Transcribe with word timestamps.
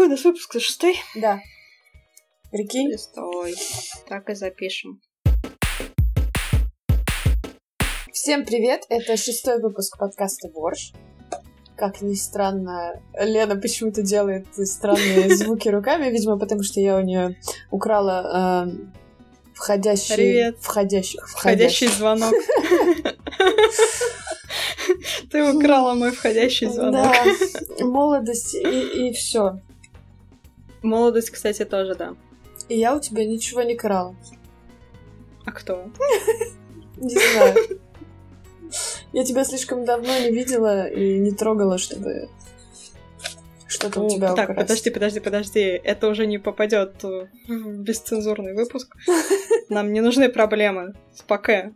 Какой 0.00 0.08
у 0.08 0.12
нас 0.12 0.24
выпуск? 0.24 0.58
Шестой? 0.58 0.96
Да. 1.14 1.40
Прикинь? 2.50 2.90
Шестой. 2.90 3.54
Так 4.08 4.30
и 4.30 4.34
запишем. 4.34 4.98
Всем 8.10 8.46
привет! 8.46 8.86
Это 8.88 9.18
шестой 9.18 9.60
выпуск 9.60 9.98
подкаста 9.98 10.48
«Борщ». 10.48 10.92
Как 11.76 12.00
ни 12.00 12.14
странно, 12.14 13.02
Лена 13.20 13.56
почему-то 13.56 14.00
делает 14.00 14.46
странные 14.66 15.36
звуки 15.36 15.68
руками, 15.68 16.08
видимо, 16.08 16.38
потому 16.38 16.62
что 16.62 16.80
я 16.80 16.96
у 16.96 17.02
нее 17.02 17.36
украла 17.70 18.64
э, 18.64 18.70
входящий... 19.52 20.14
Привет. 20.14 20.56
Входящий, 20.62 21.20
Входящий 21.26 21.88
звонок. 21.88 22.32
Ты 25.30 25.52
украла 25.52 25.92
мой 25.92 26.12
входящий 26.12 26.68
звонок. 26.68 27.04
Да, 27.04 27.84
молодость 27.84 28.54
и, 28.54 29.08
и 29.08 29.12
все. 29.12 29.60
Молодость, 30.82 31.30
кстати, 31.30 31.64
тоже, 31.64 31.94
да. 31.94 32.14
И 32.68 32.78
я 32.78 32.94
у 32.96 33.00
тебя 33.00 33.24
ничего 33.26 33.62
не 33.62 33.76
крала. 33.76 34.14
А 35.44 35.52
кто? 35.52 35.90
Не 36.96 37.16
знаю. 37.16 37.80
Я 39.12 39.24
тебя 39.24 39.44
слишком 39.44 39.84
давно 39.84 40.18
не 40.18 40.30
видела 40.30 40.88
и 40.88 41.18
не 41.18 41.32
трогала, 41.32 41.78
чтобы 41.78 42.28
что-то 43.66 44.02
у 44.02 44.08
тебя 44.08 44.34
Так, 44.34 44.50
украсть. 44.50 44.60
подожди, 44.68 44.90
подожди, 44.90 45.20
подожди. 45.20 45.60
Это 45.60 46.08
уже 46.08 46.26
не 46.26 46.38
попадет 46.38 47.02
в 47.02 47.28
бесцензурный 47.48 48.54
выпуск. 48.54 48.94
Нам 49.68 49.92
не 49.92 50.00
нужны 50.00 50.28
проблемы 50.28 50.94
с 51.14 51.22
ПК. 51.22 51.72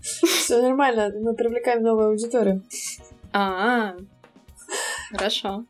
Все 0.00 0.60
нормально, 0.60 1.10
мы 1.20 1.34
привлекаем 1.34 1.82
новую 1.82 2.08
аудиторию. 2.08 2.62
А, 3.32 3.94
хорошо. 5.10 5.64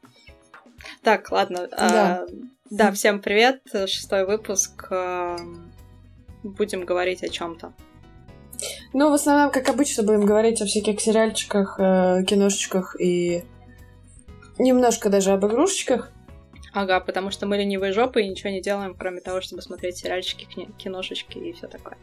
Так, 1.05 1.31
ладно. 1.31 1.69
Да. 1.71 2.25
а, 2.25 2.27
Да, 2.71 2.91
всем 2.93 3.21
привет. 3.21 3.61
Шестой 3.87 4.25
выпуск. 4.27 4.87
а, 4.91 5.37
Будем 6.43 6.85
говорить 6.85 7.23
о 7.23 7.29
чем-то. 7.29 7.73
Ну, 8.95 9.11
в 9.11 9.13
основном, 9.13 9.51
как 9.51 9.69
обычно, 9.69 10.03
будем 10.03 10.25
говорить 10.25 10.63
о 10.63 10.67
всяких 10.67 11.01
сериальчиках, 11.01 11.79
э, 11.79 12.23
киношечках 12.25 12.99
и 13.01 13.45
немножко 14.59 15.11
даже 15.11 15.33
об 15.33 15.45
игрушечках. 15.45 16.11
Ага, 16.73 17.01
потому 17.01 17.31
что 17.31 17.47
мы 17.47 17.57
ленивые 17.59 17.93
жопы 17.93 18.23
и 18.23 18.29
ничего 18.29 18.51
не 18.51 18.63
делаем, 18.63 18.95
кроме 18.95 19.21
того, 19.21 19.41
чтобы 19.41 19.63
смотреть 19.63 19.99
сериальчики, 19.99 20.47
киношечки 20.79 21.39
и 21.39 21.53
все 21.53 21.67
такое. 21.67 21.99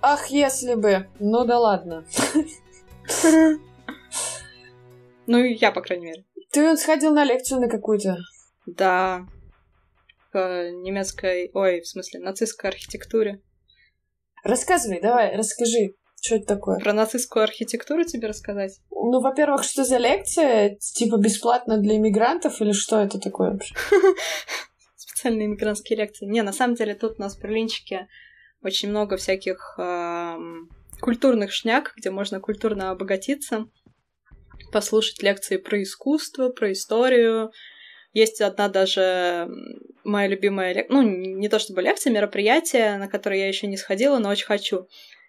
Ах, 0.00 0.26
если 0.28 0.74
бы. 0.74 1.06
Ну 1.18 1.44
да 1.44 1.58
ладно. 1.58 2.04
Ну, 5.28 5.42
я, 5.42 5.72
по 5.72 5.80
крайней 5.80 6.06
мере. 6.06 6.24
Ты 6.56 6.74
сходил 6.78 7.12
на 7.12 7.22
лекцию 7.22 7.60
на 7.60 7.68
какую-то. 7.68 8.16
Да. 8.64 9.26
К 10.32 10.70
немецкой... 10.70 11.50
Ой, 11.52 11.82
в 11.82 11.86
смысле, 11.86 12.20
нацистской 12.20 12.70
архитектуре. 12.70 13.42
Рассказывай, 14.42 15.02
давай, 15.02 15.36
расскажи, 15.36 15.96
что 16.22 16.36
это 16.36 16.46
такое. 16.46 16.78
Про 16.78 16.94
нацистскую 16.94 17.42
архитектуру 17.42 18.04
тебе 18.04 18.28
рассказать? 18.28 18.80
Ну, 18.90 19.20
во-первых, 19.20 19.64
что 19.64 19.84
за 19.84 19.98
лекция? 19.98 20.78
Типа 20.80 21.18
бесплатно 21.18 21.76
для 21.76 21.96
иммигрантов 21.96 22.58
или 22.62 22.72
что 22.72 23.02
это 23.02 23.20
такое 23.20 23.50
вообще? 23.50 23.74
Специальные 24.96 25.48
иммигрантские 25.48 25.98
лекции. 25.98 26.24
Не, 26.24 26.40
на 26.40 26.54
самом 26.54 26.74
деле 26.74 26.94
тут 26.94 27.18
у 27.18 27.20
нас 27.20 27.36
в 27.36 27.42
Берлинчике 27.42 28.08
очень 28.62 28.88
много 28.88 29.18
всяких 29.18 29.78
культурных 31.02 31.52
шняк, 31.52 31.92
где 31.98 32.10
можно 32.10 32.40
культурно 32.40 32.92
обогатиться, 32.92 33.66
послушать 34.72 35.22
лекции 35.22 35.56
про 35.56 35.82
искусство, 35.82 36.50
про 36.50 36.72
историю. 36.72 37.52
Есть 38.12 38.40
одна 38.40 38.68
даже 38.68 39.48
моя 40.04 40.28
любимая 40.28 40.72
лекция, 40.72 40.94
ну, 40.94 41.02
не 41.02 41.48
то 41.48 41.58
чтобы 41.58 41.82
лекция, 41.82 42.12
мероприятие, 42.12 42.96
на 42.96 43.08
которое 43.08 43.40
я 43.40 43.48
еще 43.48 43.66
не 43.66 43.76
сходила, 43.76 44.18
но 44.18 44.30
очень 44.30 44.46
хочу. 44.46 44.88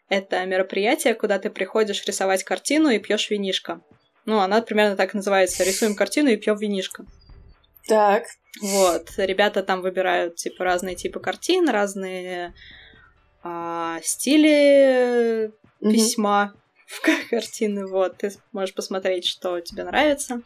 Это 0.09 0.45
мероприятие, 0.45 1.13
куда 1.13 1.37
ты 1.37 1.49
приходишь 1.49 2.05
рисовать 2.05 2.43
картину 2.43 2.89
и 2.89 2.99
пьешь 2.99 3.29
винишко. 3.29 3.81
Ну, 4.25 4.39
она 4.39 4.61
примерно 4.61 4.95
так 4.95 5.13
и 5.13 5.17
называется. 5.17 5.63
Рисуем 5.63 5.95
картину 5.95 6.29
и 6.29 6.37
пьем 6.37 6.57
винишко. 6.57 7.05
Так. 7.87 8.23
Вот, 8.61 9.09
ребята 9.17 9.63
там 9.63 9.81
выбирают 9.81 10.35
типа 10.35 10.63
разные 10.63 10.95
типы 10.95 11.19
картин, 11.19 11.69
разные 11.69 12.53
а, 13.43 13.99
стили 14.01 15.51
письма 15.79 16.53
в 16.87 17.01
ка- 17.01 17.27
картины. 17.29 17.85
Вот, 17.85 18.17
ты 18.17 18.31
можешь 18.51 18.73
посмотреть, 18.73 19.25
что 19.25 19.59
тебе 19.61 19.83
нравится. 19.83 20.41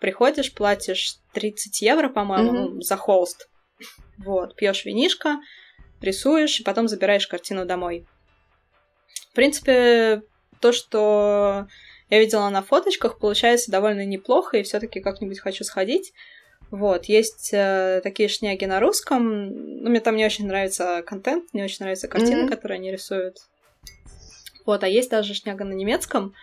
Приходишь, 0.00 0.52
платишь 0.54 1.16
30 1.34 1.82
евро, 1.82 2.08
по-моему, 2.08 2.52
ну, 2.52 2.80
за 2.80 2.96
холст. 2.96 3.48
Вот, 4.18 4.54
пьешь 4.56 4.84
винишко, 4.84 5.40
рисуешь, 6.00 6.60
и 6.60 6.64
потом 6.64 6.88
забираешь 6.88 7.26
картину 7.26 7.66
домой. 7.66 8.06
В 9.30 9.34
принципе, 9.34 10.22
то, 10.60 10.72
что 10.72 11.66
я 12.08 12.20
видела 12.20 12.48
на 12.50 12.62
фоточках, 12.62 13.18
получается 13.18 13.70
довольно 13.70 14.04
неплохо, 14.04 14.58
и 14.58 14.62
все-таки 14.62 15.00
как-нибудь 15.00 15.40
хочу 15.40 15.64
сходить. 15.64 16.12
Вот, 16.70 17.06
есть 17.06 17.50
э, 17.52 18.00
такие 18.02 18.28
шняги 18.28 18.64
на 18.64 18.80
русском. 18.80 19.48
Ну, 19.82 19.90
мне 19.90 20.00
там 20.00 20.16
не 20.16 20.24
очень 20.24 20.46
нравится 20.46 21.02
контент, 21.06 21.52
не 21.52 21.62
очень 21.62 21.78
нравятся 21.80 22.08
картины, 22.08 22.42
Мгм. 22.42 22.48
которые 22.48 22.76
они 22.76 22.90
рисуют. 22.92 23.38
Вот, 24.66 24.82
а 24.82 24.88
есть 24.88 25.10
даже 25.10 25.34
шняга 25.34 25.64
на 25.64 25.72
немецком. 25.72 26.34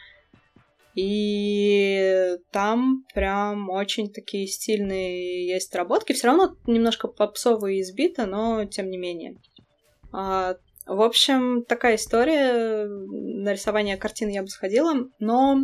И 0.94 2.38
там 2.52 3.06
прям 3.14 3.70
очень 3.70 4.12
такие 4.12 4.48
стильные 4.48 5.48
есть 5.48 5.74
работки. 5.74 6.14
Все 6.14 6.28
равно 6.28 6.56
немножко 6.68 7.08
попсово 7.08 7.68
и 7.68 7.82
избито, 7.82 8.26
но 8.26 8.66
тем 8.66 8.90
не 8.90 8.98
менее. 8.98 9.38
А, 10.12 10.56
в 10.86 11.02
общем, 11.02 11.64
такая 11.64 11.96
история. 11.96 12.86
На 12.86 13.54
рисование 13.54 13.96
картин 13.96 14.30
я 14.30 14.42
бы 14.42 14.50
сходила, 14.50 14.94
но 15.20 15.62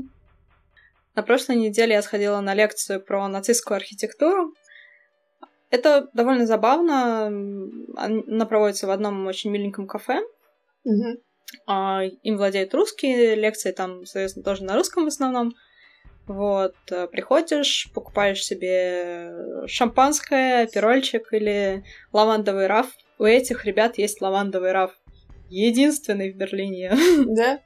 на 1.16 1.24
прошлой 1.24 1.58
неделе 1.58 1.94
я 1.94 2.02
сходила 2.02 2.40
на 2.40 2.54
лекцию 2.54 3.04
про 3.04 3.28
нацистскую 3.28 3.76
архитектуру. 3.76 4.54
Это 5.70 6.08
довольно 6.14 6.46
забавно. 6.46 7.26
Она 7.98 8.46
проводится 8.46 8.88
в 8.88 8.92
одном 8.92 9.28
очень 9.28 9.52
миленьком 9.52 9.88
кафе. 9.88 10.22
Мгм. 10.86 11.18
А, 11.66 12.04
Им 12.24 12.38
владеют 12.38 12.74
русские, 12.74 13.36
лекции 13.36 13.72
там, 13.72 14.06
соответственно, 14.06 14.44
тоже 14.44 14.64
на 14.64 14.76
русском 14.76 15.06
в 15.06 15.08
основном. 15.08 15.54
Вот, 16.28 16.76
э, 16.92 17.08
приходишь, 17.08 17.90
покупаешь 17.94 18.44
себе 18.44 19.32
шампанское, 19.68 20.68
пирольчик 20.68 21.32
или 21.32 21.84
лавандовый 22.12 22.68
раф. 22.68 22.88
У 23.18 23.24
этих 23.24 23.64
ребят 23.66 23.98
есть 23.98 24.20
лавандовый 24.22 24.74
раф. 24.74 24.92
Единственный 25.50 26.32
в 26.34 26.36
Берлине. 26.36 26.92
Да? 27.28 27.60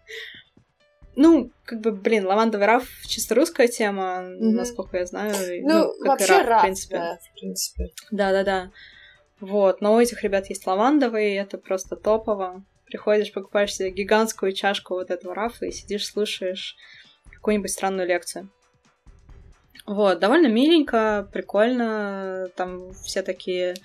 Ну, 1.16 1.52
как 1.66 1.82
бы, 1.82 1.92
блин, 1.92 2.26
лавандовый 2.26 2.68
раф 2.68 2.88
чисто 3.06 3.36
русская 3.36 3.68
тема, 3.68 4.22
Мгм. 4.22 4.56
насколько 4.56 4.98
я 4.98 5.06
знаю. 5.06 5.34
Ну, 5.64 5.92
как 6.00 6.06
и 6.06 6.08
вообще 6.08 6.34
раф, 6.38 6.46
в 6.46 6.50
рад, 6.50 6.62
принципе. 6.62 6.96
да, 6.98 7.18
в 7.18 7.34
принципе. 7.40 7.90
Да-да-да. 8.12 8.72
Вот, 9.42 9.82
но 9.82 9.96
у 9.96 10.00
этих 10.00 10.24
ребят 10.24 10.48
есть 10.50 10.66
лавандовый, 10.68 11.34
это 11.34 11.58
просто 11.58 11.96
топово. 11.96 12.64
Приходишь, 12.92 13.32
покупаешь 13.32 13.74
себе 13.74 13.90
гигантскую 13.90 14.52
чашку 14.52 14.96
вот 14.96 15.12
этого 15.12 15.34
рафа 15.34 15.66
и 15.66 15.72
сидишь, 15.72 16.06
слушаешь 16.06 16.76
какую-нибудь 17.32 17.72
странную 17.72 18.06
лекцию. 18.06 18.50
Вот, 19.86 20.20
довольно 20.20 20.48
миленько, 20.48 21.26
прикольно, 21.32 22.50
там 22.58 22.92
все 22.92 23.22
такие 23.22 23.76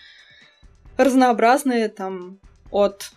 разнообразные, 0.97 1.89
там 1.89 2.41
от 2.73 3.13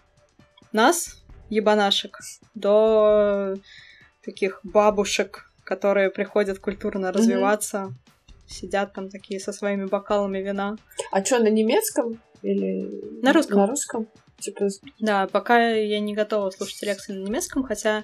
нас, 0.71 1.23
ебанашек, 1.49 2.19
до 2.53 3.55
таких 4.23 4.59
бабушек, 4.61 5.51
которые 5.63 6.11
приходят 6.11 6.59
культурно 6.59 7.11
развиваться, 7.11 7.95
сидят 8.47 8.93
там 8.93 9.09
такие 9.09 9.39
со 9.39 9.51
своими 9.51 9.85
бокалами 9.85 10.37
вина. 10.37 10.77
А 11.11 11.25
что, 11.25 11.39
на 11.39 11.49
немецком? 11.49 12.21
Или 12.43 13.21
На 13.23 13.33
русском. 13.33 13.57
На 13.57 13.65
русском? 13.65 14.07
Типа, 14.39 14.67
Да, 14.99 15.27
пока 15.27 15.69
я 15.71 15.99
не 15.99 16.13
готова 16.13 16.49
слушать 16.51 16.81
лекции 16.83 17.13
на 17.13 17.25
немецком, 17.25 17.63
хотя 17.63 18.03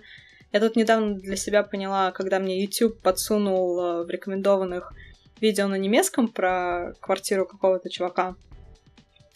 я 0.51 0.59
тут 0.59 0.75
недавно 0.75 1.15
для 1.15 1.35
себя 1.35 1.63
поняла, 1.63 2.11
когда 2.11 2.39
мне 2.39 2.61
YouTube 2.61 3.01
подсунул 3.01 3.79
э, 3.79 4.03
в 4.05 4.09
рекомендованных 4.09 4.93
видео 5.41 5.67
на 5.67 5.75
немецком 5.75 6.27
про 6.27 6.93
квартиру 6.99 7.45
какого-то 7.45 7.89
чувака, 7.89 8.35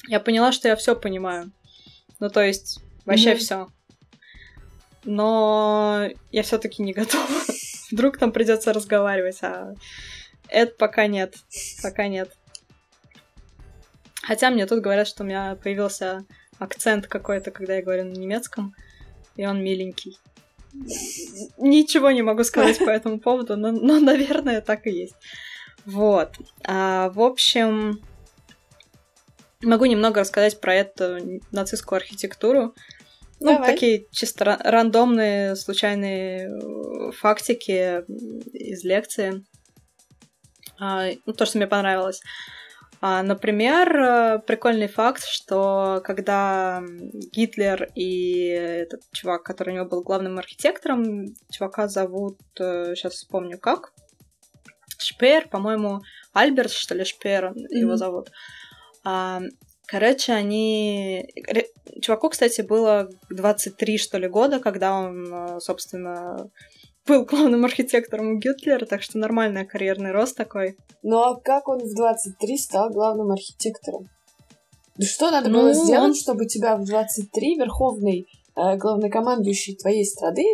я 0.07 0.19
поняла, 0.19 0.51
что 0.51 0.67
я 0.67 0.75
все 0.75 0.95
понимаю. 0.95 1.51
Ну, 2.19 2.29
то 2.29 2.41
есть, 2.41 2.79
вообще 3.05 3.31
Мгм. 3.31 3.39
все. 3.39 3.67
Но 5.03 6.09
я 6.31 6.43
все-таки 6.43 6.83
не 6.83 6.93
готова. 6.93 7.25
Вдруг 7.91 8.17
там 8.17 8.31
придется 8.31 8.73
разговаривать, 8.73 9.41
а 9.41 9.73
это 10.47 10.73
пока 10.75 11.07
нет. 11.07 11.35
Пока 11.81 12.07
нет. 12.07 12.31
Хотя 14.21 14.51
мне 14.51 14.65
тут 14.67 14.81
говорят, 14.81 15.07
что 15.07 15.23
у 15.23 15.25
меня 15.25 15.57
появился 15.61 16.25
акцент 16.59 17.07
какой-то, 17.07 17.51
когда 17.51 17.75
я 17.75 17.81
говорю 17.81 18.05
на 18.05 18.13
немецком, 18.13 18.75
и 19.35 19.45
он 19.45 19.63
миленький. 19.63 20.19
Ничего 21.57 22.11
не 22.11 22.21
могу 22.21 22.43
сказать 22.43 22.77
по 22.77 22.89
этому 22.89 23.19
поводу, 23.19 23.57
но, 23.57 23.71
но, 23.71 23.99
наверное, 23.99 24.61
так 24.61 24.85
и 24.85 24.91
есть. 24.91 25.15
Вот. 25.85 26.35
А, 26.63 27.09
в 27.09 27.21
общем, 27.21 28.01
могу 29.61 29.85
немного 29.85 30.21
рассказать 30.21 30.59
про 30.59 30.75
эту 30.75 31.41
нацистскую 31.51 31.97
архитектуру. 31.97 32.75
Ну, 33.39 33.53
Давай. 33.53 33.71
такие 33.71 34.05
чисто 34.11 34.59
рандомные, 34.61 35.55
случайные 35.55 37.11
фактики 37.13 38.03
из 38.53 38.83
лекции. 38.83 39.45
А, 40.77 41.07
ну, 41.25 41.33
то, 41.33 41.45
что 41.45 41.57
мне 41.57 41.67
понравилось. 41.67 42.21
А, 43.01 43.23
например, 43.23 43.95
э, 43.95 44.39
прикольный 44.39 44.87
факт, 44.87 45.25
что 45.25 46.01
когда 46.03 46.83
Гитлер 47.31 47.89
и 47.95 48.47
этот 48.47 49.01
чувак, 49.11 49.43
который 49.43 49.71
у 49.71 49.75
него 49.77 49.85
был 49.85 50.03
главным 50.03 50.37
архитектором, 50.37 51.27
чувака 51.49 51.87
зовут, 51.87 52.37
сейчас 52.55 53.13
вспомню 53.13 53.57
как, 53.57 53.93
Шпеер, 55.01 55.47
по-моему, 55.47 56.01
Альберт, 56.33 56.71
что 56.71 56.93
ли, 56.93 57.03
Шпеер 57.05 57.45
mm-hmm. 57.45 57.67
его 57.71 57.95
зовут. 57.95 58.31
А, 59.03 59.41
короче, 59.85 60.33
они... 60.33 61.33
Чуваку, 62.01 62.29
кстати, 62.29 62.61
было 62.61 63.09
23, 63.29 63.97
что 63.97 64.17
ли, 64.17 64.27
года, 64.27 64.59
когда 64.59 64.93
он, 64.93 65.33
э, 65.33 65.59
собственно, 65.59 66.49
был 67.09 67.25
главным 67.25 67.65
архитектором 67.65 68.35
у 68.35 68.37
Гитлера, 68.37 68.85
так 68.85 69.01
что 69.01 69.17
нормальный 69.17 69.65
карьерный 69.65 70.11
рост 70.11 70.37
такой. 70.37 70.77
Ну 71.01 71.17
а 71.17 71.35
как 71.39 71.67
он 71.67 71.79
в 71.79 71.95
23 71.95 72.57
стал 72.57 72.91
главным 72.91 73.31
архитектором? 73.31 74.07
Что 75.01 75.31
надо 75.31 75.49
ну, 75.49 75.61
было 75.61 75.73
сделать, 75.73 76.09
он... 76.09 76.15
чтобы 76.15 76.45
тебя 76.45 76.77
в 76.77 76.85
23 76.85 77.55
верховный 77.55 78.27
э, 78.55 78.77
главнокомандующий 78.77 79.75
твоей 79.75 80.05
страны 80.05 80.45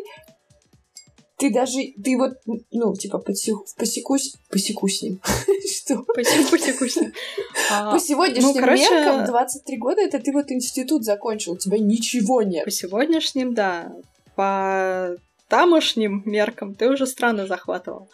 ты 1.37 1.51
даже, 1.51 1.79
ты 2.01 2.17
вот, 2.17 2.37
ну, 2.71 2.95
типа, 2.95 3.17
посеку, 3.17 3.65
посекусь, 3.77 4.35
посеку 4.49 4.87
с 4.87 5.01
ним. 5.01 5.19
Что? 5.69 6.03
Посеку 6.15 6.87
с 6.87 6.95
ним. 6.95 7.11
А, 7.71 7.91
По 7.91 7.99
сегодняшним 7.99 8.53
ну, 8.53 8.53
короче... 8.53 8.83
меркам 8.83 9.25
23 9.25 9.77
года 9.77 10.01
это 10.01 10.19
ты 10.19 10.31
вот 10.31 10.51
институт 10.51 11.03
закончил, 11.03 11.53
у 11.53 11.57
тебя 11.57 11.79
ничего 11.79 12.41
нет. 12.41 12.63
По 12.63 12.71
сегодняшним, 12.71 13.53
да. 13.53 13.91
По 14.35 15.17
тамошним 15.47 16.23
меркам 16.25 16.75
ты 16.75 16.89
уже 16.89 17.05
страны 17.07 17.47
захватывал. 17.47 18.09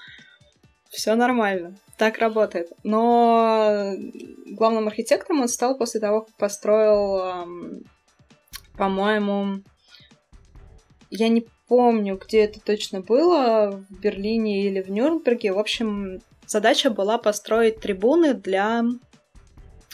Все 0.89 1.15
нормально. 1.15 1.77
Так 1.97 2.17
работает. 2.17 2.71
Но 2.83 3.93
главным 4.47 4.87
архитектором 4.87 5.41
он 5.41 5.47
стал 5.47 5.77
после 5.77 6.01
того, 6.01 6.21
как 6.21 6.35
построил, 6.35 7.47
по-моему, 8.77 9.61
я 11.09 11.29
не 11.29 11.47
помню, 11.67 12.17
где 12.17 12.43
это 12.43 12.59
точно 12.59 12.99
было, 12.99 13.71
в 13.89 13.99
Берлине 14.01 14.65
или 14.65 14.81
в 14.81 14.89
Нюрнберге. 14.89 15.53
В 15.53 15.59
общем, 15.59 16.19
задача 16.45 16.89
была 16.89 17.17
построить 17.17 17.79
трибуны 17.79 18.33
для 18.33 18.83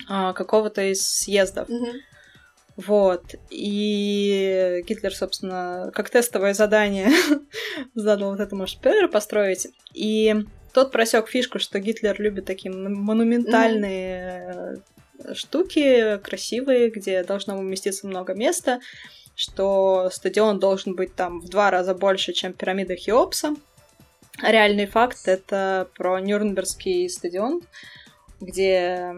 а, 0.09 0.33
какого-то 0.33 0.81
из 0.91 1.07
съездов. 1.07 1.69
Mm-hmm. 1.69 1.93
Вот. 2.77 3.35
И 3.49 4.83
Гитлер, 4.87 5.13
собственно, 5.13 5.91
как 5.93 6.09
тестовое 6.09 6.53
задание 6.53 7.09
задал 7.95 8.31
вот 8.31 8.39
этому 8.39 8.67
Шпееру 8.67 9.09
построить. 9.09 9.67
И 9.93 10.35
тот 10.73 10.91
просек 10.91 11.27
фишку, 11.27 11.59
что 11.59 11.79
Гитлер 11.79 12.21
любит 12.21 12.45
такие 12.45 12.71
монументальные 12.71 14.81
mm-hmm. 15.17 15.33
штуки, 15.33 16.17
красивые, 16.19 16.91
где 16.91 17.23
должно 17.23 17.57
уместиться 17.57 18.07
много 18.07 18.33
места 18.33 18.79
что 19.37 20.09
стадион 20.11 20.59
должен 20.59 20.95
быть 20.95 21.15
там 21.15 21.39
в 21.39 21.47
два 21.47 21.69
раза 21.69 21.93
больше, 21.93 22.33
чем 22.33 22.53
пирамида 22.53 22.95
Хеопса. 22.95 23.55
Реальный 24.41 24.87
факт— 24.87 25.19
это 25.27 25.87
про 25.95 26.19
Нюрнбергский 26.19 27.07
стадион, 27.07 27.61
где 28.41 29.13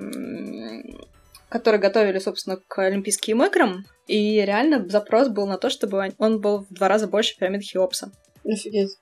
который 1.49 1.79
готовили, 1.79 2.19
собственно, 2.19 2.57
к 2.57 2.81
Олимпийским 2.81 3.43
играм, 3.43 3.85
и 4.07 4.41
реально 4.41 4.87
запрос 4.87 5.29
был 5.29 5.47
на 5.47 5.57
то, 5.57 5.69
чтобы 5.69 6.13
он 6.17 6.39
был 6.39 6.65
в 6.69 6.73
два 6.73 6.87
раза 6.87 7.07
больше 7.07 7.37
пирамид 7.37 7.63
Хеопса. 7.63 8.11
Офигеть. 8.45 8.97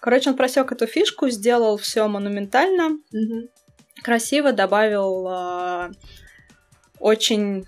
Короче, 0.00 0.30
он 0.30 0.36
просек 0.36 0.70
эту 0.72 0.86
фишку, 0.86 1.28
сделал 1.30 1.78
все 1.78 2.06
монументально, 2.06 2.98
угу. 3.12 3.48
красиво, 4.02 4.52
добавил 4.52 5.26
э, 5.28 5.90
очень 6.98 7.64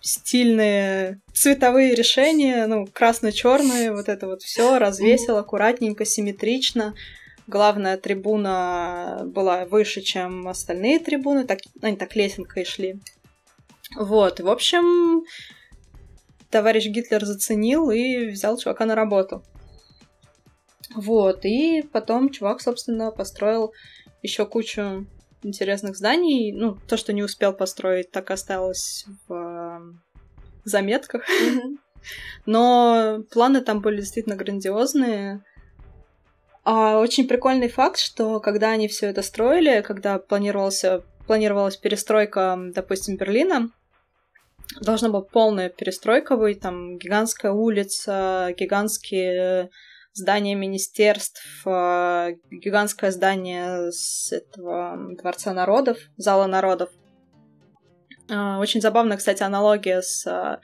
стильные 0.00 1.20
цветовые 1.32 1.94
решения, 1.94 2.66
ну, 2.66 2.86
красно-черные, 2.86 3.92
вот 3.92 4.08
это 4.08 4.26
вот 4.26 4.42
все 4.42 4.78
развесил 4.78 5.36
аккуратненько, 5.36 6.04
симметрично. 6.04 6.94
Главная 7.46 7.96
трибуна 7.96 9.22
была 9.26 9.64
выше, 9.64 10.00
чем 10.00 10.46
остальные 10.48 11.00
трибуны, 11.00 11.44
так, 11.44 11.58
они 11.80 11.96
так 11.96 12.14
лесенкой 12.14 12.64
шли. 12.64 13.00
Вот, 13.96 14.40
в 14.40 14.48
общем, 14.48 15.24
товарищ 16.50 16.86
Гитлер 16.86 17.24
заценил 17.24 17.90
и 17.90 18.26
взял 18.26 18.56
чувака 18.56 18.84
на 18.86 18.94
работу. 18.94 19.42
Вот, 20.94 21.44
и 21.44 21.82
потом 21.82 22.30
чувак, 22.30 22.60
собственно, 22.60 23.10
построил 23.10 23.72
еще 24.22 24.46
кучу 24.46 25.06
интересных 25.42 25.96
зданий. 25.96 26.52
Ну, 26.52 26.78
то, 26.88 26.96
что 26.96 27.12
не 27.12 27.22
успел 27.22 27.52
построить, 27.52 28.10
так 28.10 28.30
осталось 28.30 29.06
в 29.26 29.34
э, 29.34 29.80
заметках. 30.64 31.24
Но 32.46 33.24
планы 33.30 33.60
там 33.60 33.80
были 33.80 34.00
действительно 34.00 34.36
грандиозные. 34.36 35.42
А 36.64 36.98
очень 36.98 37.26
прикольный 37.26 37.68
факт, 37.68 37.98
что 37.98 38.38
когда 38.40 38.70
они 38.70 38.86
все 38.86 39.06
это 39.06 39.22
строили, 39.22 39.82
когда 39.82 40.18
планировался, 40.18 41.02
планировалась 41.26 41.76
перестройка, 41.76 42.56
допустим, 42.72 43.16
Берлина, 43.16 43.70
должна 44.80 45.08
была 45.08 45.22
полная 45.22 45.68
перестройка 45.68 46.36
быть, 46.36 46.60
там 46.60 46.98
гигантская 46.98 47.52
улица, 47.52 48.54
гигантские 48.56 49.70
здание 50.14 50.54
министерств, 50.54 51.66
э, 51.66 52.34
гигантское 52.50 53.10
здание 53.10 53.90
с 53.90 54.32
этого 54.32 54.96
Дворца 55.16 55.52
народов, 55.52 55.98
Зала 56.16 56.46
народов. 56.46 56.90
Э, 58.28 58.56
очень 58.58 58.80
забавная, 58.80 59.16
кстати, 59.16 59.42
аналогия 59.42 60.02
с 60.02 60.26
э, 60.26 60.60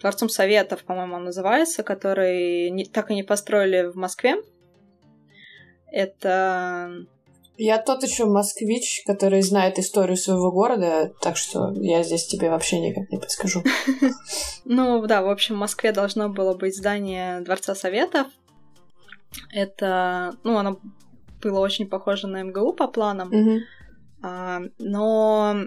Дворцом 0.00 0.28
Советов, 0.28 0.84
по-моему, 0.84 1.16
он 1.16 1.24
называется, 1.24 1.82
который 1.82 2.70
не, 2.70 2.84
так 2.84 3.10
и 3.10 3.14
не 3.14 3.22
построили 3.22 3.86
в 3.86 3.96
Москве. 3.96 4.36
Это... 5.90 7.06
Я 7.56 7.78
тот 7.78 8.02
еще 8.02 8.24
москвич, 8.24 9.02
который 9.06 9.40
знает 9.42 9.78
историю 9.78 10.16
своего 10.16 10.50
города, 10.50 11.12
так 11.20 11.36
что 11.36 11.72
я 11.76 12.02
здесь 12.02 12.26
тебе 12.26 12.50
вообще 12.50 12.80
никак 12.80 13.10
не 13.10 13.18
подскажу. 13.18 13.62
Ну 14.64 15.06
да, 15.06 15.22
в 15.22 15.28
общем, 15.28 15.56
в 15.56 15.58
Москве 15.58 15.92
должно 15.92 16.30
было 16.30 16.54
быть 16.54 16.76
здание 16.76 17.40
Дворца 17.40 17.74
Советов, 17.74 18.28
это, 19.52 20.36
ну, 20.42 20.56
оно 20.56 20.80
было 21.42 21.60
очень 21.60 21.86
похоже 21.86 22.26
на 22.26 22.42
МГУ 22.42 22.72
по 22.72 22.88
планам, 22.88 23.62
а, 24.22 24.62
но 24.78 25.66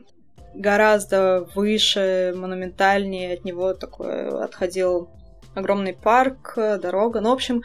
гораздо 0.56 1.48
выше, 1.54 2.34
монументальнее 2.36 3.34
от 3.34 3.46
него 3.46 3.74
такой 3.74 4.30
отходил 4.44 5.10
огромный 5.54 5.94
парк, 5.94 6.54
дорога. 6.56 7.22
Ну, 7.22 7.30
в 7.30 7.34
общем, 7.34 7.62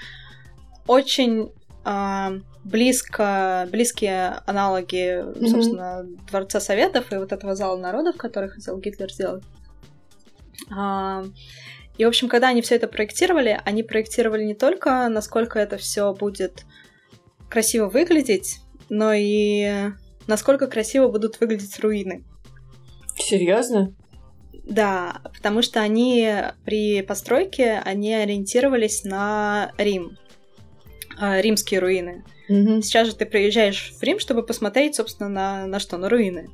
очень 0.87 1.52
а, 1.85 2.35
близко, 2.65 3.69
близкие 3.71 4.41
аналоги, 4.47 5.23
mm-hmm. 5.23 5.47
собственно, 5.49 6.07
Дворца 6.31 6.61
Советов 6.61 7.12
и 7.12 7.17
вот 7.17 7.33
этого 7.33 7.55
зала 7.55 7.77
народов, 7.77 8.17
который 8.17 8.49
хотел 8.49 8.79
Гитлер 8.79 9.12
сделать. 9.12 9.45
А, 10.71 11.25
и, 11.99 12.05
в 12.05 12.09
общем, 12.09 12.29
когда 12.29 12.49
они 12.49 12.62
все 12.62 12.77
это 12.77 12.89
проектировали, 12.89 13.61
они 13.65 13.83
проектировали 13.83 14.45
не 14.45 14.55
только, 14.55 15.09
насколько 15.09 15.59
это 15.59 15.77
все 15.77 16.15
будет 16.15 16.65
красиво 17.49 17.89
выглядеть, 17.89 18.61
но 18.89 19.12
и 19.12 19.91
насколько 20.27 20.69
красиво 20.69 21.09
будут 21.09 21.41
выглядеть 21.41 21.79
руины. 21.81 22.25
Серьезно? 23.17 23.95
Да, 24.65 25.21
потому 25.35 25.61
что 25.61 25.81
они 25.81 26.35
при 26.65 27.03
постройке 27.03 27.83
они 27.85 28.15
ориентировались 28.15 29.05
на 29.05 29.73
Рим, 29.77 30.17
а, 31.23 31.41
римские 31.41 31.79
руины. 31.79 32.25
Угу. 32.49 32.83
Сейчас 32.83 33.07
же 33.07 33.14
ты 33.14 33.26
приезжаешь 33.26 33.93
в 33.97 34.02
Рим, 34.02 34.19
чтобы 34.19 34.43
посмотреть, 34.43 34.97
собственно, 34.97 35.29
на, 35.29 35.67
на 35.69 35.79
что, 35.79 35.97
на 35.97 36.09
руины. 36.09 36.50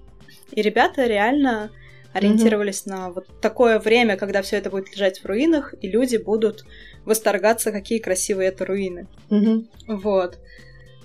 И 0.51 0.61
ребята 0.61 1.07
реально 1.07 1.71
ориентировались 2.13 2.83
mm-hmm. 2.85 2.91
на 2.91 3.11
вот 3.11 3.27
такое 3.41 3.79
время, 3.79 4.19
когда 4.19 4.43
все 4.43 4.57
это 4.57 4.69
будет 4.69 4.95
лежать 4.95 5.21
в 5.21 5.25
руинах, 5.25 5.75
и 5.81 5.89
люди 5.89 6.19
будут 6.19 6.67
восторгаться, 7.07 7.73
какие 7.73 7.99
красивые 7.99 8.51
это 8.51 8.67
руины. 8.67 9.07
Mm-hmm. 9.31 9.69
Вот. 9.87 10.39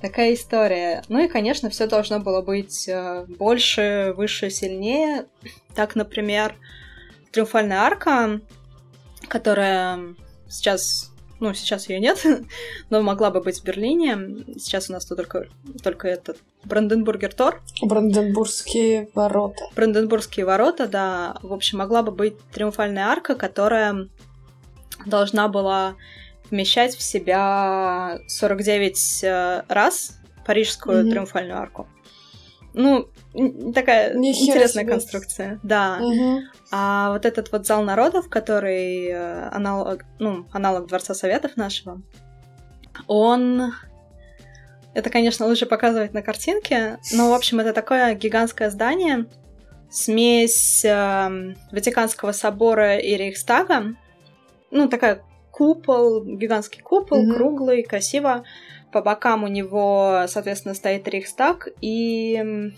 Такая 0.02 0.34
история. 0.34 1.02
Ну 1.08 1.24
и, 1.24 1.30
конечно, 1.30 1.70
все 1.70 1.88
должно 1.88 2.20
было 2.20 2.42
быть 2.42 2.90
э, 2.90 3.24
больше, 3.30 4.14
выше, 4.18 4.50
сильнее. 4.50 5.26
Так, 5.74 5.96
например, 5.96 6.56
Триумфальная 7.32 7.78
арка, 7.78 8.42
которая 9.30 10.16
сейчас 10.50 11.13
Ну, 11.44 11.54
сейчас 11.54 11.90
ее 11.90 12.00
нет, 12.00 12.26
но 12.90 13.02
могла 13.02 13.30
бы 13.30 13.42
быть 13.42 13.60
в 13.60 13.66
Берлине. 13.66 14.46
Сейчас 14.58 14.90
у 14.90 14.94
нас 14.94 15.06
тут 15.06 15.18
только, 15.18 15.48
только 15.84 16.08
этот 16.08 16.38
Бранденбургер 16.64 17.34
Тор. 17.34 17.62
Бранденбургские 17.82 19.10
ворота. 19.14 19.66
Бранденбургские 19.76 20.46
ворота, 20.46 20.88
да. 20.88 21.36
В 21.42 21.52
общем, 21.52 21.80
могла 21.80 22.02
бы 22.02 22.14
быть 22.14 22.40
триумфальная 22.54 23.08
арка, 23.08 23.36
которая 23.36 24.08
должна 25.06 25.50
была 25.50 25.96
вмещать 26.50 26.96
в 26.96 27.02
себя 27.02 28.20
49 28.30 29.24
э, 29.26 29.64
раз 29.68 30.22
парижскую 30.46 31.04
mm-hmm. 31.06 31.12
триумфальную 31.12 31.60
арку. 31.60 31.90
Ну, 32.74 33.08
такая 33.74 34.14
Нихера 34.16 34.52
интересная 34.52 34.84
себе. 34.84 34.94
конструкция, 34.94 35.60
да. 35.64 36.00
Угу. 36.02 36.42
А 36.72 37.12
вот 37.12 37.26
этот 37.26 37.52
вот 37.52 37.68
зал 37.68 37.84
народов, 37.84 38.30
который 38.30 39.08
э, 39.08 39.50
аналог, 39.52 40.04
ну, 40.20 40.48
аналог 40.52 40.88
Дворца 40.88 41.14
Советов 41.14 41.56
нашего, 41.56 42.02
он... 43.08 43.74
Это, 44.96 45.10
конечно, 45.10 45.48
лучше 45.48 45.66
показывать 45.66 46.14
на 46.14 46.22
картинке, 46.22 47.00
но, 47.14 47.32
в 47.32 47.34
общем, 47.34 47.60
это 47.60 47.74
такое 47.74 48.14
гигантское 48.14 48.70
здание, 48.70 49.26
смесь 49.90 50.86
э, 50.86 51.56
Ватиканского 51.72 52.32
собора 52.32 52.98
и 52.98 53.16
Рейхстага. 53.16 53.96
Ну, 54.70 54.88
такая 54.90 55.24
купол, 55.52 56.24
гигантский 56.24 56.82
купол, 56.82 57.24
mm 57.24 57.34
круглый, 57.36 57.84
красиво. 57.84 58.44
По 58.94 59.02
бокам 59.02 59.44
у 59.44 59.48
него, 59.48 60.26
соответственно, 60.28 60.76
стоит 60.76 61.08
Рейхстаг 61.08 61.68
и 61.82 62.72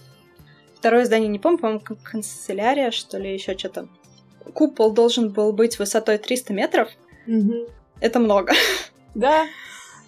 второе 0.76 1.04
здание, 1.04 1.28
не 1.28 1.40
помню, 1.40 1.60
по-моему, 1.60 1.82
канцелярия, 2.04 2.92
что 2.92 3.18
ли, 3.18 3.34
еще 3.34 3.58
что-то. 3.58 3.90
Купол 4.54 4.94
должен 4.94 5.34
был 5.34 5.52
быть 5.52 5.78
высотой 5.78 6.18
300 6.18 6.54
метров. 6.54 6.90
Угу. 7.28 7.68
Это 8.00 8.20
много. 8.20 8.54
Да. 9.14 9.46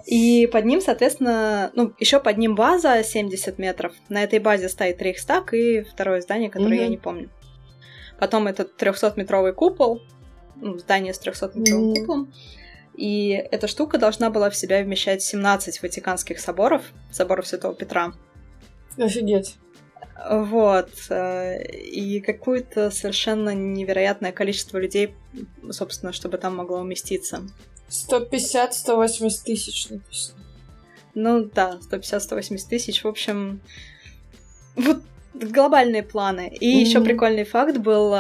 И 0.06 0.50
под 0.52 0.66
ним, 0.66 0.82
соответственно, 0.82 1.72
ну, 1.74 1.94
еще 1.98 2.20
под 2.20 2.38
ним 2.38 2.56
база 2.56 3.02
70 3.04 3.58
метров. 3.58 3.94
На 4.10 4.22
этой 4.22 4.40
базе 4.40 4.68
стоит 4.68 5.02
Рейхстаг 5.02 5.54
и 5.54 5.82
второе 5.82 6.20
здание, 6.20 6.50
которое 6.50 6.76
угу. 6.76 6.84
я 6.84 6.88
не 6.90 6.98
помню. 6.98 7.30
Потом 8.20 8.48
этот 8.48 8.82
300-метровый 8.82 9.54
купол, 9.54 10.02
ну, 10.58 10.78
здание 10.78 11.14
с 11.14 11.22
300-метровым 11.22 11.92
угу. 11.92 11.96
куполом. 11.96 12.34
И 12.98 13.30
эта 13.30 13.68
штука 13.68 14.00
должна 14.00 14.32
была 14.32 14.50
в 14.50 14.56
себя 14.56 14.84
вмещать 14.84 15.22
17 15.22 15.82
ватиканских 15.84 16.40
соборов, 16.40 16.82
соборов 17.12 17.48
Святого 17.48 17.76
Петра. 17.76 18.14
Офигеть. 18.98 19.56
Вот. 20.30 20.90
Э, 21.10 21.64
и 21.64 22.20
какое-то 22.20 22.90
совершенно 22.90 23.54
невероятное 23.54 24.32
количество 24.32 24.80
людей, 24.80 25.14
собственно, 25.70 26.12
чтобы 26.12 26.40
там 26.40 26.56
могло 26.56 26.80
уместиться. 26.80 27.44
150-180 27.90 29.30
тысяч 29.46 29.90
написано. 29.90 30.40
Ну 31.14 31.46
да, 31.46 31.80
150-180 31.92 32.58
тысяч. 32.68 33.04
В 33.04 33.08
общем, 33.08 33.62
вот 34.76 35.04
глобальные 35.36 36.04
планы. 36.04 36.50
И 36.60 36.66
mm-hmm. 36.66 36.82
еще 36.82 37.02
прикольный 37.02 37.46
факт 37.46 37.78
был 37.78 38.14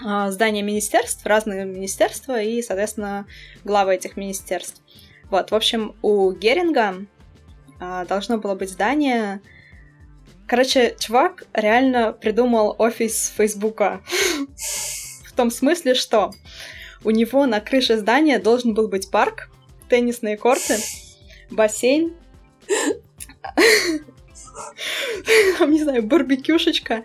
э, 0.00 0.30
здание 0.30 0.62
министерств, 0.62 1.24
разные 1.26 1.64
министерства 1.64 2.40
и, 2.40 2.62
соответственно, 2.62 3.26
главы 3.64 3.94
этих 3.94 4.16
министерств. 4.16 4.82
Вот, 5.30 5.50
в 5.50 5.54
общем, 5.54 5.94
у 6.02 6.32
Геринга 6.32 7.06
э, 7.80 8.06
должно 8.08 8.38
было 8.38 8.54
быть 8.54 8.70
здание, 8.70 9.40
Короче, 10.52 10.94
чувак 10.98 11.44
реально 11.54 12.12
придумал 12.12 12.76
офис 12.78 13.32
Фейсбука. 13.38 14.02
В 15.24 15.32
том 15.34 15.50
смысле, 15.50 15.94
что 15.94 16.30
у 17.04 17.10
него 17.10 17.46
на 17.46 17.60
крыше 17.60 17.96
здания 17.96 18.38
должен 18.38 18.74
был 18.74 18.88
быть 18.88 19.10
парк, 19.10 19.48
теннисные 19.88 20.36
корты, 20.36 20.76
бассейн, 21.50 22.14
не 25.66 25.82
знаю, 25.82 26.02
барбекюшечка. 26.02 27.02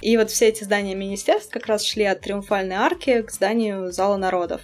И 0.00 0.16
вот 0.16 0.30
все 0.30 0.48
эти 0.48 0.64
здания 0.64 0.94
министерств 0.94 1.52
как 1.52 1.66
раз 1.66 1.84
шли 1.84 2.04
от 2.04 2.20
Триумфальной 2.20 2.76
арки 2.76 3.22
к 3.22 3.30
зданию 3.30 3.92
Зала 3.92 4.16
народов. 4.16 4.62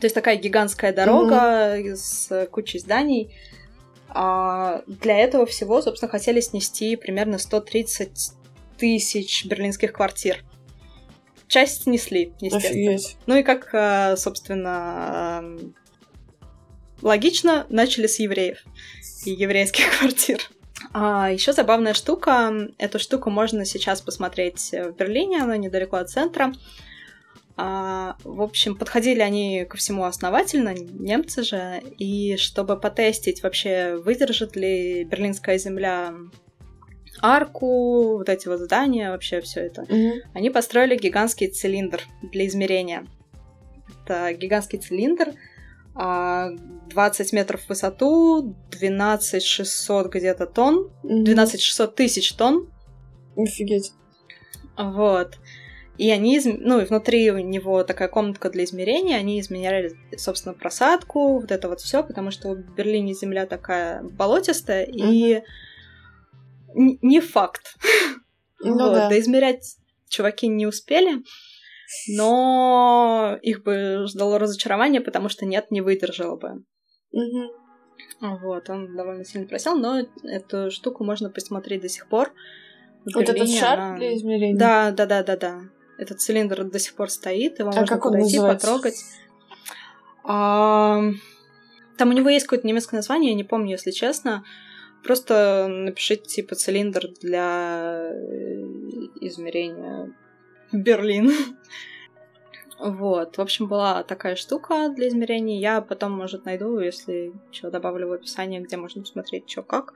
То 0.00 0.06
есть 0.06 0.14
такая 0.14 0.36
гигантская 0.36 0.92
дорога 0.92 1.76
mm-hmm. 1.76 1.96
с 1.96 2.46
кучей 2.50 2.78
зданий. 2.78 3.34
А 4.08 4.82
для 4.86 5.18
этого 5.18 5.46
всего, 5.46 5.82
собственно, 5.82 6.10
хотели 6.10 6.40
снести 6.40 6.96
примерно 6.96 7.38
130 7.38 8.32
тысяч 8.78 9.44
берлинских 9.44 9.92
квартир. 9.92 10.44
Часть 11.46 11.82
снесли, 11.82 12.32
естественно. 12.40 12.92
Офигеть. 12.92 13.16
Ну 13.26 13.36
и 13.36 13.42
как, 13.42 13.70
а, 13.74 14.16
собственно, 14.16 15.44
логично, 17.02 17.66
начали 17.68 18.06
с 18.06 18.18
евреев 18.18 18.64
и 19.24 19.30
еврейских 19.30 19.84
квартир. 19.98 20.40
А 20.92 21.30
еще 21.30 21.52
забавная 21.52 21.94
штука. 21.94 22.52
Эту 22.78 22.98
штуку 22.98 23.30
можно 23.30 23.64
сейчас 23.64 24.00
посмотреть 24.00 24.72
в 24.72 24.92
Берлине, 24.92 25.42
она 25.42 25.56
недалеко 25.56 25.96
от 25.96 26.10
центра. 26.10 26.52
А, 27.56 28.16
в 28.24 28.40
общем, 28.40 28.74
подходили 28.74 29.20
они 29.20 29.66
ко 29.68 29.76
всему 29.76 30.04
основательно, 30.04 30.72
немцы 30.72 31.42
же, 31.42 31.82
и 31.98 32.36
чтобы 32.38 32.80
потестить 32.80 33.42
вообще, 33.42 33.96
выдержит 33.96 34.56
ли 34.56 35.04
Берлинская 35.04 35.58
земля 35.58 36.14
арку, 37.20 38.16
вот 38.16 38.30
эти 38.30 38.48
вот 38.48 38.60
здания, 38.60 39.10
вообще 39.10 39.42
все 39.42 39.60
это, 39.60 39.82
mm-hmm. 39.82 40.20
они 40.32 40.48
построили 40.48 40.96
гигантский 40.96 41.48
цилиндр 41.48 42.00
для 42.22 42.46
измерения. 42.46 43.06
Это 44.04 44.32
гигантский 44.32 44.78
цилиндр, 44.78 45.34
20 45.94 47.32
а, 47.32 47.36
метров 47.36 47.62
в 47.62 47.68
высоту, 47.68 48.56
12 48.70 49.42
600 49.42 50.06
где-то 50.08 50.46
тонн, 50.46 50.90
mm-hmm. 51.02 51.24
12 51.24 51.60
600 51.60 51.94
тысяч 51.94 52.32
тонн. 52.32 52.68
Офигеть. 53.36 53.92
Вот. 54.76 55.38
И 55.98 56.10
они, 56.10 56.40
ну, 56.44 56.80
и 56.80 56.86
внутри 56.86 57.30
у 57.30 57.38
него 57.38 57.84
такая 57.84 58.08
комнатка 58.08 58.48
для 58.48 58.64
измерения, 58.64 59.18
они 59.18 59.38
измеряли, 59.40 59.92
собственно, 60.16 60.54
просадку, 60.54 61.40
вот 61.40 61.50
это 61.50 61.68
вот 61.68 61.80
все, 61.80 62.02
потому 62.02 62.30
что 62.30 62.54
в 62.54 62.74
Берлине 62.74 63.12
земля 63.12 63.44
такая 63.44 64.02
болотистая, 64.02 64.86
mm-hmm. 64.86 64.92
и 64.94 65.42
не 66.74 67.20
факт. 67.20 67.76
Ну, 68.62 68.72
вот, 68.72 68.92
да. 68.92 69.18
измерять 69.18 69.76
чуваки 70.08 70.46
не 70.46 70.66
успели, 70.66 71.22
но 72.08 73.38
их 73.42 73.62
бы 73.62 74.04
ждало 74.06 74.38
разочарование, 74.38 75.00
потому 75.00 75.28
что 75.28 75.46
нет, 75.46 75.70
не 75.70 75.80
выдержало 75.80 76.36
бы. 76.36 76.64
Угу. 77.12 77.60
Вот, 78.20 78.68
он 78.68 78.96
довольно 78.96 79.24
сильно 79.24 79.46
просел, 79.46 79.76
но 79.76 80.06
эту 80.24 80.70
штуку 80.70 81.04
можно 81.04 81.30
посмотреть 81.30 81.82
до 81.82 81.88
сих 81.88 82.08
пор. 82.08 82.32
В 83.04 83.14
вот 83.14 83.26
Берлине 83.26 83.56
этот 83.56 83.60
шар 83.60 83.80
она... 83.80 83.96
для 83.96 84.14
измерения? 84.16 84.58
Да, 84.58 84.90
да, 84.90 85.06
да, 85.06 85.22
да, 85.22 85.36
да. 85.36 85.60
Этот 85.98 86.20
цилиндр 86.20 86.64
до 86.64 86.78
сих 86.78 86.94
пор 86.94 87.10
стоит, 87.10 87.58
его 87.58 87.70
а 87.70 87.80
можно 87.80 87.98
подойти, 87.98 88.38
потрогать. 88.38 88.96
А, 90.24 91.02
там 91.98 92.08
у 92.08 92.12
него 92.12 92.28
есть 92.28 92.46
какое-то 92.46 92.66
немецкое 92.66 92.98
название, 92.98 93.30
я 93.32 93.36
не 93.36 93.44
помню, 93.44 93.72
если 93.72 93.90
честно. 93.90 94.44
Просто 95.02 95.66
напишите 95.68 96.24
типа 96.24 96.54
цилиндр 96.54 97.08
для 97.20 98.10
э, 98.12 98.60
измерения 99.22 100.14
Берлин. 100.72 101.30
Вот, 102.82 103.36
в 103.36 103.42
общем, 103.42 103.66
была 103.66 104.02
такая 104.04 104.36
штука 104.36 104.88
для 104.88 105.08
измерений. 105.08 105.60
Я 105.60 105.82
потом, 105.82 106.12
может, 106.12 106.46
найду, 106.46 106.78
если 106.78 107.34
еще 107.52 107.68
добавлю 107.68 108.08
в 108.08 108.12
описание, 108.12 108.62
где 108.62 108.78
можно 108.78 109.02
посмотреть, 109.02 109.50
что 109.50 109.62
как. 109.62 109.92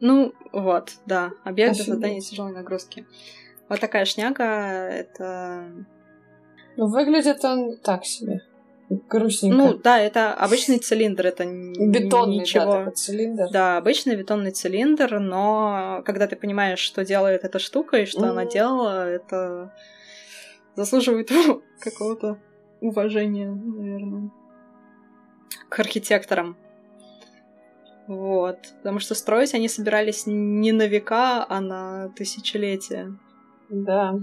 Ну, 0.00 0.32
вот, 0.52 0.92
да. 1.06 1.32
Объект 1.44 1.72
Офигеть. 1.72 1.86
для 1.86 1.94
создания 1.94 2.20
тяжелой 2.20 2.52
нагрузки. 2.52 3.06
Вот 3.68 3.80
такая 3.80 4.04
шняга, 4.04 4.44
это... 4.44 5.64
Ну, 6.76 6.88
выглядит 6.88 7.44
он 7.44 7.76
так 7.78 8.04
себе. 8.04 8.42
Грустненько. 8.88 9.56
Ну, 9.56 9.74
да, 9.74 9.98
это 9.98 10.32
обычный 10.32 10.78
цилиндр, 10.78 11.26
это 11.26 11.44
бетонный 11.44 12.38
ничего. 12.38 12.84
Да, 12.84 12.90
цилиндр. 12.92 13.50
Да, 13.50 13.78
обычный 13.78 14.14
бетонный 14.14 14.52
цилиндр, 14.52 15.18
но 15.18 16.02
когда 16.04 16.28
ты 16.28 16.36
понимаешь, 16.36 16.78
что 16.78 17.04
делает 17.04 17.42
эта 17.42 17.58
штука 17.58 17.96
и 17.96 18.06
что 18.06 18.20
mm-hmm. 18.20 18.30
она 18.30 18.44
делала, 18.44 19.08
это 19.08 19.72
заслуживает 20.76 21.30
какого-то 21.80 22.38
уважение, 22.80 23.50
наверное, 23.50 24.30
к 25.68 25.78
архитекторам. 25.78 26.56
Вот. 28.06 28.58
Потому 28.78 29.00
что 29.00 29.14
строить 29.14 29.54
они 29.54 29.68
собирались 29.68 30.24
не 30.26 30.72
на 30.72 30.86
века, 30.86 31.44
а 31.48 31.60
на 31.60 32.10
тысячелетия. 32.10 33.16
Да. 33.68 34.14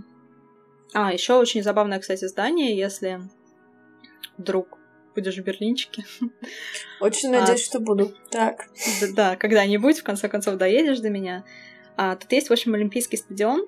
А, 0.94 1.12
еще 1.12 1.34
очень 1.34 1.64
забавное, 1.64 2.00
кстати, 2.00 2.26
здание, 2.26 2.78
если 2.78 3.20
вдруг 4.38 4.78
будешь 5.16 5.38
в 5.38 5.44
Берлинчике. 5.44 6.06
Очень 7.00 7.32
надеюсь, 7.32 7.62
а, 7.62 7.66
что 7.66 7.80
буду. 7.80 8.14
Так. 8.32 8.68
Да, 9.02 9.08
да, 9.16 9.36
когда-нибудь, 9.36 10.00
в 10.00 10.04
конце 10.04 10.28
концов, 10.30 10.56
доедешь 10.58 11.00
до 11.00 11.10
меня. 11.10 11.44
А, 11.98 12.16
тут 12.16 12.32
есть, 12.32 12.50
в 12.50 12.52
общем, 12.52 12.74
Олимпийский 12.74 13.18
стадион, 13.18 13.68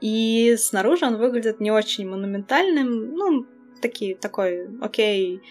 и 0.00 0.56
снаружи 0.58 1.06
он 1.06 1.16
выглядит 1.16 1.60
не 1.60 1.70
очень 1.70 2.08
монументальным, 2.08 3.14
ну, 3.14 3.46
такие, 3.80 4.16
такой, 4.16 4.68
окей, 4.80 5.42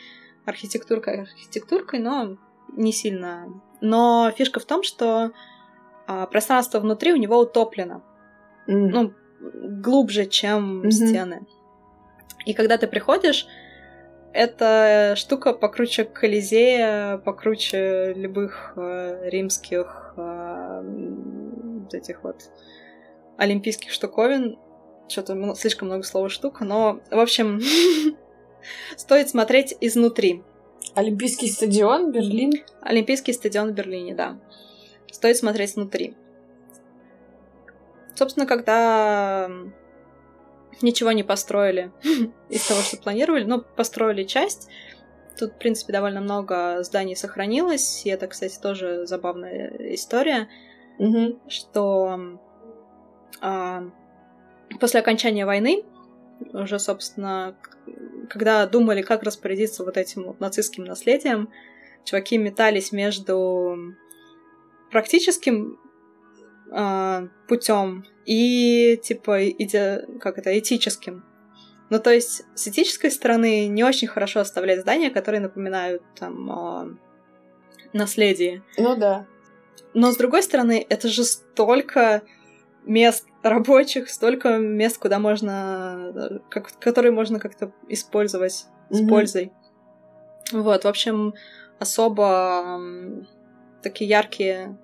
архитектурка 0.45 1.21
архитектуркой, 1.21 1.99
но 1.99 2.37
не 2.75 2.91
сильно. 2.91 3.61
Но 3.81 4.31
фишка 4.35 4.59
в 4.59 4.65
том, 4.65 4.83
что 4.83 5.31
а, 6.07 6.25
пространство 6.25 6.79
внутри 6.79 7.13
у 7.13 7.17
него 7.17 7.37
утоплено. 7.39 8.03
Mm. 8.67 8.87
Ну, 8.89 9.13
глубже, 9.81 10.25
чем 10.25 10.81
mm-hmm. 10.81 10.91
стены. 10.91 11.47
И 12.45 12.53
когда 12.53 12.77
ты 12.77 12.87
приходишь, 12.87 13.47
эта 14.33 15.13
штука 15.15 15.53
покруче 15.53 16.05
Колизея, 16.05 17.17
покруче 17.17 18.13
любых 18.13 18.73
э, 18.75 19.29
римских 19.29 20.13
э, 20.17 20.83
этих 21.91 22.23
вот 22.23 22.51
олимпийских 23.39 23.91
штуковин. 23.91 24.57
Что-то 25.07 25.55
слишком 25.55 25.87
много 25.87 26.03
слова 26.03 26.29
штука, 26.29 26.63
но, 26.65 26.99
в 27.09 27.19
общем, 27.19 27.61
стоит 28.97 29.29
смотреть 29.29 29.75
изнутри. 29.81 30.43
Олимпийский 30.93 31.49
стадион, 31.49 32.11
Берлин? 32.11 32.51
Олимпийский 32.81 33.33
стадион 33.33 33.71
в 33.71 33.73
Берлине, 33.73 34.13
да. 34.13 34.39
Стоит 35.11 35.37
смотреть 35.37 35.75
внутри. 35.75 36.15
Собственно, 38.13 38.45
когда 38.45 39.49
ничего 40.81 41.11
не 41.11 41.23
построили 41.23 41.91
из 42.49 42.67
того, 42.67 42.81
что 42.81 42.97
планировали, 42.97 43.45
но 43.45 43.59
построили 43.59 44.23
часть, 44.23 44.69
Тут, 45.39 45.53
в 45.53 45.57
принципе, 45.57 45.93
довольно 45.93 46.19
много 46.19 46.83
зданий 46.83 47.15
сохранилось, 47.15 48.05
и 48.05 48.09
это, 48.09 48.27
кстати, 48.27 48.59
тоже 48.59 49.05
забавная 49.05 49.73
история, 49.93 50.49
угу. 50.97 51.39
что 51.47 52.41
после 53.41 54.99
окончания 54.99 55.45
войны 55.45 55.83
уже, 56.53 56.79
собственно, 56.79 57.55
когда 58.29 58.65
думали, 58.65 59.01
как 59.01 59.23
распорядиться 59.23 59.83
вот 59.83 59.97
этим 59.97 60.23
вот 60.23 60.39
нацистским 60.39 60.85
наследием, 60.85 61.49
чуваки 62.05 62.37
метались 62.37 62.91
между 62.91 63.95
практическим 64.91 65.79
э, 66.71 67.27
путем 67.47 68.05
и 68.25 68.99
типа 69.03 69.49
иде, 69.49 70.05
как 70.19 70.37
это 70.37 70.57
этическим. 70.57 71.25
Ну 71.89 71.99
то 71.99 72.11
есть 72.11 72.43
с 72.55 72.67
этической 72.67 73.11
стороны 73.11 73.67
не 73.67 73.83
очень 73.83 74.07
хорошо 74.07 74.39
оставлять 74.39 74.81
здания, 74.81 75.09
которые 75.09 75.41
напоминают 75.41 76.03
там 76.15 76.49
о 76.49 76.89
наследии. 77.93 78.61
Ну 78.77 78.95
да. 78.95 79.25
Но 79.93 80.11
с 80.11 80.17
другой 80.17 80.43
стороны 80.43 80.85
это 80.87 81.07
же 81.07 81.23
столько 81.23 82.21
мест 82.85 83.25
рабочих, 83.43 84.09
столько 84.09 84.57
мест, 84.57 84.97
куда 84.97 85.19
можно, 85.19 86.41
как, 86.49 86.77
которые 86.79 87.11
можно 87.11 87.39
как-то 87.39 87.71
использовать 87.87 88.65
mm-hmm. 88.89 88.95
с 88.95 89.09
пользой. 89.09 89.51
Вот, 90.51 90.83
в 90.83 90.87
общем, 90.87 91.33
особо 91.79 92.81
такие 93.81 94.09
яркие 94.09 94.77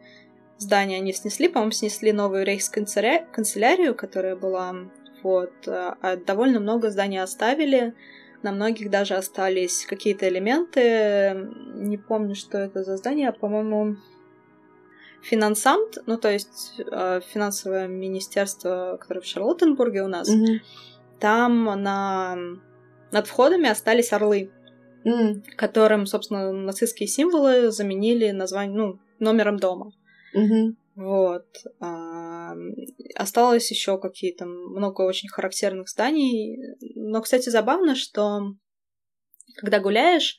здания 0.58 0.98
они 0.98 1.12
снесли. 1.14 1.48
По-моему, 1.48 1.72
снесли 1.72 2.14
новую 2.14 2.46
рейхсканцелярию, 2.46 3.96
которая 3.96 4.36
была. 4.36 4.76
Вот. 5.24 5.54
А 5.68 6.18
довольно 6.18 6.60
много 6.60 6.92
зданий 6.92 7.22
оставили. 7.22 7.94
На 8.44 8.52
многих 8.52 8.92
даже 8.92 9.16
остались 9.16 9.86
какие-то 9.86 10.28
элементы. 10.30 11.50
Не 11.74 11.98
помню, 11.98 12.36
что 12.36 12.60
это 12.60 12.84
за 12.84 12.96
здание. 12.98 13.34
По-моему, 13.34 13.98
финансамт, 15.26 15.98
ну 16.06 16.18
то 16.18 16.32
есть 16.32 16.80
э, 16.80 17.22
финансовое 17.34 17.88
министерство, 17.88 18.98
которое 19.00 19.22
в 19.22 19.26
Шарлоттенбурге 19.26 20.04
у 20.04 20.08
нас, 20.08 20.30
mm-hmm. 20.30 20.60
там 21.20 21.64
на 21.82 22.38
над 23.12 23.28
входами 23.28 23.70
остались 23.70 24.14
орлы, 24.14 24.52
mm. 25.06 25.56
которым, 25.56 26.06
собственно, 26.06 26.52
нацистские 26.52 27.08
символы 27.08 27.72
заменили 27.72 28.32
название, 28.32 28.76
ну, 28.76 29.00
номером 29.20 29.58
дома. 29.58 29.92
Mm-hmm. 30.36 30.76
Вот. 30.96 31.46
А, 31.80 32.54
осталось 33.16 33.72
еще 33.72 33.98
какие-то 34.00 34.46
много 34.46 35.02
очень 35.02 35.30
характерных 35.30 35.90
зданий. 35.90 36.58
Но, 36.96 37.22
кстати, 37.22 37.50
забавно, 37.50 37.96
что 37.96 38.56
когда 39.58 39.80
гуляешь, 39.80 40.38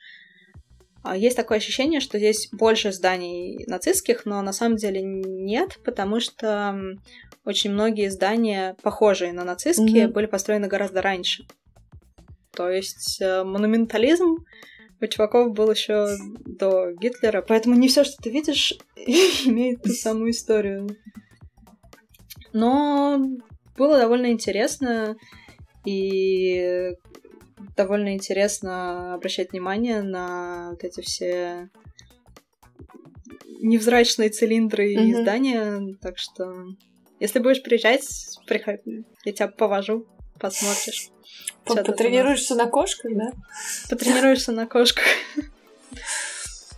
есть 1.15 1.37
такое 1.37 1.59
ощущение, 1.59 2.01
что 2.01 2.19
здесь 2.19 2.49
больше 2.53 2.93
зданий 2.93 3.65
нацистских, 3.67 4.25
но 4.25 4.41
на 4.43 4.53
самом 4.53 4.77
деле 4.77 5.03
нет, 5.03 5.79
потому 5.85 6.21
что 6.21 6.97
очень 7.45 7.71
многие 7.71 8.11
здания, 8.11 8.77
похожие 8.83 9.33
на 9.33 9.45
нацистские, 9.45 10.07
mm-hmm. 10.07 10.13
были 10.13 10.27
построены 10.27 10.67
гораздо 10.67 11.03
раньше. 11.03 11.45
То 12.53 12.71
есть 12.71 13.21
э, 13.21 13.45
монументализм 13.45 14.39
у 15.01 15.07
чуваков 15.07 15.53
был 15.53 15.71
еще 15.71 16.09
до 16.45 16.93
Гитлера, 16.93 17.43
поэтому 17.43 17.77
не 17.77 17.89
все, 17.89 18.03
что 18.03 18.17
ты 18.23 18.31
видишь, 18.31 18.75
имеет 19.45 19.83
ту 19.83 19.91
самую 19.91 20.31
историю. 20.31 20.89
Но 22.53 23.21
было 23.77 23.99
довольно 23.99 24.33
интересно, 24.33 25.17
и 25.85 26.95
довольно 27.77 28.15
интересно 28.15 29.15
обращать 29.15 29.53
внимание 29.53 30.03
на 30.03 30.71
вот 30.71 30.85
эти 30.85 31.01
все 31.01 31.71
невзрачные 33.61 34.31
цилиндры 34.31 34.93
и 34.93 34.97
mm-hmm. 34.97 35.23
здания. 35.23 35.97
Так 36.01 36.19
что, 36.19 36.67
если 37.21 37.39
будешь 37.39 37.63
приезжать, 37.63 38.07
приходи, 38.47 39.05
я 39.25 39.33
тебя 39.33 39.49
повожу, 39.49 40.07
посмотришь. 40.39 41.11
Потренируешься 41.65 42.55
на 42.55 42.67
кошках, 42.67 43.13
да? 43.15 43.33
Потренируешься 43.89 44.53
на 44.53 44.67
кошках. 44.67 45.05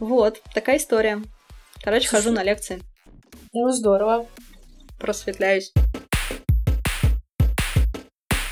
Вот, 0.01 0.41
такая 0.55 0.77
история. 0.79 1.23
Короче, 1.83 2.09
хожу 2.09 2.31
на 2.31 2.43
лекции. 2.43 2.81
Ну, 3.53 3.71
здорово. 3.71 4.27
Просветляюсь. 4.99 5.73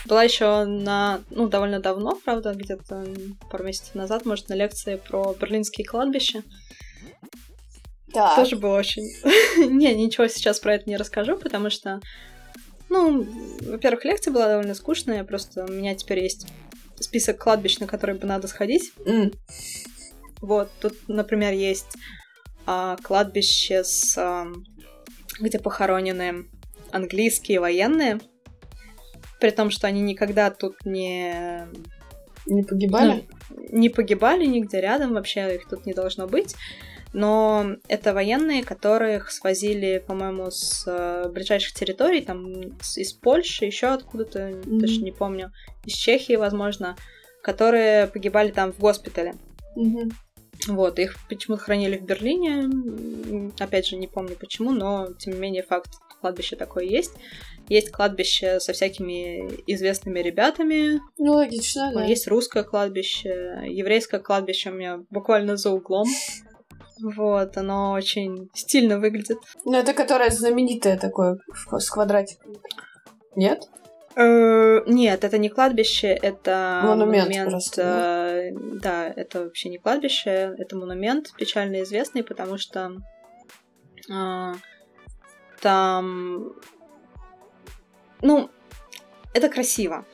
Была 0.06 0.22
еще 0.22 0.64
на, 0.64 1.22
ну, 1.30 1.48
довольно 1.48 1.80
давно, 1.80 2.14
правда, 2.24 2.54
где-то 2.54 3.06
пару 3.50 3.64
месяцев 3.64 3.94
назад, 3.94 4.24
может, 4.24 4.48
на 4.48 4.54
лекции 4.54 4.96
про 4.96 5.34
берлинские 5.34 5.86
кладбища. 5.86 6.42
Да. 8.08 8.36
Тоже 8.36 8.56
было 8.56 8.78
очень... 8.78 9.10
не, 9.70 9.94
ничего 9.94 10.28
сейчас 10.28 10.60
про 10.60 10.74
это 10.74 10.88
не 10.88 10.96
расскажу, 10.96 11.36
потому 11.36 11.70
что, 11.70 12.00
ну, 12.88 13.26
во-первых, 13.62 14.04
лекция 14.04 14.32
была 14.32 14.48
довольно 14.48 14.74
скучная, 14.74 15.24
просто 15.24 15.64
у 15.64 15.72
меня 15.72 15.94
теперь 15.96 16.20
есть 16.20 16.46
список 17.00 17.38
кладбищ, 17.38 17.78
на 17.78 17.86
которые 17.86 18.16
бы 18.16 18.26
надо 18.26 18.46
сходить. 18.46 18.92
Mm. 19.04 19.34
Вот, 20.40 20.70
тут, 20.80 20.94
например, 21.08 21.52
есть 21.52 21.96
а, 22.64 22.96
кладбище 23.02 23.82
с... 23.82 24.16
А, 24.16 24.46
где 25.40 25.58
похоронены 25.58 26.46
английские 26.92 27.60
военные, 27.60 28.20
при 29.40 29.50
том, 29.50 29.70
что 29.70 29.86
они 29.86 30.00
никогда 30.00 30.50
тут 30.50 30.84
не... 30.84 31.66
Не 32.46 32.62
погибали? 32.62 33.26
Ну, 33.50 33.66
не 33.70 33.88
погибали 33.88 34.46
нигде 34.46 34.80
рядом, 34.80 35.14
вообще 35.14 35.56
их 35.56 35.68
тут 35.68 35.84
не 35.84 35.94
должно 35.94 36.26
быть. 36.26 36.54
Но 37.12 37.76
это 37.88 38.12
военные, 38.12 38.62
которых 38.62 39.30
свозили, 39.30 40.04
по-моему, 40.06 40.50
с 40.50 40.84
э, 40.86 41.28
ближайших 41.30 41.72
территорий, 41.72 42.20
там 42.20 42.60
из 42.96 43.12
Польши, 43.14 43.64
еще 43.64 43.86
откуда-то, 43.88 44.50
mm-hmm. 44.50 44.80
точно 44.80 45.04
не 45.04 45.12
помню, 45.12 45.52
из 45.84 45.94
Чехии, 45.94 46.36
возможно, 46.36 46.96
которые 47.42 48.06
погибали 48.08 48.50
там 48.50 48.72
в 48.72 48.78
госпитале. 48.78 49.34
Mm-hmm. 49.76 50.12
Вот, 50.68 50.98
их 50.98 51.16
почему-то 51.28 51.62
хранили 51.62 51.96
в 51.96 52.02
Берлине. 52.02 53.52
Опять 53.58 53.86
же, 53.86 53.96
не 53.96 54.08
помню 54.08 54.36
почему, 54.38 54.72
но 54.72 55.08
тем 55.18 55.34
не 55.34 55.38
менее 55.38 55.62
факт 55.62 55.90
кладбище 56.20 56.56
такое 56.56 56.84
есть. 56.84 57.12
Есть 57.68 57.90
кладбище 57.90 58.60
со 58.60 58.72
всякими 58.72 59.48
известными 59.66 60.20
ребятами. 60.20 61.00
Ну, 61.18 61.32
логично, 61.32 61.90
да. 61.92 62.04
Есть 62.04 62.28
русское 62.28 62.62
кладбище, 62.62 63.62
еврейское 63.66 64.20
кладбище 64.20 64.70
у 64.70 64.74
меня 64.74 65.00
буквально 65.10 65.56
за 65.56 65.70
углом. 65.70 66.06
Вот, 67.02 67.56
оно 67.56 67.92
очень 67.92 68.48
стильно 68.54 68.98
выглядит. 68.98 69.38
Ну, 69.64 69.74
это 69.74 69.92
которое 69.92 70.30
знаменитое 70.30 70.96
такое, 70.96 71.38
с 71.78 71.90
квадратиком. 71.90 72.54
Нет? 73.34 73.68
Э, 74.16 74.82
нет, 74.86 75.24
это 75.24 75.36
не 75.36 75.50
кладбище, 75.50 76.08
это 76.08 76.80
Монумент 76.84 77.28
монумент. 77.28 77.50
просто, 77.50 77.82
э, 77.82 78.50
да, 78.80 79.08
это 79.08 79.44
вообще 79.44 79.68
не 79.68 79.76
кладбище, 79.76 80.54
это 80.56 80.74
монумент 80.74 81.34
печально 81.36 81.82
известный, 81.82 82.24
потому 82.24 82.56
что 82.56 82.92
э, 84.10 84.52
там, 85.60 86.54
ну, 88.22 88.50
это 89.32 89.48
красиво. 89.48 90.04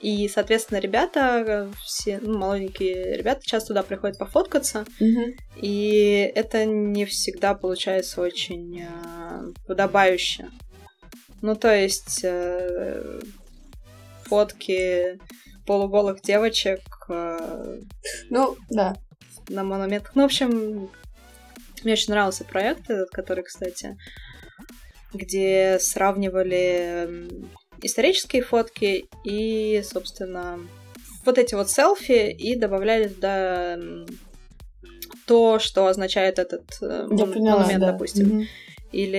И, 0.00 0.28
соответственно, 0.28 0.78
ребята, 0.78 1.44
э, 1.46 1.70
все 1.84 2.18
ну, 2.22 2.38
молоденькие 2.38 3.16
ребята 3.18 3.42
часто 3.46 3.68
туда 3.68 3.82
приходят 3.82 4.16
пофоткаться, 4.18 4.86
Мгм. 4.98 5.34
и 5.56 6.32
это 6.34 6.64
не 6.64 7.04
всегда 7.04 7.54
получается 7.54 8.22
очень 8.22 8.80
э, 8.82 9.52
подобающе. 9.66 10.48
Ну, 11.42 11.54
то 11.54 11.74
есть 11.74 12.20
э, 12.24 13.20
фотки 14.24 15.18
полуголых 15.66 16.22
девочек 16.22 16.80
э, 17.10 17.80
Ну, 18.30 18.56
да. 18.70 18.96
на 19.48 19.64
монументах. 19.64 20.12
Ну, 20.14 20.22
в 20.22 20.26
общем, 20.26 20.88
мне 21.84 21.92
очень 21.92 22.12
нравился 22.12 22.44
проект 22.44 22.88
этот, 22.90 23.10
который, 23.10 23.44
кстати, 23.44 23.96
где 25.12 25.78
сравнивали 25.80 27.28
исторические 27.82 28.42
фотки 28.42 29.06
и, 29.24 29.82
собственно, 29.84 30.58
вот 31.24 31.38
эти 31.38 31.54
вот 31.54 31.70
селфи 31.70 32.30
и 32.30 32.54
добавляли 32.56 33.08
туда 33.08 33.78
то, 35.26 35.58
что 35.58 35.86
означает 35.86 36.38
этот 36.38 36.64
э, 36.82 37.06
Я 37.10 37.24
мон- 37.24 37.32
поняла, 37.32 37.58
монумент, 37.60 37.80
да. 37.80 37.92
допустим. 37.92 38.26
Мгм. 38.26 38.46
Или 38.92 39.18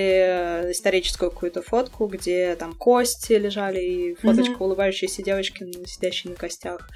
э, 0.68 0.72
историческую 0.72 1.32
какую-то 1.32 1.62
фотку, 1.62 2.08
где 2.08 2.56
там 2.56 2.74
кости 2.74 3.34
лежали, 3.34 3.80
и 3.80 4.16
фоточка 4.16 4.56
Мгм. 4.56 4.62
улыбающейся 4.64 5.24
девочки, 5.24 5.66
сидящей 5.88 6.30
на 6.32 6.36
костях. 6.36 6.90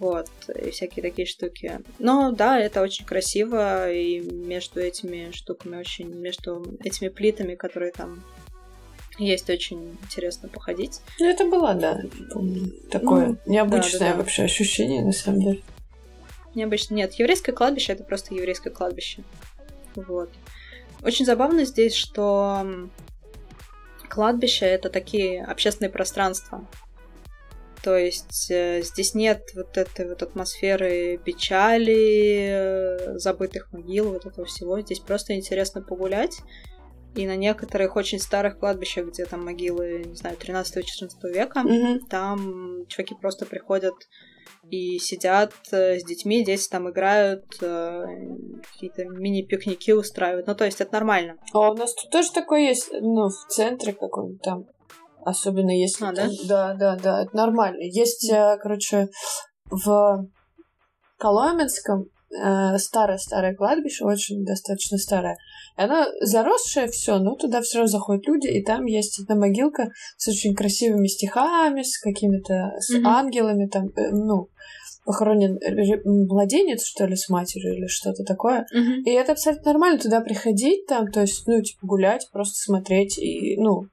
Вот, 0.00 0.28
и 0.48 0.70
всякие 0.70 1.02
такие 1.02 1.26
штуки. 1.26 1.80
Но 1.98 2.32
да, 2.32 2.58
это 2.58 2.80
очень 2.80 3.04
красиво, 3.04 3.92
и 3.92 4.20
между 4.20 4.80
этими 4.80 5.30
штуками 5.30 5.76
очень, 5.76 6.08
между 6.08 6.78
этими 6.82 7.08
плитами, 7.08 7.54
которые 7.54 7.92
там 7.92 8.24
есть, 9.18 9.50
очень 9.50 9.98
интересно 10.02 10.48
походить. 10.48 11.00
Ну, 11.18 11.26
это 11.26 11.44
было, 11.44 11.74
да, 11.74 12.00
помню. 12.32 12.72
Такое 12.90 13.26
Ну, 13.26 13.38
необычное 13.44 13.98
да, 14.00 14.06
да, 14.06 14.12
да. 14.12 14.18
вообще 14.18 14.44
ощущение, 14.44 15.04
на 15.04 15.12
самом 15.12 15.40
деле. 15.42 15.62
Необычно. 16.54 16.94
Нет, 16.94 17.12
еврейское 17.14 17.52
кладбище 17.52 17.92
это 17.92 18.02
просто 18.02 18.34
еврейское 18.34 18.70
кладбище. 18.70 19.22
Вот. 19.94 20.30
Очень 21.02 21.26
забавно 21.26 21.66
здесь, 21.66 21.94
что 21.94 22.88
кладбище 24.08 24.64
это 24.64 24.88
такие 24.88 25.44
общественные 25.44 25.90
пространства. 25.90 26.66
То 27.82 27.96
есть 27.96 28.50
э, 28.50 28.82
здесь 28.82 29.14
нет 29.14 29.42
вот 29.54 29.76
этой 29.78 30.08
вот 30.08 30.22
атмосферы 30.22 31.18
печали, 31.24 32.48
э, 32.50 33.18
забытых 33.18 33.72
могил, 33.72 34.12
вот 34.12 34.26
этого 34.26 34.46
всего. 34.46 34.80
Здесь 34.80 35.00
просто 35.00 35.34
интересно 35.34 35.80
погулять. 35.82 36.40
И 37.16 37.26
на 37.26 37.36
некоторых 37.36 37.96
очень 37.96 38.20
старых 38.20 38.58
кладбищах, 38.58 39.08
где 39.08 39.24
там 39.24 39.44
могилы, 39.44 40.04
не 40.06 40.14
знаю, 40.14 40.36
13-14 40.36 41.32
века, 41.32 41.62
Мгм. 41.62 42.06
там 42.06 42.86
чуваки 42.86 43.16
просто 43.20 43.46
приходят 43.46 43.94
и 44.70 44.98
сидят 44.98 45.52
э, 45.72 45.98
с 45.98 46.04
детьми, 46.04 46.44
дети 46.44 46.68
там 46.68 46.88
играют, 46.88 47.46
какие-то 47.58 49.04
мини-пикники 49.06 49.92
устраивают. 49.92 50.46
Ну, 50.46 50.54
то 50.54 50.64
есть 50.66 50.80
это 50.80 50.92
нормально. 50.92 51.36
А 51.52 51.70
у 51.70 51.74
нас 51.74 51.94
тут 51.94 52.10
тоже 52.10 52.30
такое 52.32 52.60
есть, 52.60 52.90
ну, 52.92 53.28
в 53.28 53.46
центре 53.48 53.92
каком-то 53.92 54.38
там. 54.42 54.66
Особенно 55.24 55.70
если... 55.70 56.04
А, 56.04 56.12
да? 56.12 56.28
Да, 56.48 56.74
да, 56.74 56.96
да, 56.96 57.22
это 57.22 57.36
нормально. 57.36 57.82
Есть, 57.82 58.30
э, 58.30 58.56
короче, 58.60 59.08
в 59.70 60.26
Коломенском 61.18 62.06
э, 62.30 62.78
старое-старое 62.78 63.54
кладбище, 63.54 64.04
очень 64.04 64.44
достаточно 64.44 64.98
старое. 64.98 65.36
И 65.76 65.82
оно 65.82 66.06
заросшее 66.20 66.88
все, 66.88 67.18
но 67.18 67.34
туда 67.34 67.60
все 67.60 67.78
равно 67.78 67.88
заходят 67.90 68.26
люди, 68.26 68.48
и 68.48 68.62
там 68.62 68.86
есть 68.86 69.20
одна 69.20 69.34
могилка 69.34 69.90
с 70.16 70.28
очень 70.28 70.54
красивыми 70.54 71.06
стихами, 71.06 71.82
с 71.82 71.98
какими-то 71.98 72.72
с 72.78 72.90
Мгм. 72.90 73.06
ангелами, 73.06 73.66
там, 73.68 73.88
э, 73.96 74.10
ну, 74.10 74.48
похоронен 75.04 75.58
младенец, 76.28 76.84
что 76.84 77.06
ли, 77.06 77.16
с 77.16 77.28
матерью 77.28 77.74
или 77.74 77.86
что-то 77.86 78.22
такое. 78.24 78.66
И 79.04 79.10
это 79.10 79.32
абсолютно 79.32 79.72
нормально 79.72 79.98
туда 79.98 80.20
приходить, 80.20 80.86
там, 80.86 81.10
то 81.10 81.22
есть, 81.22 81.46
ну, 81.46 81.60
типа, 81.62 81.86
гулять, 81.86 82.28
просто 82.32 82.54
смотреть 82.56 83.18
и, 83.18 83.56
ну, 83.56 83.84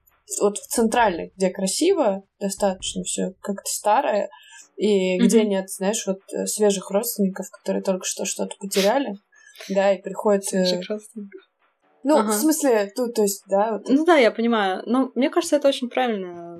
вот 0.41 0.57
в 0.57 0.67
центральной, 0.67 1.31
где 1.35 1.49
красиво, 1.49 2.23
достаточно 2.39 3.03
все 3.03 3.33
как-то 3.41 3.69
старое, 3.69 4.29
и 4.75 5.17
где 5.17 5.41
Мгм. 5.41 5.49
нет, 5.49 5.69
знаешь, 5.69 6.05
вот 6.05 6.19
э, 6.33 6.45
свежих 6.45 6.91
родственников, 6.91 7.47
которые 7.49 7.81
только 7.83 8.05
что 8.05 8.25
что-то 8.25 8.55
потеряли, 8.59 9.13
да, 9.69 9.93
и 9.93 10.01
приходят... 10.01 10.43
э, 10.53 10.59
Наших 10.59 10.89
родственников. 10.89 11.41
ну, 12.03 12.17
Ага. 12.17 12.31
в 12.31 12.35
смысле, 12.35 12.91
тут, 12.95 13.15
то 13.15 13.21
есть, 13.23 13.43
да, 13.47 13.71
вот... 13.73 13.89
Ну 13.89 14.05
да, 14.05 14.17
я 14.17 14.31
понимаю. 14.31 14.83
Но 14.85 15.11
мне 15.15 15.29
кажется, 15.29 15.55
это 15.55 15.67
очень 15.67 15.89
правильное 15.89 16.59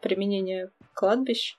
применение 0.00 0.70
кладбищ. 0.94 1.54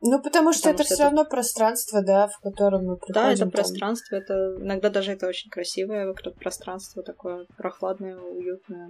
Ну, 0.00 0.22
потому 0.22 0.52
что 0.52 0.68
потому 0.70 0.74
это 0.74 0.84
что 0.84 0.94
все 0.94 0.94
это- 0.94 1.04
равно 1.04 1.24
пространство, 1.24 2.02
да, 2.02 2.28
в 2.28 2.38
котором 2.40 2.84
мы 2.84 2.96
приходим. 2.96 3.14
Да, 3.14 3.30
это 3.32 3.40
там. 3.40 3.50
пространство, 3.50 4.14
это 4.14 4.54
иногда 4.60 4.90
даже 4.90 5.10
это 5.12 5.26
очень 5.26 5.50
красивое 5.50 6.14
пространство 6.38 7.02
такое 7.02 7.46
прохладное, 7.56 8.16
уютное. 8.16 8.88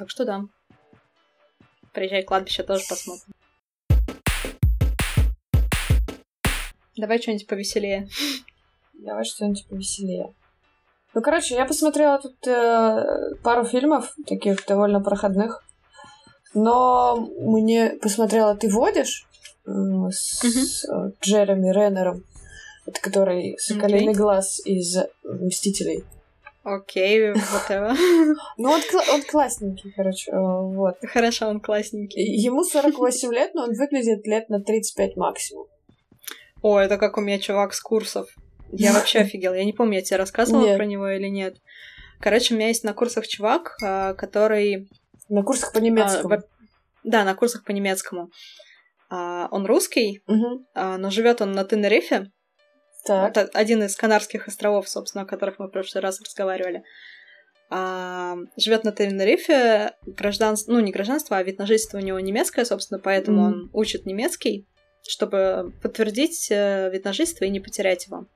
Так 0.00 0.08
что 0.08 0.24
да. 0.24 0.44
Приезжай, 1.92 2.22
кладбище 2.22 2.62
тоже 2.62 2.82
посмотрим. 2.88 3.34
Давай 6.96 7.20
что-нибудь 7.20 7.46
повеселее. 7.46 8.08
Давай 8.94 9.24
что-нибудь 9.26 9.66
повеселее. 9.68 10.32
Ну, 11.12 11.20
короче, 11.20 11.54
я 11.54 11.66
посмотрела 11.66 12.18
тут 12.18 12.34
э, 12.46 13.34
пару 13.42 13.66
фильмов, 13.66 14.14
таких 14.26 14.64
довольно 14.64 15.02
проходных. 15.02 15.62
Но 16.54 17.16
мне 17.16 17.90
посмотрела 18.00 18.56
«Ты 18.56 18.70
водишь» 18.70 19.28
э, 19.66 19.70
с 20.10 20.86
э, 20.86 21.12
Джереми 21.20 21.70
Реннером, 21.74 22.24
который 23.02 23.58
«Соколиный 23.58 24.12
Окей. 24.12 24.14
глаз» 24.14 24.64
из 24.64 24.96
«Мстителей». 25.24 26.06
Окей, 26.62 27.32
whatever. 27.32 27.96
Ну, 28.58 28.70
он, 28.70 28.80
кла- 28.80 29.14
он 29.14 29.22
классненький, 29.22 29.92
короче, 29.96 30.30
э, 30.30 30.36
вот. 30.36 30.96
Хорошо, 31.06 31.48
он 31.48 31.60
классненький. 31.60 32.22
Ему 32.36 32.62
48 32.64 33.32
лет, 33.32 33.54
но 33.54 33.62
он 33.64 33.70
выглядит 33.74 34.26
лет 34.26 34.48
на 34.50 34.60
35 34.62 35.16
максимум. 35.16 35.66
О, 36.62 36.78
это 36.78 36.98
как 36.98 37.16
у 37.16 37.22
меня 37.22 37.38
чувак 37.38 37.72
с 37.72 37.80
курсов. 37.80 38.28
Я 38.72 38.92
вообще 38.94 39.20
офигела. 39.20 39.54
Я 39.54 39.64
не 39.64 39.72
помню, 39.72 39.96
я 39.96 40.02
тебе 40.02 40.18
рассказывала 40.18 40.66
Нет. 40.66 40.76
про 40.76 40.84
него 40.84 41.08
или 41.08 41.28
нет. 41.28 41.56
Короче, 42.20 42.52
у 42.54 42.58
меня 42.58 42.68
есть 42.68 42.84
на 42.84 42.92
курсах 42.92 43.26
чувак, 43.26 43.76
а, 43.82 44.12
который... 44.14 44.88
На 45.30 45.42
курсах 45.42 45.72
по 45.72 45.78
а, 45.78 45.82
немецкому. 45.82 46.28
во- 46.36 46.42
Да, 47.04 47.24
на 47.24 47.34
курсах 47.34 47.64
по 47.64 47.70
немецкому. 47.70 48.30
А, 49.08 49.48
Он 49.50 49.64
русский, 49.64 50.20
Мгм. 50.26 50.66
а, 50.74 50.98
но 50.98 51.08
живет 51.10 51.40
он 51.40 51.52
на 51.52 51.64
Тенерифе. 51.64 52.30
Так. 53.04 53.30
Это 53.36 53.50
один 53.58 53.82
из 53.82 53.96
Канарских 53.96 54.48
островов, 54.48 54.88
собственно, 54.88 55.24
о 55.24 55.26
которых 55.26 55.58
мы 55.58 55.66
в 55.68 55.70
прошлый 55.70 56.02
раз 56.02 56.20
разговаривали. 56.20 56.82
живет 58.56 58.84
на 58.84 58.92
Тенерифе, 58.92 59.92
гражданство, 60.04 60.72
ну 60.72 60.80
не 60.80 60.90
гражданство, 60.90 61.36
а 61.36 61.42
вид 61.42 61.58
на 61.58 61.66
жительство 61.66 61.98
у 61.98 62.00
него 62.00 62.18
немецкое, 62.18 62.64
собственно, 62.64 62.98
поэтому 62.98 63.42
Мгм. 63.42 63.52
он 63.52 63.70
учит 63.72 64.06
немецкий, 64.06 64.66
чтобы 65.06 65.72
подтвердить 65.80 66.48
э, 66.50 66.90
вид 66.92 67.04
на 67.04 67.12
жительство 67.12 67.44
и 67.44 67.50
не 67.50 67.60
потерять 67.60 68.06
его. 68.06 68.26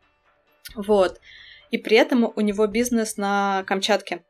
Вот. 0.77 1.21
И 1.71 1.79
при 1.79 1.97
этом 1.97 2.33
у 2.35 2.41
него 2.41 2.67
бизнес 2.69 3.17
на 3.17 3.65
Камчатке. 3.67 4.23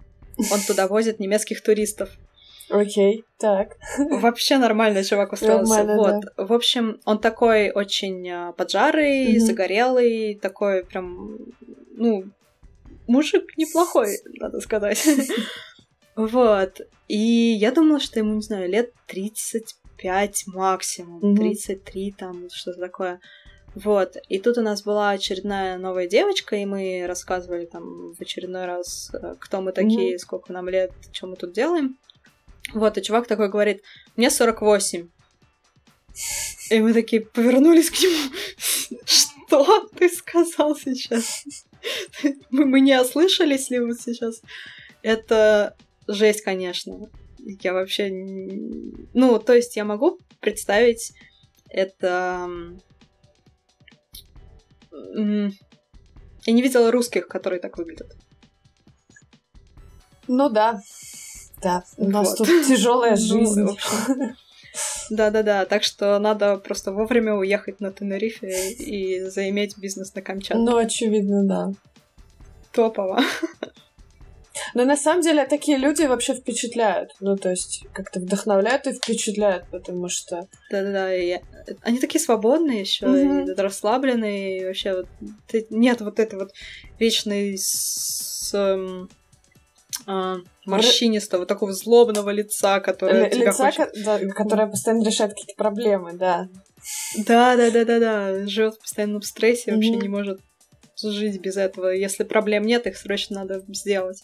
Он 0.51 0.61
туда 0.67 0.89
возит 0.89 1.21
немецких 1.21 1.63
туристов. 1.63 2.11
Окей, 2.71 3.25
так. 3.39 3.77
Вообще 4.11 4.59
нормально 4.59 5.05
чувак 5.05 5.33
устроился. 5.33 5.85
Нормально, 5.85 5.97
вот. 5.97 6.49
В 6.49 6.53
общем, 6.53 7.01
он 7.05 7.19
такой 7.19 7.71
очень 7.71 8.29
а, 8.31 8.53
поджарый, 8.53 9.37
Мгм. 9.37 9.41
загорелый, 9.41 10.35
такой 10.41 10.85
прям, 10.85 11.39
ну, 11.97 12.25
мужик 13.07 13.57
неплохой, 13.57 14.19
надо 14.41 14.61
сказать. 14.61 14.99
Вот. 16.17 16.81
И 17.09 17.19
я 17.19 17.73
думала, 17.73 17.99
что 17.99 18.21
ему, 18.21 18.35
не 18.35 18.41
знаю, 18.41 18.71
лет 18.71 18.93
35 19.09 20.45
максимум, 20.47 21.19
Мгм. 21.21 21.37
33 21.37 22.15
там, 22.17 22.49
что-то 22.53 22.79
такое. 22.79 23.21
Вот. 23.75 24.17
И 24.29 24.39
тут 24.39 24.59
у 24.59 24.63
нас 24.63 24.85
была 24.85 25.11
очередная 25.11 25.77
новая 25.77 26.07
девочка, 26.07 26.55
и 26.55 26.65
мы 26.65 27.05
рассказывали 27.09 27.67
там 27.67 28.15
в 28.15 28.21
очередной 28.21 28.67
раз, 28.67 29.11
э, 29.13 29.35
кто 29.41 29.61
мы 29.61 29.73
такие, 29.73 30.19
сколько 30.21 30.53
нам 30.53 30.69
лет, 30.69 30.93
что 31.13 31.27
мы 31.27 31.35
тут 31.35 31.53
делаем. 31.53 31.99
Вот, 32.73 32.97
и 32.97 33.03
чувак 33.03 33.27
такой 33.27 33.49
говорит, 33.49 33.83
мне 34.17 34.31
48. 34.31 35.09
И 36.71 36.81
мы 36.81 36.93
такие 36.93 37.23
повернулись 37.23 37.91
к 37.91 38.01
нему. 38.01 38.33
Что 39.05 39.89
ты 39.97 40.09
сказал 40.09 40.77
сейчас? 40.77 41.45
Мы, 42.51 42.65
мы 42.65 42.81
не 42.81 42.99
ослышались 42.99 43.69
ли 43.69 43.79
вот 43.79 44.01
сейчас? 44.01 44.41
Это 45.03 45.77
жесть, 46.09 46.43
конечно. 46.43 47.11
я 47.39 47.75
вообще... 47.75 48.09
Ну, 49.13 49.39
то 49.39 49.53
есть 49.53 49.77
я 49.77 49.85
могу 49.85 50.19
представить 50.41 51.13
это... 51.69 52.49
Я 54.91 56.53
не 56.53 56.63
видела 56.63 56.91
русских, 56.91 57.29
которые 57.29 57.61
так 57.61 57.77
выглядят. 57.77 58.17
Ну 60.27 60.49
да. 60.49 60.81
Да, 61.65 61.83
у 61.97 62.11
нас 62.11 62.39
вот. 62.39 62.47
тут 62.47 62.49
тяжелая 62.69 63.13
ну, 63.13 63.17
жизнь. 63.17 63.79
Да-да-да, 65.11 65.65
так 65.65 65.83
что 65.83 66.19
надо 66.19 66.57
просто 66.59 66.93
вовремя 66.93 67.35
уехать 67.35 67.81
на 67.81 67.91
Тенерифе 67.91 68.73
и 68.73 69.21
заиметь 69.23 69.79
бизнес 69.79 70.15
на 70.15 70.23
Камчатке. 70.23 70.63
Ну, 70.63 70.77
очевидно, 70.77 71.45
да. 71.45 71.73
Топово. 72.73 73.21
Но 74.75 74.85
на 74.85 74.97
самом 74.97 75.23
деле 75.23 75.47
такие 75.47 75.79
люди 75.79 76.03
вообще 76.03 76.35
впечатляют. 76.35 77.13
Ну, 77.21 77.37
то 77.37 77.51
есть, 77.51 77.87
как-то 77.93 78.21
вдохновляют 78.21 78.87
и 78.87 78.93
впечатляют, 78.93 79.67
потому 79.71 80.09
что... 80.09 80.49
Да-да-да, 80.71 81.11
я... 81.13 81.41
они 81.83 81.99
такие 81.99 82.21
свободные 82.21 82.81
еще, 82.81 83.07
mm-hmm. 83.07 83.53
и 83.53 83.61
расслабленные, 83.61 84.59
и 84.59 84.65
вообще 84.67 84.97
вот... 84.97 85.07
нет 85.71 86.01
вот 86.01 86.19
этой 86.19 86.39
вот 86.39 86.53
вечной 86.99 87.57
с... 87.57 88.55
А, 90.07 90.37
морщинистого, 90.67 91.47
такого 91.47 91.73
злобного 91.73 92.31
лица, 92.31 92.81
которое 92.81 93.31
Л- 93.31 93.39
лица, 93.39 93.71
хочет... 93.71 93.91
да, 94.05 94.19
которое 94.31 94.67
постоянно 94.67 95.05
решает 95.05 95.33
какие-то 95.33 95.55
проблемы, 95.57 96.13
да. 96.13 96.49
Да, 97.27 97.57
да, 97.57 97.71
да, 97.71 97.85
да, 97.85 97.99
да. 97.99 98.47
Живет 98.47 98.75
в 98.75 98.81
постоянном 98.81 99.23
стрессе, 99.23 99.71
mm-hmm. 99.71 99.75
вообще 99.75 99.97
не 99.97 100.09
может 100.09 100.41
жить 101.03 101.41
без 101.41 101.57
этого. 101.57 101.89
Если 101.89 102.25
проблем 102.25 102.65
нет, 102.65 102.87
их 102.87 102.97
срочно 102.97 103.41
надо 103.41 103.65
сделать. 103.69 104.23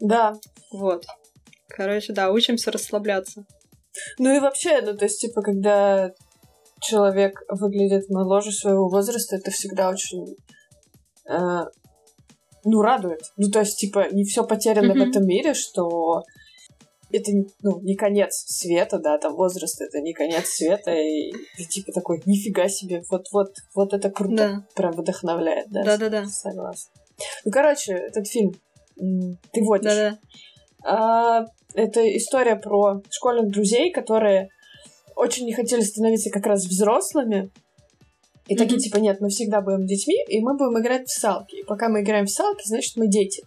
Да. 0.00 0.34
Вот. 0.70 1.06
Короче, 1.68 2.12
да, 2.12 2.30
учимся 2.30 2.70
расслабляться. 2.70 3.44
Ну 4.18 4.34
и 4.34 4.40
вообще, 4.40 4.80
ну 4.82 4.96
то 4.96 5.04
есть, 5.06 5.20
типа, 5.20 5.42
когда 5.42 6.12
человек 6.80 7.42
выглядит 7.48 8.10
моложе 8.10 8.52
своего 8.52 8.88
возраста, 8.88 9.36
это 9.36 9.50
всегда 9.50 9.88
очень 9.88 10.36
э, 11.28 11.64
ну, 12.66 12.82
радует. 12.82 13.22
Ну, 13.36 13.50
то 13.50 13.60
есть, 13.60 13.78
типа, 13.78 14.08
не 14.12 14.24
все 14.24 14.44
потеряно 14.44 14.92
mm-hmm. 14.92 15.06
в 15.06 15.08
этом 15.08 15.26
мире, 15.26 15.54
что 15.54 16.22
это, 17.10 17.30
ну, 17.62 17.80
не 17.80 17.94
конец 17.94 18.44
света, 18.46 18.98
да, 18.98 19.18
там 19.18 19.36
возраст 19.36 19.80
это 19.80 20.00
не 20.00 20.12
конец 20.12 20.46
света, 20.46 20.92
и 20.92 21.32
ты 21.56 21.64
типа 21.64 21.92
такой, 21.92 22.20
нифига 22.26 22.68
себе, 22.68 23.02
вот-вот, 23.10 23.54
вот 23.74 23.94
это 23.94 24.10
круто, 24.10 24.36
да. 24.36 24.66
прям 24.74 24.92
вдохновляет, 24.92 25.68
да? 25.70 25.84
Да-да-да. 25.84 26.26
Согласна. 26.26 26.92
Ну, 27.44 27.52
короче, 27.52 27.92
этот 27.92 28.26
фильм 28.26 28.52
ты 28.96 29.62
водишь. 29.62 29.92
Да-да. 29.92 30.18
А, 30.82 31.46
это 31.74 32.00
история 32.16 32.56
про 32.56 33.02
школьных 33.10 33.52
друзей, 33.52 33.92
которые 33.92 34.48
очень 35.14 35.46
не 35.46 35.54
хотели 35.54 35.82
становиться 35.82 36.30
как 36.30 36.46
раз 36.46 36.64
взрослыми, 36.64 37.50
и 38.46 38.54
mm-hmm. 38.54 38.58
такие, 38.58 38.78
типа, 38.78 38.96
нет, 38.98 39.20
мы 39.20 39.28
всегда 39.28 39.60
будем 39.60 39.86
детьми, 39.86 40.16
и 40.28 40.40
мы 40.40 40.56
будем 40.56 40.78
играть 40.80 41.08
в 41.08 41.18
салки. 41.18 41.56
И 41.56 41.64
пока 41.64 41.88
мы 41.88 42.02
играем 42.02 42.26
в 42.26 42.30
салки, 42.30 42.62
значит, 42.66 42.96
мы 42.96 43.08
дети. 43.08 43.42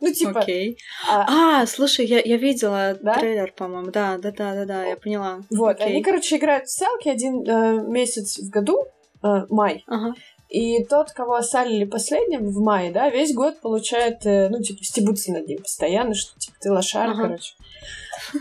Ну, 0.00 0.12
типа... 0.12 0.40
Окей. 0.40 0.78
А, 1.08 1.60
а, 1.60 1.66
слушай, 1.66 2.04
я, 2.04 2.20
я 2.20 2.36
видела 2.36 2.98
да? 3.00 3.14
трейлер, 3.14 3.52
по-моему. 3.56 3.92
Да, 3.92 4.18
да, 4.18 4.32
да, 4.32 4.54
да, 4.54 4.64
да, 4.64 4.84
я 4.84 4.96
поняла. 4.96 5.40
Вот, 5.50 5.78
okay. 5.78 5.84
они, 5.84 6.02
короче, 6.02 6.38
играют 6.38 6.66
в 6.66 6.72
салки 6.72 7.08
один 7.08 7.48
э, 7.48 7.86
месяц 7.86 8.38
в 8.38 8.50
году, 8.50 8.84
э, 9.22 9.28
май. 9.48 9.84
Ага. 9.86 10.14
И 10.48 10.84
тот, 10.84 11.12
кого 11.12 11.36
осалили 11.36 11.84
последним 11.84 12.48
в 12.48 12.58
мае, 12.60 12.90
да, 12.90 13.10
весь 13.10 13.32
год 13.32 13.60
получает, 13.60 14.26
э, 14.26 14.48
ну, 14.48 14.60
типа, 14.60 14.82
стебутся 14.82 15.32
над 15.32 15.46
ним 15.46 15.58
постоянно, 15.58 16.14
что, 16.14 16.36
типа, 16.36 16.56
ты 16.60 16.72
лошара, 16.72 17.12
ага. 17.12 17.22
короче. 17.22 17.52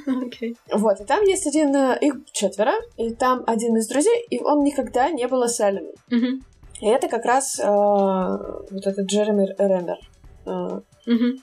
Okay. 0.08 0.56
Вот, 0.72 1.02
и 1.02 1.04
там 1.04 1.24
есть 1.24 1.48
один, 1.48 1.76
э, 1.76 1.98
их 2.02 2.16
четверо, 2.32 2.74
и 2.98 3.14
там 3.14 3.44
один 3.48 3.76
из 3.78 3.88
друзей, 3.88 4.26
и 4.30 4.40
он 4.42 4.64
никогда 4.64 5.10
не 5.10 5.28
был 5.28 5.44
осаленным. 5.44 5.94
Uh-huh. 6.10 6.42
И 6.80 6.88
это 6.88 7.08
как 7.08 7.26
раз 7.26 7.60
э, 7.60 7.66
вот 7.66 8.88
этот 8.88 9.06
Джереми 9.06 9.48
Реннер. 9.58 9.98
Э, 10.46 10.82
uh-huh. 11.08 11.40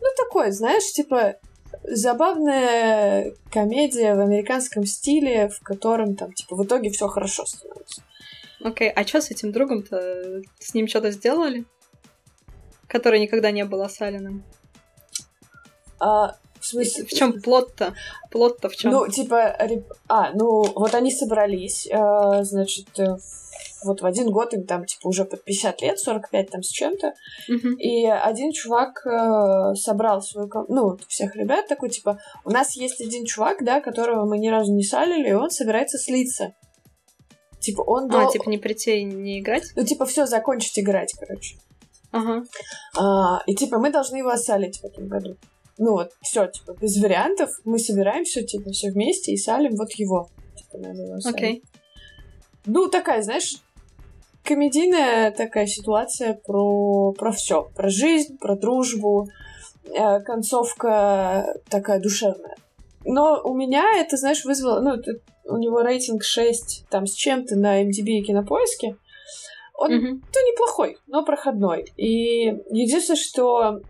Ну, 0.00 0.08
такой, 0.16 0.50
знаешь, 0.50 0.92
типа, 0.92 1.36
забавная 1.84 3.32
комедия 3.50 4.14
в 4.14 4.20
американском 4.20 4.84
стиле, 4.84 5.48
в 5.48 5.60
котором 5.60 6.16
там, 6.16 6.32
типа, 6.32 6.56
в 6.56 6.64
итоге 6.64 6.90
все 6.90 7.08
хорошо 7.08 7.46
становится. 7.46 8.02
Окей, 8.60 8.88
okay. 8.88 8.92
а 8.94 9.06
что 9.06 9.20
с 9.20 9.30
этим 9.30 9.52
другом-то? 9.52 10.42
С 10.58 10.74
ним 10.74 10.86
что-то 10.86 11.10
сделали? 11.10 11.64
Который 12.86 13.20
никогда 13.20 13.50
не 13.50 13.64
был 13.64 13.82
осаленным? 13.82 14.44
А, 15.98 16.36
в 16.62 16.66
смысле? 16.66 17.04
В 17.04 17.10
чем 17.10 17.42
плод-то? 17.42 17.94
Плод-то 18.30 18.68
в 18.68 18.76
чем? 18.76 18.92
Ну, 18.92 19.08
типа, 19.08 19.56
а, 20.08 20.32
ну, 20.32 20.62
вот 20.74 20.94
они 20.94 21.10
собрались, 21.10 21.88
э, 21.90 22.44
значит, 22.44 22.86
э, 22.98 23.16
вот 23.84 24.00
в 24.00 24.06
один 24.06 24.30
год 24.30 24.54
им 24.54 24.64
там, 24.64 24.84
типа, 24.84 25.08
уже 25.08 25.24
под 25.24 25.42
50 25.42 25.82
лет, 25.82 25.98
45 25.98 26.50
там 26.50 26.62
с 26.62 26.68
чем-то. 26.68 27.14
Uh-huh. 27.50 27.74
И 27.78 28.06
один 28.06 28.52
чувак 28.52 29.04
э, 29.04 29.74
собрал 29.74 30.22
свою, 30.22 30.48
ну, 30.68 30.96
всех 31.08 31.34
ребят, 31.34 31.66
такой, 31.66 31.90
типа, 31.90 32.20
у 32.44 32.50
нас 32.50 32.76
есть 32.76 33.00
один 33.00 33.24
чувак, 33.24 33.64
да, 33.64 33.80
которого 33.80 34.24
мы 34.24 34.38
ни 34.38 34.48
разу 34.48 34.72
не 34.72 34.84
салили, 34.84 35.30
и 35.30 35.34
он 35.34 35.50
собирается 35.50 35.98
слиться. 35.98 36.54
Типа, 37.58 37.82
он... 37.82 38.04
А, 38.04 38.22
дол... 38.22 38.30
типа, 38.30 38.48
не 38.48 38.58
прийти 38.58 38.98
и 39.00 39.04
не 39.04 39.40
играть? 39.40 39.64
Ну, 39.74 39.84
типа, 39.84 40.06
все 40.06 40.26
закончить 40.26 40.78
играть, 40.78 41.12
короче. 41.18 41.56
Ага. 42.12 42.44
А, 42.96 43.42
и, 43.46 43.54
типа, 43.56 43.78
мы 43.78 43.90
должны 43.90 44.18
его 44.18 44.30
осалить 44.30 44.78
в 44.80 44.84
этом 44.84 45.08
году 45.08 45.36
ну 45.78 45.92
вот, 45.92 46.12
все, 46.20 46.46
типа, 46.46 46.76
без 46.80 47.00
вариантов, 47.00 47.50
мы 47.64 47.78
собираемся, 47.78 48.42
типа, 48.42 48.70
все 48.70 48.90
вместе 48.90 49.32
и 49.32 49.36
салим 49.36 49.76
вот 49.76 49.92
его. 49.92 50.28
Типа, 50.56 50.78
Окей. 51.24 51.62
Okay. 51.62 51.68
Ну, 52.66 52.88
такая, 52.88 53.22
знаешь, 53.22 53.56
комедийная 54.44 55.32
такая 55.32 55.66
ситуация 55.66 56.34
про, 56.34 57.12
про 57.12 57.32
все. 57.32 57.70
Про 57.74 57.88
жизнь, 57.88 58.38
про 58.38 58.56
дружбу. 58.56 59.28
Э, 59.90 60.20
концовка 60.20 61.56
такая 61.68 62.00
душевная. 62.00 62.56
Но 63.04 63.40
у 63.42 63.54
меня 63.54 63.84
это, 63.96 64.16
знаешь, 64.16 64.44
вызвало... 64.44 64.80
Ну, 64.80 64.94
это, 64.94 65.12
у 65.44 65.56
него 65.56 65.80
рейтинг 65.80 66.22
6 66.22 66.86
там 66.88 67.06
с 67.06 67.14
чем-то 67.14 67.56
на 67.56 67.82
MDB 67.82 68.18
и 68.18 68.22
Кинопоиске. 68.22 68.96
Он, 69.74 69.90
mm-hmm. 69.90 70.22
ну, 70.34 70.52
неплохой, 70.52 70.98
но 71.08 71.24
проходной. 71.24 71.92
И 71.96 72.44
единственное, 72.70 73.18
что 73.18 73.80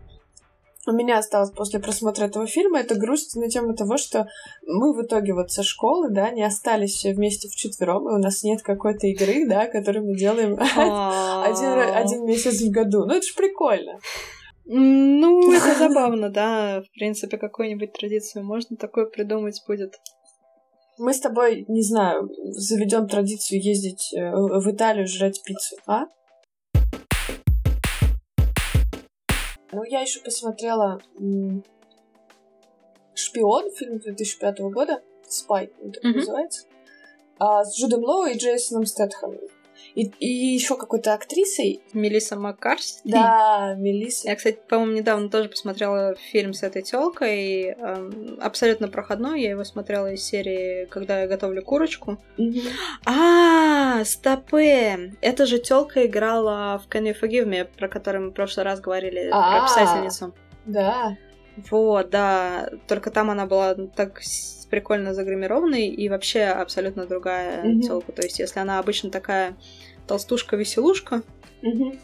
у 0.85 0.91
меня 0.91 1.17
осталось 1.17 1.51
после 1.51 1.79
просмотра 1.79 2.25
этого 2.25 2.45
фильма, 2.45 2.79
это 2.79 2.95
грусть 2.95 3.35
на 3.35 3.49
тему 3.49 3.75
того, 3.75 3.97
что 3.97 4.27
мы 4.65 4.93
в 4.93 5.05
итоге 5.05 5.33
вот 5.33 5.51
со 5.51 5.63
школы, 5.63 6.09
да, 6.11 6.29
не 6.31 6.43
остались 6.43 6.93
все 6.95 7.13
вместе 7.13 7.47
в 7.47 7.55
четвером, 7.55 8.09
и 8.09 8.13
у 8.13 8.17
нас 8.17 8.43
нет 8.43 8.61
какой-то 8.61 9.07
игры, 9.07 9.47
да, 9.47 9.67
которую 9.67 10.05
мы 10.05 10.15
делаем 10.15 10.53
один, 10.59 11.95
один 11.95 12.25
месяц 12.25 12.61
в 12.61 12.71
году. 12.71 13.05
Ну, 13.05 13.13
это 13.13 13.25
же 13.25 13.33
прикольно. 13.33 13.99
Ну, 14.65 15.53
это 15.55 15.77
забавно, 15.77 16.29
да. 16.29 16.81
В 16.81 16.91
принципе, 16.97 17.37
какую-нибудь 17.37 17.93
традицию 17.93 18.45
можно 18.45 18.77
такое 18.77 19.05
придумать 19.05 19.61
будет. 19.67 19.99
Мы 20.97 21.13
с 21.13 21.19
тобой, 21.19 21.65
не 21.67 21.81
знаю, 21.81 22.29
заведем 22.51 23.07
традицию 23.07 23.61
ездить 23.61 24.13
э, 24.13 24.31
в 24.31 24.71
Италию 24.71 25.07
жрать 25.07 25.41
пиццу, 25.43 25.75
а? 25.87 26.05
Ну, 29.73 29.83
я 29.83 30.01
еще 30.01 30.19
посмотрела 30.19 31.01
«Шпион», 33.15 33.71
фильм 33.71 33.99
2005 33.99 34.59
года, 34.59 35.01
«Спай», 35.27 35.71
он 35.81 35.91
так 35.91 36.03
mm-hmm. 36.03 36.15
называется, 36.15 36.65
а, 37.39 37.63
с 37.63 37.77
Джудом 37.77 38.03
Лоу 38.03 38.25
и 38.25 38.37
Джейсоном 38.37 38.85
Стэтхэмом. 38.85 39.39
И, 39.95 40.03
и 40.19 40.53
еще 40.53 40.77
какой-то 40.77 41.13
актрисой. 41.13 41.81
Мелисса 41.93 42.35
Маккарси. 42.35 42.99
Да, 43.03 43.75
Мелисса. 43.77 44.29
Я, 44.29 44.35
кстати, 44.35 44.59
по-моему, 44.67 44.93
недавно 44.93 45.29
тоже 45.29 45.49
посмотрела 45.49 46.15
фильм 46.15 46.53
с 46.53 46.63
этой 46.63 46.81
телкой. 46.81 47.71
Эм, 47.71 48.39
абсолютно 48.41 48.87
проходной. 48.87 49.41
Я 49.41 49.51
его 49.51 49.63
смотрела 49.63 50.11
из 50.11 50.23
серии 50.23 50.85
«Когда 50.85 51.21
я 51.21 51.27
готовлю 51.27 51.63
курочку». 51.63 52.17
Mm-hmm. 52.37 52.69
А, 53.05 54.03
стопы! 54.05 55.13
Это 55.21 55.45
же 55.45 55.59
телка 55.59 56.05
играла 56.05 56.81
в 56.83 56.93
Can 56.93 57.03
You 57.03 57.15
Forgive 57.19 57.45
Me, 57.45 57.67
про 57.77 57.87
которую 57.87 58.25
мы 58.25 58.29
в 58.31 58.33
прошлый 58.33 58.65
раз 58.65 58.79
говорили, 58.79 59.29
А-а-а. 59.31 59.59
про 59.59 59.67
писательницу. 59.67 60.33
Да. 60.65 61.17
Вот, 61.55 62.09
да. 62.09 62.69
Только 62.87 63.11
там 63.11 63.29
она 63.29 63.45
была 63.45 63.75
так 63.75 64.21
прикольно 64.69 65.13
загримированной 65.13 65.87
и 65.87 66.09
вообще 66.09 66.45
абсолютно 66.45 67.05
другая 67.05 67.63
mm-hmm. 67.63 67.81
телка. 67.81 68.11
То 68.11 68.23
есть, 68.23 68.39
если 68.39 68.59
она 68.59 68.79
обычно 68.79 69.11
такая 69.11 69.55
толстушка-веселушка, 70.07 71.21
mm-hmm. 71.61 71.99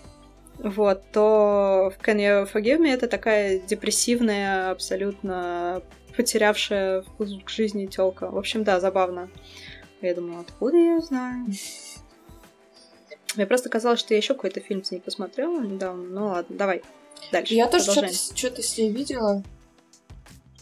вот, 0.60 1.02
то 1.12 1.92
в 1.96 2.06
Can 2.06 2.18
You 2.18 2.52
Forgive 2.52 2.80
Me 2.80 2.94
это 2.94 3.08
такая 3.08 3.60
депрессивная, 3.60 4.72
абсолютно 4.72 5.82
потерявшая 6.16 7.02
вкус 7.02 7.32
к 7.44 7.50
жизни 7.50 7.88
телка. 7.88 8.30
В 8.30 8.38
общем, 8.38 8.64
да, 8.64 8.80
забавно. 8.80 9.30
Я 10.02 10.14
думаю, 10.14 10.42
откуда 10.42 10.78
я 10.78 11.00
знаю? 11.00 11.48
Мне 13.36 13.46
просто 13.46 13.70
казалось, 13.70 14.00
что 14.00 14.14
я 14.14 14.18
еще 14.18 14.34
какой-то 14.34 14.60
фильм 14.60 14.84
с 14.84 14.92
ней 14.92 15.00
посмотрела 15.00 15.60
недавно. 15.62 16.04
Ну 16.04 16.26
ладно, 16.28 16.56
давай. 16.56 16.84
Дальше. 17.32 17.54
Я 17.54 17.68
тоже 17.68 17.92
что-то, 17.92 18.14
что-то 18.14 18.62
с 18.62 18.78
ней 18.78 18.90
видела. 18.92 19.44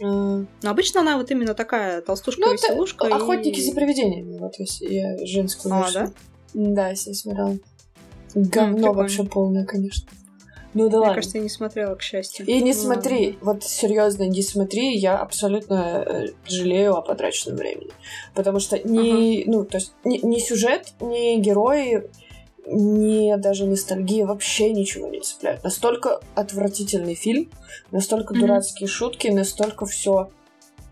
А, 0.01 0.05
Но 0.05 0.69
обычно 0.69 1.01
она 1.01 1.17
вот 1.17 1.31
именно 1.31 1.53
такая 1.53 1.97
Ну, 1.97 2.01
толстушка-веселушка. 2.03 3.07
это 3.07 3.15
и- 3.17 3.19
охотники 3.19 3.59
за 3.59 3.73
привидениями, 3.73 4.37
вот 4.37 4.53
я 4.81 5.17
женскую 5.25 5.73
А, 5.73 5.79
версию. 5.83 6.13
да? 6.53 6.73
Да, 6.73 6.89
я 6.89 6.95
смотрела. 6.95 7.57
Говно 8.35 8.93
вообще 8.93 9.23
полное, 9.23 9.65
конечно. 9.65 10.07
Ну 10.73 10.83
да 10.89 10.97
Мне 10.97 10.97
ладно. 10.99 11.15
кажется, 11.15 11.37
я 11.39 11.43
не 11.43 11.49
смотрела, 11.49 11.95
к 11.95 12.03
счастью. 12.03 12.45
И 12.45 12.61
не 12.61 12.73
Ну, 12.73 12.79
смотри, 12.79 13.37
вот 13.41 13.63
серьезно, 13.63 14.23
не 14.27 14.43
смотри, 14.43 14.95
я 14.95 15.17
абсолютно 15.17 16.03
э, 16.05 16.27
жалею 16.45 16.95
о 16.95 17.01
потраченном 17.01 17.57
времени. 17.57 17.89
Потому 18.35 18.59
что 18.59 18.77
ни, 18.77 19.43
ну, 19.47 19.65
то 19.65 19.77
есть, 19.77 19.93
ни, 20.03 20.19
ни 20.23 20.37
сюжет, 20.39 20.93
ни 20.99 21.37
герои, 21.39 22.03
ни 22.69 23.35
даже 23.37 23.65
ностальгия 23.65 24.25
вообще 24.25 24.71
ничего 24.71 25.07
не 25.07 25.21
цепляют. 25.21 25.63
Настолько 25.63 26.19
отвратительный 26.35 27.15
фильм, 27.15 27.49
настолько 27.91 28.33
Мгм. 28.33 28.41
дурацкие 28.41 28.87
шутки, 28.87 29.27
настолько 29.27 29.85
все 29.85 30.29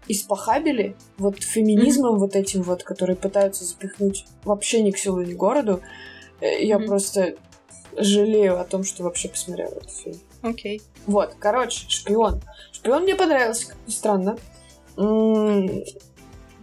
испохабили 0.08 0.96
вот 1.18 1.42
феминизмом 1.44 2.20
вот 2.20 2.36
этим 2.36 2.62
вот, 2.62 2.84
который 2.84 3.16
пытаются 3.16 3.66
запихнуть 3.66 4.26
вообще 4.44 4.82
ни 4.82 4.92
к 4.92 4.98
селу, 4.98 5.22
ни 5.22 5.34
к 5.34 5.38
городу. 5.38 5.82
Э, 6.42 6.64
Я 6.64 6.78
Мгм. 6.78 6.88
просто 6.88 7.36
жалею 7.98 8.60
о 8.60 8.66
том, 8.66 8.84
что 8.84 9.04
вообще 9.04 9.30
посмотрела 9.30 9.72
этот 9.72 9.90
фильм. 9.92 10.20
Окей. 10.44 10.82
Вот, 11.08 11.36
короче, 11.40 11.86
шпион. 11.90 12.42
Шпион 12.72 13.04
мне 13.04 13.16
понравился, 13.16 13.68
как 13.70 13.78
ни 13.88 13.92
странно. 13.92 14.38
М, 14.98 15.84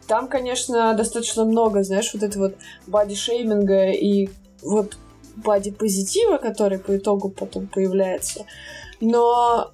Там, 0.09 0.29
конечно, 0.29 0.95
достаточно 0.95 1.45
много, 1.45 1.83
знаешь, 1.85 2.13
вот 2.13 2.23
это 2.23 2.39
вот 2.39 2.57
бади-шейминга 2.87 3.93
и 3.93 4.29
вот 4.61 4.99
бади-позитива, 5.37 6.39
который 6.39 6.79
по 6.79 6.97
итогу 6.97 7.29
потом 7.31 7.67
появляется. 7.67 8.45
Но 9.01 9.73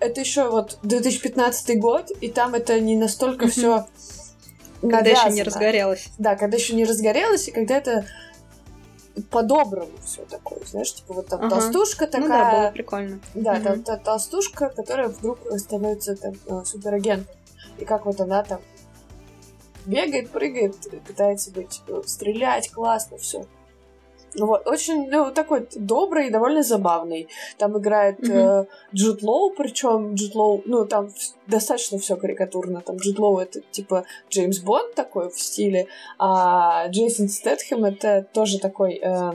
это 0.00 0.20
еще 0.20 0.48
вот 0.50 0.78
2015 0.82 1.78
год, 1.78 2.10
и 2.20 2.28
там 2.28 2.54
это 2.54 2.80
не 2.80 2.96
настолько 2.96 3.48
все 3.48 3.86
Когда 4.80 5.10
еще 5.10 5.30
не 5.30 5.42
разгорелась. 5.42 6.08
Да, 6.18 6.34
когда 6.36 6.56
еще 6.56 6.74
не 6.74 6.84
разгорелось, 6.84 7.48
и 7.48 7.52
когда 7.52 7.76
это 7.76 8.04
по-доброму 9.30 9.92
все 10.04 10.24
такое, 10.24 10.58
знаешь, 10.64 10.94
типа 10.94 11.12
вот 11.14 11.26
там 11.28 11.40
Ага. 11.44 11.50
толстушка 11.60 12.06
Ну 12.06 12.10
да, 12.12 12.28
такая, 12.28 12.62
было 12.62 12.70
прикольно. 12.72 13.20
да, 13.34 13.54
Мгм. 13.54 13.62
та- 13.62 13.96
та- 13.96 13.96
толстушка, 14.04 14.70
которая 14.70 15.08
вдруг 15.08 15.38
становится 15.58 16.16
там 16.16 16.32
э, 16.46 16.64
суперагентом. 16.64 17.34
И 17.78 17.84
как 17.84 18.06
вот 18.06 18.20
она 18.20 18.42
там 18.42 18.60
бегает, 19.84 20.30
прыгает, 20.30 20.76
пытается 21.06 21.50
быть, 21.52 21.82
э, 21.88 22.02
стрелять, 22.06 22.70
классно, 22.70 23.18
все. 23.18 23.44
Вот, 24.34 24.66
очень, 24.66 25.10
ну, 25.10 25.30
такой 25.30 25.66
добрый 25.74 26.28
и 26.28 26.30
довольно 26.30 26.62
забавный. 26.62 27.28
Там 27.58 27.78
играет 27.78 28.18
Мгм. 28.20 28.32
э, 28.32 28.66
Джуд 28.94 29.22
Лоу, 29.22 29.50
причем 29.50 30.14
Джуд 30.14 30.34
Лоу, 30.34 30.62
ну, 30.64 30.86
там 30.86 31.10
достаточно 31.46 31.98
все 31.98 32.16
карикатурно. 32.16 32.80
Там 32.80 32.96
Джуд 32.96 33.18
Лоу 33.18 33.38
это 33.38 33.60
типа 33.70 34.04
Джеймс 34.30 34.60
Бонд 34.60 34.94
такой 34.94 35.28
в 35.30 35.38
стиле, 35.38 35.86
а 36.18 36.88
Джейсон 36.88 37.28
Стэтхэм 37.28 37.84
это 37.84 38.26
тоже 38.32 38.58
такой 38.58 39.00
э, 39.02 39.32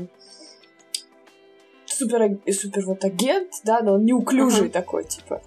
супер, 1.85 2.37
супер 2.51 2.85
вот 2.85 3.03
агент, 3.05 3.51
да, 3.63 3.81
но 3.81 3.93
он 3.95 4.05
неуклюжий 4.05 4.65
Ага. 4.65 4.73
такой, 4.73 5.03
типа. 5.05 5.41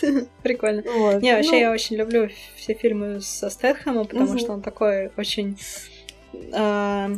Прикольно. 0.42 0.82
Вот. 0.90 1.22
Не, 1.22 1.34
вообще 1.34 1.50
Ну, 1.52 1.56
я 1.58 1.72
очень 1.72 1.96
люблю 1.96 2.28
все 2.56 2.74
фильмы 2.74 3.20
со 3.20 3.50
Стэтхэмом, 3.50 4.06
потому 4.06 4.30
Мгм. 4.30 4.38
что 4.38 4.52
он 4.52 4.62
такой 4.62 5.10
очень 5.16 5.58
а, 6.54 7.10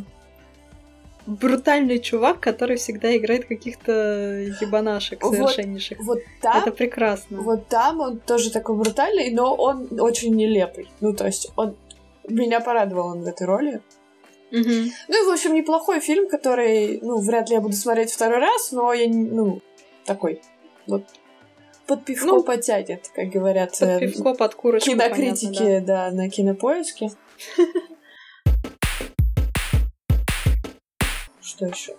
брутальный 1.25 1.99
чувак, 1.99 2.39
который 2.39 2.77
всегда 2.77 3.15
играет 3.15 3.45
каких-то 3.45 3.91
ебанашек 4.61 5.23
Вот. 5.23 5.33
совершеннейших. 5.33 5.99
вот 5.99 6.19
там, 6.41 6.61
Это 6.61 6.71
прекрасно. 6.71 7.41
вот 7.41 7.67
там 7.67 7.99
он 7.99 8.19
тоже 8.19 8.51
такой 8.51 8.75
брутальный, 8.75 9.31
но 9.31 9.53
он 9.55 9.87
очень 9.99 10.35
нелепый. 10.35 10.89
Ну, 11.01 11.13
то 11.13 11.25
есть 11.25 11.51
он 11.55 11.75
меня 12.27 12.59
порадовал 12.59 13.07
он 13.07 13.21
в 13.21 13.27
этой 13.27 13.47
роли. 13.47 13.81
Мгм. 14.51 14.91
Ну 15.07 15.23
и, 15.23 15.27
в 15.27 15.33
общем, 15.33 15.53
неплохой 15.53 15.99
фильм, 15.99 16.29
который, 16.29 16.99
ну, 17.01 17.19
вряд 17.19 17.49
ли 17.49 17.55
я 17.55 17.61
буду 17.61 17.75
смотреть 17.75 18.11
второй 18.11 18.39
раз, 18.39 18.71
но 18.71 18.93
я, 18.93 19.07
ну, 19.09 19.61
такой, 20.05 20.41
вот, 20.87 21.03
под 21.87 22.05
пивко 22.05 22.27
Ну, 22.27 22.43
потянет, 22.43 23.09
как 23.13 23.29
говорят 23.29 23.71
Под 23.71 23.89
э, 23.89 23.99
пивко, 23.99 24.33
под 24.33 24.55
курочку, 24.55 24.91
кинокритики, 24.91 25.57
понятно, 25.57 25.81
да. 25.85 26.11
на 26.11 26.29
кинопоиске. 26.29 27.09
Что 31.55 31.67
еще? 31.67 31.95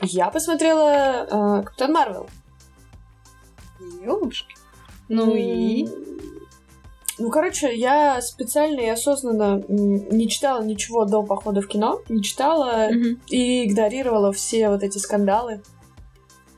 Я 0.00 0.30
посмотрела 0.30 1.60
э, 1.60 1.62
Капитан 1.64 1.92
Марвел. 1.92 2.30
Ёлушки. 4.02 4.54
Ну 5.08 5.34
и... 5.36 5.86
Ну, 7.18 7.30
короче, 7.30 7.76
я 7.76 8.22
специально 8.22 8.80
и 8.80 8.88
осознанно 8.88 9.62
не 9.68 10.28
читала 10.28 10.62
ничего 10.62 11.04
до 11.04 11.22
похода 11.22 11.60
в 11.60 11.68
кино, 11.68 12.00
не 12.08 12.22
читала 12.22 12.88
Мгм. 12.90 13.20
и 13.28 13.66
игнорировала 13.66 14.32
все 14.32 14.70
вот 14.70 14.82
эти 14.82 14.96
скандалы, 14.96 15.62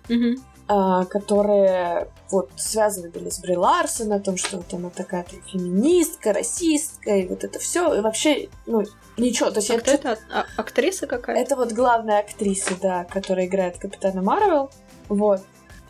Мгм. 0.09 0.37
А, 0.67 1.05
которые 1.05 2.09
вот 2.31 2.51
связаны 2.57 3.11
были 3.11 3.29
с 3.29 3.39
Бри 3.39 3.57
Ларсон, 3.57 4.13
о 4.13 4.21
том, 4.21 4.37
что 4.37 4.57
вот 4.57 4.73
она 4.73 4.89
такая 4.91 5.25
там 5.25 5.41
феминистка, 5.43 6.33
расистка, 6.33 7.17
и 7.17 7.29
вот 7.29 7.45
это 7.45 7.59
все. 7.59 7.95
И 7.95 8.01
вообще, 8.01 8.49
ну, 8.67 8.83
ничего. 9.19 9.51
То 9.51 9.59
есть 9.59 9.71
А 9.71 9.75
я 9.75 9.81
кто 9.81 9.91
это? 9.91 10.19
А- 10.33 10.47
актриса 10.57 11.07
какая? 11.07 11.43
Это 11.43 11.57
вот 11.57 11.73
главная 11.73 12.21
актриса, 12.21 12.75
да, 12.81 13.05
которая 13.05 13.47
играет 13.47 13.79
Капитана 13.79 14.23
Марвел. 14.23 14.71
Вот. 15.09 15.43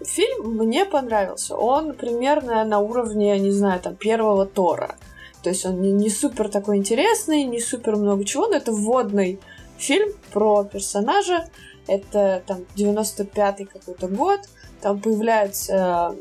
Фильм 0.03 0.57
мне 0.57 0.85
понравился. 0.85 1.57
Он 1.57 1.95
примерно 1.95 2.65
на 2.65 2.81
уровне, 2.81 3.39
не 3.39 3.53
знаю, 3.53 3.81
там, 3.81 3.95
первого 3.95 4.45
Тора. 4.45 4.97
То 5.43 5.51
есть 5.51 5.65
он 5.67 5.81
не, 5.81 5.93
не 5.93 6.11
супер 6.11 6.49
такой 6.49 6.79
интересный, 6.79 7.45
не 7.45 7.61
супер 7.61 7.97
много 7.97 8.25
чего, 8.25 8.49
но 8.49 8.57
это 8.57 8.73
вводный 8.73 9.39
фильм 9.79 10.13
про 10.33 10.65
персонажа. 10.65 11.49
Это 11.87 12.43
там 12.47 12.65
95-й 12.77 13.67
какой-то 13.67 14.09
год. 14.09 14.41
Там 14.85 15.01
появляется... 15.01 16.15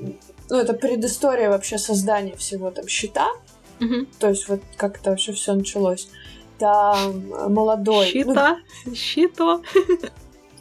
Ну, 0.49 0.57
это 0.57 0.71
предыстория 0.73 1.49
вообще 1.49 1.77
создания 1.77 2.33
всего 2.37 2.71
там 2.71 2.87
щита. 2.87 3.27
Мгм. 3.81 4.07
То 4.19 4.29
есть 4.29 4.47
вот 4.47 4.61
как 4.77 5.01
это 5.01 5.09
вообще 5.09 5.33
все 5.33 5.53
началось. 5.53 6.07
Там 6.59 7.33
э, 7.33 7.49
молодой... 7.49 8.05
ну, 8.05 8.33
Щита. 8.33 8.57
Щито. 8.95 9.61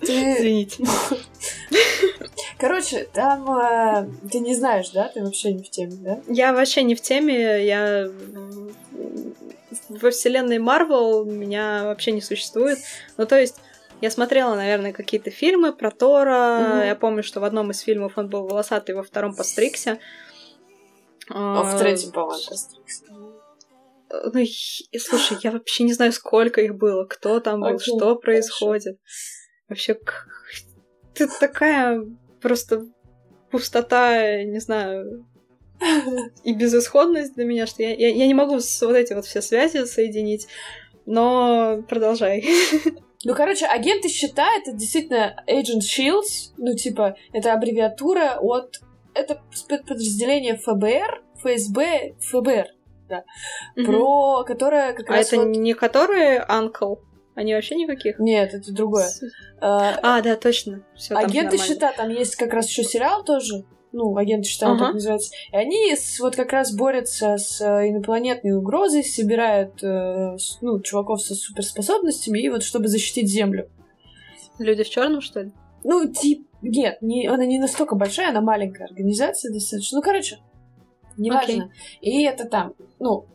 ты- 0.00 0.32
Извините. 0.36 0.84
Короче, 2.58 3.08
там 3.12 3.48
э, 3.56 4.08
ты 4.32 4.40
не 4.40 4.56
знаешь, 4.56 4.90
да? 4.90 5.06
Ты 5.06 5.22
вообще 5.22 5.52
не 5.52 5.62
в 5.62 5.70
теме, 5.70 5.94
да? 6.00 6.20
Я 6.26 6.52
вообще 6.52 6.82
не 6.82 6.96
в 6.96 7.00
теме, 7.00 7.64
я 7.64 8.10
во 9.88 10.10
вселенной 10.10 10.58
Марвел 10.58 11.24
меня 11.24 11.84
вообще 11.84 12.10
не 12.10 12.20
существует. 12.20 12.78
Ну, 13.16 13.26
то 13.26 13.38
есть, 13.38 13.60
я 14.02 14.10
смотрела, 14.10 14.54
наверное, 14.54 14.92
какие-то 14.92 15.30
фильмы 15.30 15.72
про 15.72 15.90
Тора. 15.90 16.58
Мгм. 16.60 16.86
Я 16.86 16.94
помню, 16.96 17.22
что 17.22 17.40
в 17.40 17.44
одном 17.44 17.70
из 17.70 17.80
фильмов 17.80 18.18
он 18.18 18.28
был 18.28 18.46
волосатый, 18.46 18.94
во 18.94 19.02
втором 19.02 19.34
постригся. 19.34 19.98
А 21.30 21.62
в 21.62 21.78
третьем, 21.78 22.12
по-моему, 22.12 22.42
постригся. 22.48 23.04
Ну, 23.08 24.38
и- 24.38 24.98
слушай, 24.98 25.38
я 25.42 25.52
вообще 25.52 25.84
не 25.84 25.94
знаю, 25.94 26.12
сколько 26.12 26.60
их 26.60 26.74
было, 26.74 27.04
кто 27.06 27.40
там 27.40 27.60
был, 27.60 27.68
Окей, 27.76 27.78
что 27.96 28.16
происходит. 28.16 28.98
Вообще, 29.68 29.94
к- 29.94 30.26
ты 31.14 31.28
такая 31.40 32.04
просто 32.42 32.84
пустота, 33.50 34.42
не 34.42 34.58
знаю, 34.58 35.26
и 36.44 36.54
безысходность 36.54 37.34
для 37.34 37.44
меня, 37.44 37.66
что 37.66 37.82
я, 37.82 37.94
я, 37.94 38.08
я 38.08 38.26
не 38.26 38.34
могу 38.34 38.54
вот 38.56 38.96
эти 38.96 39.14
вот 39.14 39.24
все 39.24 39.40
связи 39.40 39.84
соединить, 39.84 40.46
но 41.06 41.82
продолжай. 41.88 42.44
Ну, 43.24 43.34
короче, 43.34 43.66
агенты 43.66 44.08
щита 44.08 44.46
это 44.56 44.72
действительно 44.72 45.36
Agent 45.46 45.80
Shields. 45.80 46.52
Ну, 46.56 46.74
типа, 46.74 47.16
это 47.32 47.52
аббревиатура 47.52 48.38
от... 48.40 48.80
Это 49.14 49.42
спецподразделение 49.52 50.56
ФБР, 50.56 51.22
ФСБ, 51.42 52.14
ФБР, 52.20 52.66
про 53.84 54.44
которое 54.44 54.94
как 54.94 55.10
А 55.10 55.12
раз 55.12 55.28
это 55.28 55.42
вот... 55.42 55.56
не 55.56 55.74
которые 55.74 56.44
Uncle? 56.48 56.98
Они 57.34 57.54
вообще 57.54 57.76
никаких? 57.76 58.18
Нет, 58.18 58.54
это 58.54 58.72
другое. 58.72 59.08
А, 59.60 59.98
А, 60.02 60.20
да, 60.22 60.36
точно. 60.36 60.82
Все 60.96 61.14
Агенты 61.14 61.58
щита, 61.58 61.92
там 61.92 62.10
есть 62.10 62.36
как 62.36 62.52
раз 62.52 62.68
еще 62.68 62.84
сериал 62.84 63.24
тоже. 63.24 63.64
Ну, 63.92 64.16
агенты 64.16 64.48
щита, 64.48 64.68
он 64.70 64.76
Ага. 64.76 64.84
так 64.86 64.94
называется. 64.94 65.32
И 65.52 65.56
они 65.56 65.94
с- 65.94 66.18
вот 66.20 66.34
как 66.34 66.52
раз 66.52 66.74
борются 66.74 67.36
с 67.36 67.60
э, 67.60 67.90
инопланетной 67.90 68.52
угрозой, 68.56 69.04
собирают 69.04 69.82
э, 69.84 70.36
ну, 70.62 70.80
чуваков 70.80 71.20
со 71.20 71.34
суперспособностями, 71.34 72.38
и 72.38 72.48
вот 72.48 72.62
чтобы 72.62 72.88
защитить 72.88 73.28
Землю. 73.28 73.68
Люди 74.58 74.82
в 74.84 74.88
черном, 74.88 75.20
что 75.20 75.42
ли? 75.42 75.52
Ну, 75.84 76.06
тип, 76.10 76.46
нет, 76.62 77.02
не, 77.02 77.26
она 77.26 77.44
не 77.44 77.58
настолько 77.58 77.94
большая, 77.94 78.30
она 78.30 78.40
маленькая 78.40 78.84
организация 78.84 79.52
достаточно. 79.52 79.96
Ну, 79.98 80.02
короче, 80.02 80.38
неважно. 81.16 81.70
И 82.00 82.22
это 82.22 82.44
там, 82.46 82.74
ну, 82.98 83.26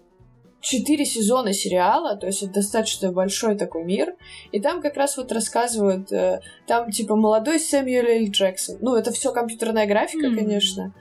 четыре 0.68 1.06
сезона 1.06 1.54
сериала, 1.54 2.16
то 2.18 2.28
есть 2.28 2.44
это 2.44 2.54
достаточно 2.54 3.12
большой 3.12 3.56
такой 3.56 3.84
мир. 3.86 4.16
И 4.52 4.60
там 4.60 4.82
как 4.82 4.98
раз 4.98 5.18
вот 5.18 5.32
рассказывают, 5.32 6.12
э, 6.12 6.42
там 6.68 6.92
типа 6.92 7.16
молодой 7.16 7.60
Сэмюэл 7.60 8.26
Л. 8.26 8.32
Джексон. 8.32 8.78
Ну, 8.82 8.96
это 8.96 9.12
все 9.12 9.32
компьютерная 9.32 9.88
графика, 9.88 10.28
М. 10.28 10.36
конечно. 10.36 10.94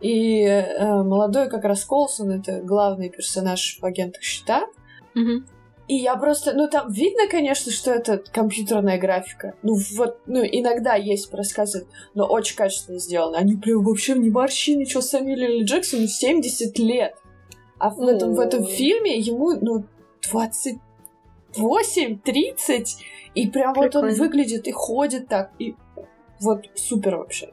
И 0.00 0.42
э, 0.42 1.02
молодой 1.02 1.48
как 1.48 1.64
раз 1.64 1.84
Колсон, 1.84 2.32
это 2.32 2.60
главный 2.60 3.08
персонаж 3.08 3.78
в 3.80 3.84
«Агентах 3.84 4.22
щита». 4.22 4.66
Мгм. 5.14 5.46
И 5.86 5.96
я 5.96 6.16
просто, 6.16 6.54
ну 6.54 6.68
там 6.68 6.90
видно, 6.90 7.28
конечно, 7.30 7.70
что 7.70 7.92
это 7.92 8.22
компьютерная 8.32 8.98
графика. 8.98 9.54
Ну 9.62 9.76
вот, 9.96 10.18
ну 10.26 10.42
иногда 10.42 10.94
есть 10.94 11.32
рассказы, 11.32 11.86
но 12.14 12.26
очень 12.26 12.56
качественно 12.56 12.98
сделано. 12.98 13.36
Они 13.36 13.56
прям 13.56 13.84
вообще 13.84 14.14
не 14.14 14.30
морщины, 14.30 14.86
что 14.86 15.02
Самюэлю 15.02 15.60
Л. 15.60 15.64
Джексону 15.64 16.06
в 16.06 16.10
70 16.10 16.78
лет. 16.78 17.14
А 17.84 17.90
в 17.90 18.00
этом, 18.00 18.32
в 18.34 18.40
этом 18.40 18.64
фильме 18.64 19.18
ему, 19.18 19.52
ну, 19.60 19.84
28, 20.32 22.18
30, 22.18 22.96
и 23.34 23.46
прям 23.46 23.74
вот 23.74 23.94
он 23.94 24.06
Прикольно. 24.06 24.16
выглядит 24.16 24.66
и 24.66 24.72
ходит 24.72 25.28
так, 25.28 25.50
и 25.58 25.74
вот 26.40 26.64
супер 26.74 27.16
вообще. 27.18 27.52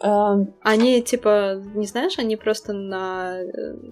Эм, 0.00 0.54
Они, 0.62 1.02
типа, 1.02 1.62
не 1.74 1.86
знаешь, 1.86 2.18
они 2.18 2.36
просто 2.36 2.72
на... 2.72 3.40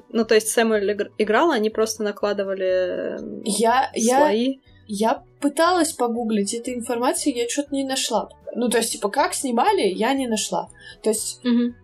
Ну, 0.08 0.24
то 0.24 0.34
есть 0.34 0.48
Сэмюэль 0.48 0.92
игр- 0.92 1.12
играл, 1.18 1.50
они 1.50 1.68
просто 1.68 2.02
накладывали 2.04 3.18
э, 3.20 3.42
я, 3.44 3.90
я, 3.94 4.20
слои. 4.20 4.60
Я 4.86 5.24
пыталась 5.42 5.92
погуглить 5.92 6.54
этой 6.54 6.72
информации, 6.72 7.36
я 7.36 7.46
что-то 7.50 7.74
не 7.74 7.84
нашла. 7.84 8.30
Ну, 8.54 8.70
то 8.70 8.78
есть, 8.78 8.92
типа, 8.92 9.10
как 9.10 9.34
снимали, 9.34 9.82
я 9.82 10.14
не 10.14 10.26
нашла. 10.26 10.70
То 11.02 11.10
есть, 11.10 11.44
Мгм. 11.44 11.74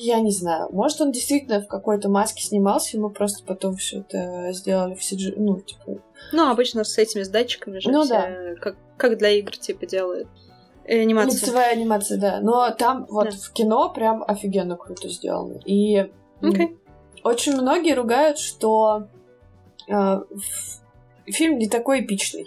Я 0.00 0.20
не 0.20 0.30
знаю, 0.30 0.68
может, 0.72 1.00
он 1.00 1.12
действительно 1.12 1.60
в 1.60 1.66
какой-то 1.66 2.08
маске 2.08 2.42
снимался, 2.42 2.96
и 2.96 3.00
мы 3.00 3.10
просто 3.10 3.44
потом 3.44 3.76
все 3.76 4.00
это 4.00 4.52
сделали 4.52 4.94
в 4.94 5.00
CG, 5.00 5.34
ну, 5.36 5.60
типа... 5.60 6.02
Ну, 6.32 6.50
обычно 6.50 6.84
с 6.84 6.98
этими 6.98 7.22
с 7.22 7.28
датчиками 7.28 7.78
же 7.78 7.90
Ну 7.90 8.02
все, 8.02 8.14
да. 8.14 8.54
как, 8.60 8.76
как 8.96 9.18
для 9.18 9.30
игр, 9.30 9.56
типа, 9.56 9.86
делают. 9.86 10.28
Э, 10.84 11.02
анимацию. 11.02 11.40
Лицевая 11.40 11.72
анимация, 11.72 12.18
да. 12.18 12.40
Но 12.40 12.70
там 12.70 13.06
вот 13.08 13.26
Да. 13.26 13.30
в 13.30 13.52
кино 13.52 13.90
прям 13.90 14.24
офигенно 14.26 14.76
круто 14.76 15.08
сделано. 15.08 15.60
И 15.64 16.10
Окей. 16.42 16.76
очень 17.22 17.54
многие 17.54 17.94
ругают, 17.94 18.38
что 18.38 19.06
э, 19.88 20.20
фильм 21.26 21.58
не 21.58 21.68
такой 21.68 22.00
эпичный. 22.00 22.46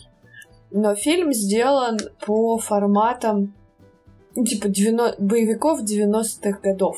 Но 0.72 0.96
фильм 0.96 1.32
сделан 1.34 2.00
по 2.26 2.58
форматам 2.58 3.54
ну, 4.36 4.44
типа 4.44 4.68
90 4.68 5.22
боевиков 5.22 5.82
90-х 5.84 6.60
годов. 6.62 6.98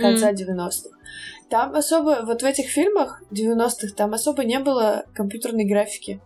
Конца 0.00 0.32
90-х. 0.32 0.96
Там 1.50 1.74
особо, 1.74 2.20
вот 2.24 2.42
в 2.42 2.44
этих 2.44 2.66
фильмах 2.68 3.22
90-х, 3.30 3.94
там 3.96 4.12
особо 4.14 4.44
не 4.44 4.58
было 4.58 5.04
компьютерной 5.14 5.64
графики. 5.64 6.20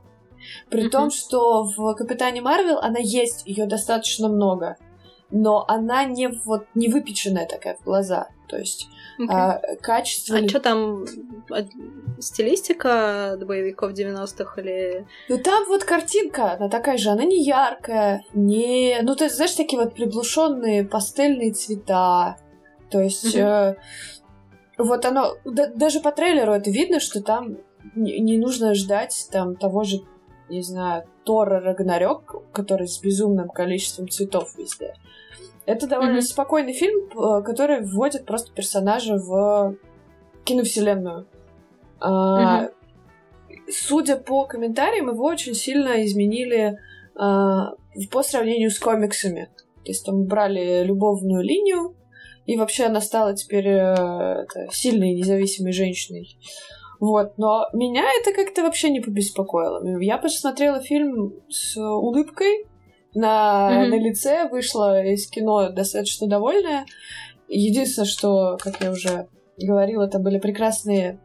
При 0.70 0.82
Мгм. 0.82 0.90
том, 0.90 1.10
что 1.10 1.64
в 1.64 1.94
Капитане 1.94 2.40
Марвел 2.40 2.78
она 2.78 2.98
есть, 2.98 3.46
ее 3.46 3.66
достаточно 3.66 4.28
много. 4.28 4.76
Но 5.30 5.64
она 5.68 6.04
не 6.04 6.26
вот 6.44 6.66
не 6.74 6.88
выпеченная 6.88 7.46
такая 7.46 7.76
в 7.76 7.84
глаза. 7.84 8.28
То 8.48 8.58
есть 8.58 8.88
Окей. 9.16 9.28
а, 9.30 9.60
качество. 9.80 10.36
А 10.36 10.48
что 10.48 10.60
там? 10.60 11.04
а, 11.50 11.64
Стилистика 12.18 13.38
боевиков 13.40 13.92
90-х 13.92 14.60
или... 14.60 15.06
Ну 15.28 15.38
там 15.38 15.64
вот 15.68 15.84
картинка, 15.84 16.52
она 16.52 16.68
такая 16.68 16.96
же, 16.98 17.10
она 17.10 17.24
не 17.24 17.42
яркая, 17.42 18.24
не. 18.34 18.98
Ну, 19.02 19.14
то 19.16 19.24
есть, 19.24 19.36
знаешь, 19.36 19.54
такие 19.54 19.80
вот 19.82 19.94
приглушенные 19.94 20.84
пастельные 20.84 21.52
цвета. 21.52 22.36
То 22.92 23.00
есть, 23.00 23.34
Мгм. 23.34 23.44
э, 23.46 23.74
вот 24.78 25.04
оно. 25.04 25.34
да- 25.44 25.68
даже 25.74 26.00
по 26.00 26.12
трейлеру 26.12 26.52
это 26.52 26.70
видно, 26.70 27.00
что 27.00 27.22
там 27.22 27.56
не, 27.96 28.20
не 28.20 28.38
нужно 28.38 28.74
ждать 28.74 29.28
там 29.32 29.56
того 29.56 29.82
же, 29.84 30.00
не 30.48 30.62
знаю, 30.62 31.04
Тора 31.24 31.60
Рагнарёк, 31.60 32.42
который 32.52 32.86
с 32.86 33.00
безумным 33.00 33.48
количеством 33.48 34.08
цветов 34.08 34.56
везде. 34.58 34.94
Это 35.66 35.86
довольно 35.86 36.14
Мгм. 36.14 36.22
спокойный 36.22 36.72
фильм, 36.72 37.08
э, 37.08 37.42
который 37.42 37.80
вводит 37.82 38.26
просто 38.26 38.52
персонажа 38.52 39.16
в 39.16 39.76
киновселенную. 40.44 41.26
А, 42.00 42.62
Мгм. 42.62 42.70
Судя 43.70 44.16
по 44.16 44.44
комментариям, 44.44 45.08
его 45.08 45.24
очень 45.24 45.54
сильно 45.54 46.04
изменили 46.04 46.78
а, 47.14 47.74
по 48.10 48.22
сравнению 48.22 48.70
с 48.70 48.78
комиксами. 48.78 49.50
То 49.84 49.90
есть 49.90 50.04
там 50.06 50.20
убрали 50.22 50.82
любовную 50.82 51.42
линию, 51.42 51.94
и 52.46 52.56
вообще 52.56 52.84
она 52.84 53.00
стала 53.00 53.34
теперь 53.34 53.68
э, 53.68 54.46
сильной 54.72 55.14
независимой 55.14 55.72
женщиной. 55.72 56.36
Вот, 57.00 57.36
но 57.36 57.66
меня 57.72 58.04
это 58.20 58.32
как-то 58.32 58.62
вообще 58.62 58.90
не 58.90 59.00
побеспокоило. 59.00 59.98
Я 60.00 60.18
посмотрела 60.18 60.80
фильм 60.80 61.34
с 61.48 61.76
улыбкой 61.76 62.66
на, 63.14 63.70
Мгм. 63.70 63.90
на 63.90 63.94
лице, 63.96 64.48
вышла 64.48 65.04
из 65.04 65.28
кино 65.28 65.70
достаточно 65.70 66.28
довольная. 66.28 66.86
Единственное, 67.48 68.06
что, 68.06 68.56
как 68.60 68.80
я 68.80 68.92
уже 68.92 69.26
говорила, 69.58 70.04
это 70.04 70.18
были 70.18 70.38
прекрасные 70.38 71.20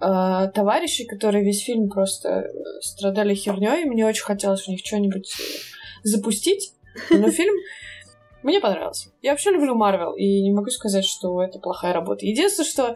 э, 0.00 0.50
товарищи, 0.54 1.04
которые 1.04 1.44
весь 1.44 1.62
фильм 1.62 1.88
просто 1.90 2.28
э, 2.28 2.48
страдали 2.80 3.34
херней. 3.34 3.84
Мне 3.84 4.06
очень 4.06 4.24
хотелось 4.24 4.62
в 4.62 4.68
них 4.68 4.80
что-нибудь 4.84 5.30
запустить. 6.04 6.72
Но 7.10 7.30
фильм 7.30 7.54
мне 8.42 8.60
понравился. 8.60 9.10
Я 9.22 9.32
вообще 9.32 9.50
люблю 9.50 9.74
Марвел, 9.74 10.14
и 10.14 10.42
не 10.42 10.52
могу 10.52 10.70
сказать, 10.70 11.04
что 11.04 11.42
это 11.42 11.58
плохая 11.58 11.92
работа. 11.92 12.26
Единственное, 12.26 12.68
что 12.68 12.94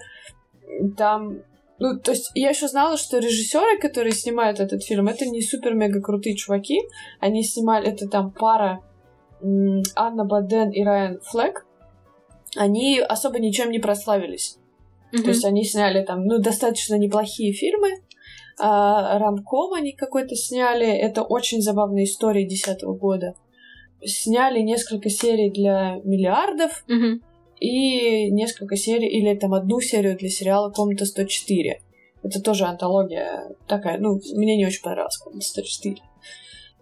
там... 0.96 1.40
Ну, 1.78 1.98
то 1.98 2.12
есть 2.12 2.30
я 2.34 2.50
еще 2.50 2.68
знала, 2.68 2.96
что 2.96 3.18
режиссеры, 3.18 3.78
которые 3.80 4.12
снимают 4.12 4.60
этот 4.60 4.84
фильм, 4.84 5.08
это 5.08 5.26
не 5.26 5.42
супер-мега 5.42 6.00
крутые 6.00 6.36
чуваки. 6.36 6.80
Они 7.18 7.42
снимали, 7.42 7.88
это 7.88 8.08
там 8.08 8.30
пара 8.30 8.82
Анна 9.40 10.24
Баден 10.24 10.70
и 10.70 10.84
Райан 10.84 11.20
Флэк. 11.24 11.66
Они 12.56 13.00
особо 13.00 13.40
ничем 13.40 13.70
не 13.70 13.80
прославились. 13.80 14.58
Мгм. 15.12 15.24
То 15.24 15.28
есть 15.30 15.44
они 15.44 15.64
сняли 15.64 16.04
там, 16.04 16.24
ну, 16.24 16.38
достаточно 16.38 16.96
неплохие 16.96 17.52
фильмы. 17.52 17.96
А, 18.60 19.18
рамком 19.18 19.72
они 19.72 19.92
какой-то 19.92 20.36
сняли. 20.36 20.86
Это 20.86 21.22
очень 21.22 21.60
забавная 21.60 22.04
история 22.04 22.46
десятого 22.46 22.94
года. 22.94 23.34
Сняли 24.04 24.60
несколько 24.60 25.08
серий 25.08 25.50
для 25.50 26.00
миллиардов 26.04 26.84
Мгм. 26.88 27.22
и 27.60 28.30
несколько 28.30 28.76
серий, 28.76 29.08
или 29.08 29.34
там 29.34 29.54
одну 29.54 29.80
серию 29.80 30.16
для 30.16 30.28
сериала 30.28 30.70
«Комната 30.70 31.04
104». 31.04 31.80
Это 32.24 32.40
тоже 32.40 32.64
антология 32.64 33.50
такая, 33.66 33.98
ну, 33.98 34.20
мне 34.34 34.56
не 34.56 34.66
очень 34.66 34.82
понравилась 34.82 35.16
«Комната 35.18 35.44
104». 35.60 35.96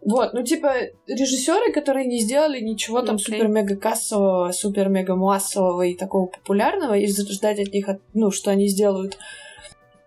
Вот, 0.02 0.32
ну, 0.32 0.42
типа, 0.42 0.72
режиссеры, 1.06 1.72
которые 1.72 2.06
не 2.06 2.20
сделали 2.20 2.60
ничего 2.60 3.02
там 3.02 3.16
Окей. 3.16 3.26
супер-мега 3.26 3.76
кассового, 3.76 4.50
супер-мега 4.50 5.14
массового 5.14 5.82
и 5.82 5.94
такого 5.94 6.26
популярного, 6.26 6.94
и 6.94 7.06
ждать 7.06 7.60
от 7.60 7.72
них, 7.74 7.86
ну, 8.14 8.30
что 8.30 8.50
они 8.50 8.66
сделают, 8.68 9.18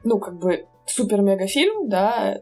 ну, 0.03 0.18
как 0.18 0.39
бы, 0.39 0.66
супер-мега 0.88 1.45
фильм, 1.45 1.89
да, 1.89 2.41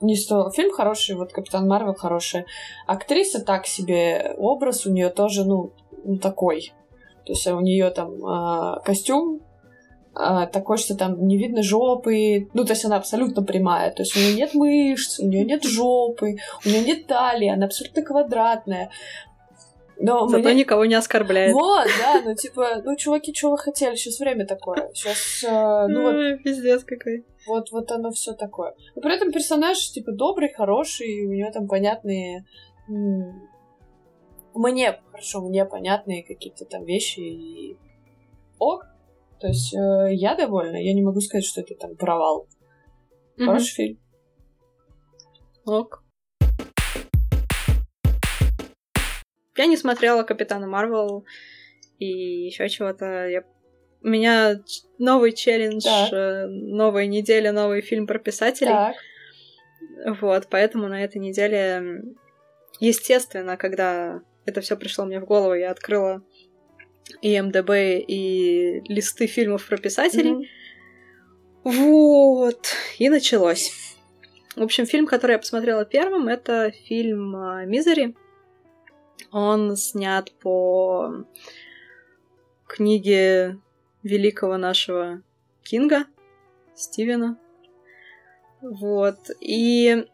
не 0.00 0.16
стоило. 0.16 0.50
Фильм 0.50 0.72
хороший, 0.72 1.16
вот 1.16 1.32
Капитан 1.32 1.66
Марвел 1.66 1.94
хорошая. 1.94 2.46
Актриса 2.86 3.44
так 3.44 3.66
себе, 3.66 4.34
образ 4.38 4.86
у 4.86 4.92
нее 4.92 5.08
тоже, 5.10 5.44
ну, 5.44 5.72
ну, 6.04 6.18
такой. 6.18 6.72
То 7.24 7.32
есть 7.32 7.46
у 7.46 7.60
нее 7.60 7.90
там 7.90 8.24
а, 8.24 8.80
костюм 8.80 9.40
а, 10.14 10.46
такой, 10.46 10.78
что 10.78 10.96
там 10.96 11.26
не 11.26 11.36
видно 11.36 11.62
жопы. 11.62 12.48
Ну, 12.54 12.64
то 12.64 12.72
есть 12.72 12.84
она 12.84 12.96
абсолютно 12.96 13.42
прямая. 13.42 13.90
То 13.90 14.02
есть 14.02 14.16
у 14.16 14.20
нее 14.20 14.34
нет 14.34 14.54
мышц, 14.54 15.20
у 15.20 15.26
нее 15.26 15.44
нет 15.44 15.64
жопы, 15.64 16.36
у 16.64 16.68
нее 16.68 16.80
нет 16.82 17.06
талии, 17.06 17.48
она 17.48 17.66
абсолютно 17.66 18.02
квадратная. 18.02 18.90
Но 20.00 20.28
Зато 20.28 20.44
мне- 20.44 20.60
никого 20.60 20.84
не 20.84 20.94
оскорбляет. 20.94 21.52
Вот, 21.52 21.86
да, 21.98 22.22
ну 22.24 22.34
типа, 22.34 22.82
ну, 22.84 22.96
чуваки, 22.96 23.34
что 23.34 23.50
вы 23.50 23.58
хотели? 23.58 23.96
Сейчас 23.96 24.20
время 24.20 24.46
такое. 24.46 24.90
Сейчас, 24.94 25.42
ну 25.42 26.02
вот, 26.02 26.42
пиздец 26.42 26.84
какой. 26.84 27.24
вот, 27.46 27.72
вот 27.72 27.90
оно 27.90 28.10
все 28.12 28.32
такое. 28.34 28.74
Но 28.94 29.02
при 29.02 29.14
этом 29.14 29.32
персонаж, 29.32 29.78
типа, 29.90 30.12
добрый, 30.12 30.52
хороший, 30.52 31.26
у 31.26 31.32
него 31.32 31.50
там 31.50 31.66
понятные... 31.66 32.44
Мне, 34.54 35.00
хорошо, 35.10 35.40
мне 35.42 35.64
понятные 35.64 36.24
какие-то 36.24 36.64
там 36.64 36.84
вещи 36.84 37.20
и 37.20 37.76
ок. 38.58 38.86
То 39.40 39.46
есть 39.46 39.72
э, 39.72 40.14
я 40.14 40.34
довольна, 40.34 40.76
я 40.76 40.94
не 40.94 41.02
могу 41.02 41.20
сказать, 41.20 41.44
что 41.44 41.60
это 41.60 41.74
там 41.74 41.94
провал. 41.96 42.48
Хороший 43.36 43.74
фильм. 43.74 43.98
Ок. 45.64 46.02
Я 49.58 49.66
не 49.66 49.76
смотрела 49.76 50.22
Капитана 50.22 50.66
Марвел 50.66 51.24
и 51.98 52.06
еще 52.46 52.68
чего-то. 52.68 53.28
Я... 53.28 53.44
У 54.02 54.08
меня 54.08 54.60
новый 54.98 55.32
челлендж, 55.32 55.82
Так. 55.82 56.12
э, 56.12 56.46
новая 56.46 57.06
неделя, 57.06 57.52
новый 57.52 57.80
фильм 57.80 58.06
про 58.06 58.18
писателей. 58.18 58.70
Так. 58.70 58.96
Вот, 60.20 60.46
поэтому 60.48 60.86
на 60.88 61.02
этой 61.02 61.18
неделе, 61.18 62.02
естественно, 62.78 63.56
когда 63.56 64.22
это 64.46 64.60
все 64.60 64.76
пришло 64.76 65.04
мне 65.04 65.20
в 65.20 65.24
голову, 65.24 65.54
я 65.54 65.70
открыла 65.72 66.22
и 67.22 67.40
МДБ, 67.40 67.98
и 68.06 68.82
листы 68.88 69.26
фильмов 69.26 69.66
про 69.66 69.76
писателей. 69.78 70.32
Мгм. 70.32 70.44
Вот, 71.64 72.68
и 72.98 73.08
началось. 73.08 73.72
В 74.56 74.62
общем, 74.62 74.86
фильм, 74.86 75.06
который 75.06 75.32
я 75.32 75.38
посмотрела 75.38 75.84
первым, 75.84 76.28
это 76.28 76.70
фильм 76.70 77.36
а, 77.36 77.64
«Мизери». 77.64 78.14
Он 79.30 79.76
снят 79.76 80.32
по 80.38 81.24
книги 82.66 83.58
великого 84.02 84.56
нашего 84.56 85.22
Кинга, 85.62 86.06
Стивена. 86.74 87.36
Вот. 88.60 89.18
И 89.40 90.06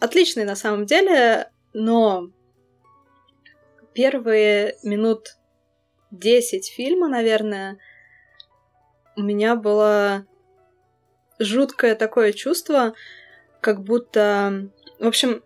отличный 0.00 0.44
на 0.44 0.56
самом 0.56 0.86
деле, 0.86 1.50
но 1.72 2.30
первые 3.94 4.76
минут 4.82 5.36
10 6.10 6.68
фильма, 6.68 7.08
наверное, 7.08 7.78
у 9.16 9.22
меня 9.22 9.56
было 9.56 10.26
жуткое 11.38 11.94
такое 11.94 12.32
чувство, 12.32 12.94
как 13.60 13.82
будто... 13.82 14.70
В 14.98 15.06
общем, 15.06 15.42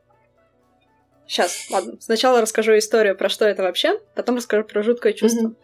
сейчас, 1.26 1.68
ладно, 1.70 1.96
сначала 2.00 2.40
расскажу 2.40 2.76
историю, 2.76 3.16
про 3.16 3.28
что 3.28 3.44
это 3.44 3.62
вообще, 3.62 3.98
потом 4.14 4.36
расскажу 4.36 4.64
про 4.64 4.82
жуткое 4.82 5.12
чувство. 5.12 5.48
Mm-hmm. 5.48 5.56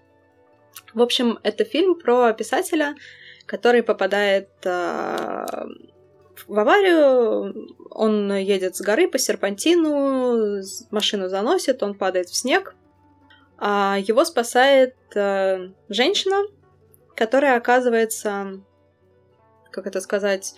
В 0.94 1.02
общем, 1.02 1.38
это 1.42 1.64
фильм 1.64 1.98
про 1.98 2.32
писателя, 2.32 2.94
который 3.46 3.82
попадает 3.82 4.48
э, 4.64 5.46
в 6.46 6.58
аварию, 6.58 7.76
он 7.90 8.32
едет 8.34 8.76
с 8.76 8.80
горы 8.80 9.08
по 9.08 9.18
серпантину, 9.18 10.62
машину 10.90 11.28
заносит, 11.28 11.82
он 11.82 11.94
падает 11.94 12.28
в 12.28 12.36
снег, 12.36 12.74
а 13.58 13.98
его 14.00 14.24
спасает 14.24 14.96
э, 15.14 15.70
женщина, 15.88 16.42
которая 17.14 17.56
оказывается, 17.56 18.61
как 19.70 19.86
это 19.86 20.00
сказать, 20.00 20.54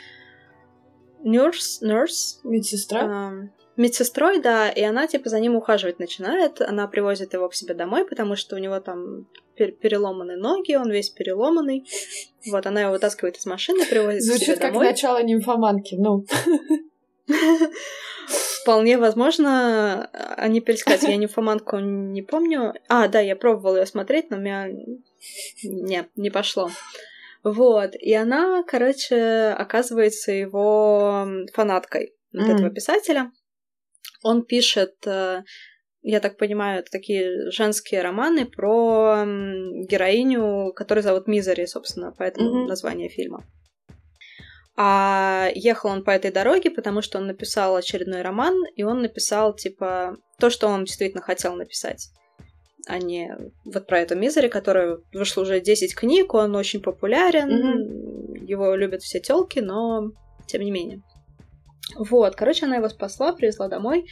nurse, 1.24 1.82
nurse, 1.82 2.38
медсестра. 2.44 3.32
Э, 3.32 3.61
медсестрой, 3.76 4.40
да, 4.40 4.68
и 4.68 4.82
она 4.82 5.06
типа 5.06 5.28
за 5.28 5.40
ним 5.40 5.56
ухаживать 5.56 5.98
начинает. 5.98 6.60
Она 6.60 6.86
привозит 6.86 7.32
его 7.32 7.48
к 7.48 7.54
себе 7.54 7.74
домой, 7.74 8.06
потому 8.06 8.36
что 8.36 8.56
у 8.56 8.58
него 8.58 8.80
там 8.80 9.26
переломаны 9.56 10.36
ноги, 10.36 10.74
он 10.74 10.90
весь 10.90 11.10
переломанный. 11.10 11.86
Вот, 12.50 12.66
она 12.66 12.82
его 12.82 12.92
вытаскивает 12.92 13.36
из 13.36 13.46
машины, 13.46 13.84
привозит 13.86 14.22
Звучит 14.22 14.42
к 14.42 14.46
себе 14.46 14.56
как 14.56 14.72
домой. 14.72 14.86
начало 14.86 15.22
нимфоманки, 15.22 15.94
ну. 15.96 16.26
Вполне 18.62 18.96
возможно, 18.96 20.08
они 20.36 20.60
пересказать. 20.60 21.08
Я 21.08 21.16
нимфоманку 21.16 21.78
не 21.78 22.22
помню. 22.22 22.74
А, 22.88 23.08
да, 23.08 23.20
я 23.20 23.34
пробовала 23.36 23.78
ее 23.78 23.86
смотреть, 23.86 24.30
но 24.30 24.36
у 24.36 24.40
меня 24.40 24.68
не, 25.64 26.08
не 26.14 26.30
пошло. 26.30 26.70
Вот, 27.42 27.96
и 27.96 28.14
она, 28.14 28.62
короче, 28.62 29.54
оказывается 29.58 30.30
его 30.30 31.26
фанаткой 31.52 32.14
вот 32.32 32.48
mm. 32.48 32.54
этого 32.54 32.70
писателя. 32.70 33.32
Он 34.22 34.44
пишет, 34.44 34.94
э, 35.06 35.42
я 36.02 36.20
так 36.20 36.36
понимаю, 36.36 36.80
это 36.80 36.90
такие 36.90 37.50
женские 37.50 38.02
романы 38.02 38.46
про 38.46 39.24
героиню, 39.24 40.72
которую 40.74 41.02
зовут 41.02 41.26
Мизери, 41.26 41.66
собственно, 41.66 42.12
поэтому 42.16 42.64
mm-hmm. 42.64 42.68
название 42.68 43.08
фильма. 43.08 43.44
А 44.76 45.50
ехал 45.54 45.90
он 45.90 46.02
по 46.02 46.10
этой 46.10 46.32
дороге, 46.32 46.70
потому 46.70 47.02
что 47.02 47.18
он 47.18 47.26
написал 47.26 47.76
очередной 47.76 48.22
роман, 48.22 48.54
и 48.74 48.82
он 48.82 49.02
написал, 49.02 49.54
типа, 49.54 50.16
то, 50.38 50.50
что 50.50 50.68
он 50.68 50.84
действительно 50.84 51.22
хотел 51.22 51.54
написать. 51.54 52.08
А 52.88 52.98
не 52.98 53.36
вот 53.64 53.86
про 53.86 54.00
эту 54.00 54.16
Мизери, 54.16 54.48
которая 54.48 54.98
вышла 55.12 55.42
уже 55.42 55.60
10 55.60 55.94
книг, 55.94 56.34
он 56.34 56.56
очень 56.56 56.80
популярен, 56.80 57.48
mm-hmm. 57.48 58.44
его 58.44 58.74
любят 58.74 59.02
все 59.02 59.20
телки, 59.20 59.60
но 59.60 60.10
тем 60.46 60.62
не 60.62 60.70
менее. 60.70 61.02
Вот, 61.96 62.36
короче, 62.36 62.66
она 62.66 62.76
его 62.76 62.88
спасла, 62.88 63.32
привезла 63.32 63.68
домой. 63.68 64.06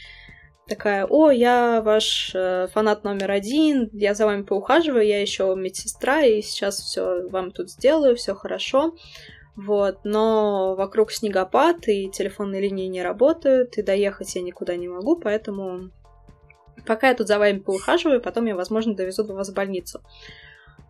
Такая, 0.67 1.05
о, 1.05 1.31
я 1.31 1.81
ваш 1.81 2.31
э, 2.33 2.67
фанат 2.71 3.03
номер 3.03 3.31
один, 3.31 3.89
я 3.93 4.13
за 4.13 4.25
вами 4.25 4.43
поухаживаю, 4.43 5.05
я 5.05 5.19
еще 5.19 5.53
медсестра, 5.55 6.21
и 6.21 6.41
сейчас 6.41 6.79
все 6.79 7.27
вам 7.29 7.51
тут 7.51 7.69
сделаю, 7.71 8.15
все 8.15 8.35
хорошо. 8.35 8.95
Вот, 9.55 9.99
но 10.05 10.75
вокруг 10.75 11.11
снегопад, 11.11 11.87
и 11.87 12.09
телефонные 12.09 12.61
линии 12.61 12.87
не 12.87 13.01
работают, 13.01 13.77
и 13.77 13.81
доехать 13.81 14.33
я 14.35 14.41
никуда 14.41 14.75
не 14.75 14.87
могу, 14.87 15.17
поэтому 15.17 15.91
пока 16.85 17.09
я 17.09 17.15
тут 17.15 17.27
за 17.27 17.37
вами 17.37 17.59
поухаживаю, 17.59 18.21
потом 18.21 18.45
я, 18.45 18.55
возможно, 18.55 18.95
довезу 18.95 19.23
до 19.23 19.33
вас 19.33 19.49
в 19.49 19.53
больницу. 19.53 20.01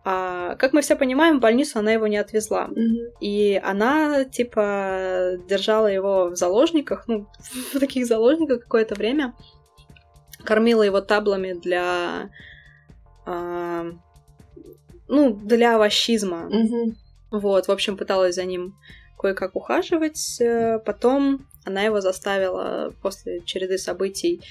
А, 0.04 0.56
как 0.56 0.72
мы 0.72 0.80
все 0.80 0.96
понимаем, 0.96 1.38
в 1.38 1.40
больницу 1.40 1.78
она 1.78 1.92
его 1.92 2.06
не 2.06 2.16
отвезла. 2.16 2.68
Mm-hmm. 2.68 3.18
И 3.20 3.60
она, 3.62 4.24
типа, 4.24 5.38
держала 5.48 5.86
его 5.86 6.30
в 6.30 6.36
заложниках, 6.36 7.06
ну, 7.06 7.28
в 7.72 7.78
таких 7.78 8.06
заложниках 8.06 8.62
какое-то 8.62 8.94
время. 8.94 9.34
Кормила 10.44 10.82
его 10.82 11.00
таблами 11.00 11.52
для... 11.52 12.30
А, 13.26 13.84
ну, 15.08 15.34
для 15.34 15.76
овощизма. 15.76 16.48
Mm-hmm. 16.50 16.94
Вот, 17.30 17.68
в 17.68 17.70
общем, 17.70 17.96
пыталась 17.96 18.34
за 18.34 18.44
ним 18.44 18.74
кое-как 19.18 19.54
ухаживать. 19.54 20.40
Э, 20.40 20.80
потом 20.84 21.46
она 21.64 21.82
его 21.82 22.00
заставила 22.00 22.92
после 23.02 23.40
череды 23.44 23.78
событий 23.78 24.42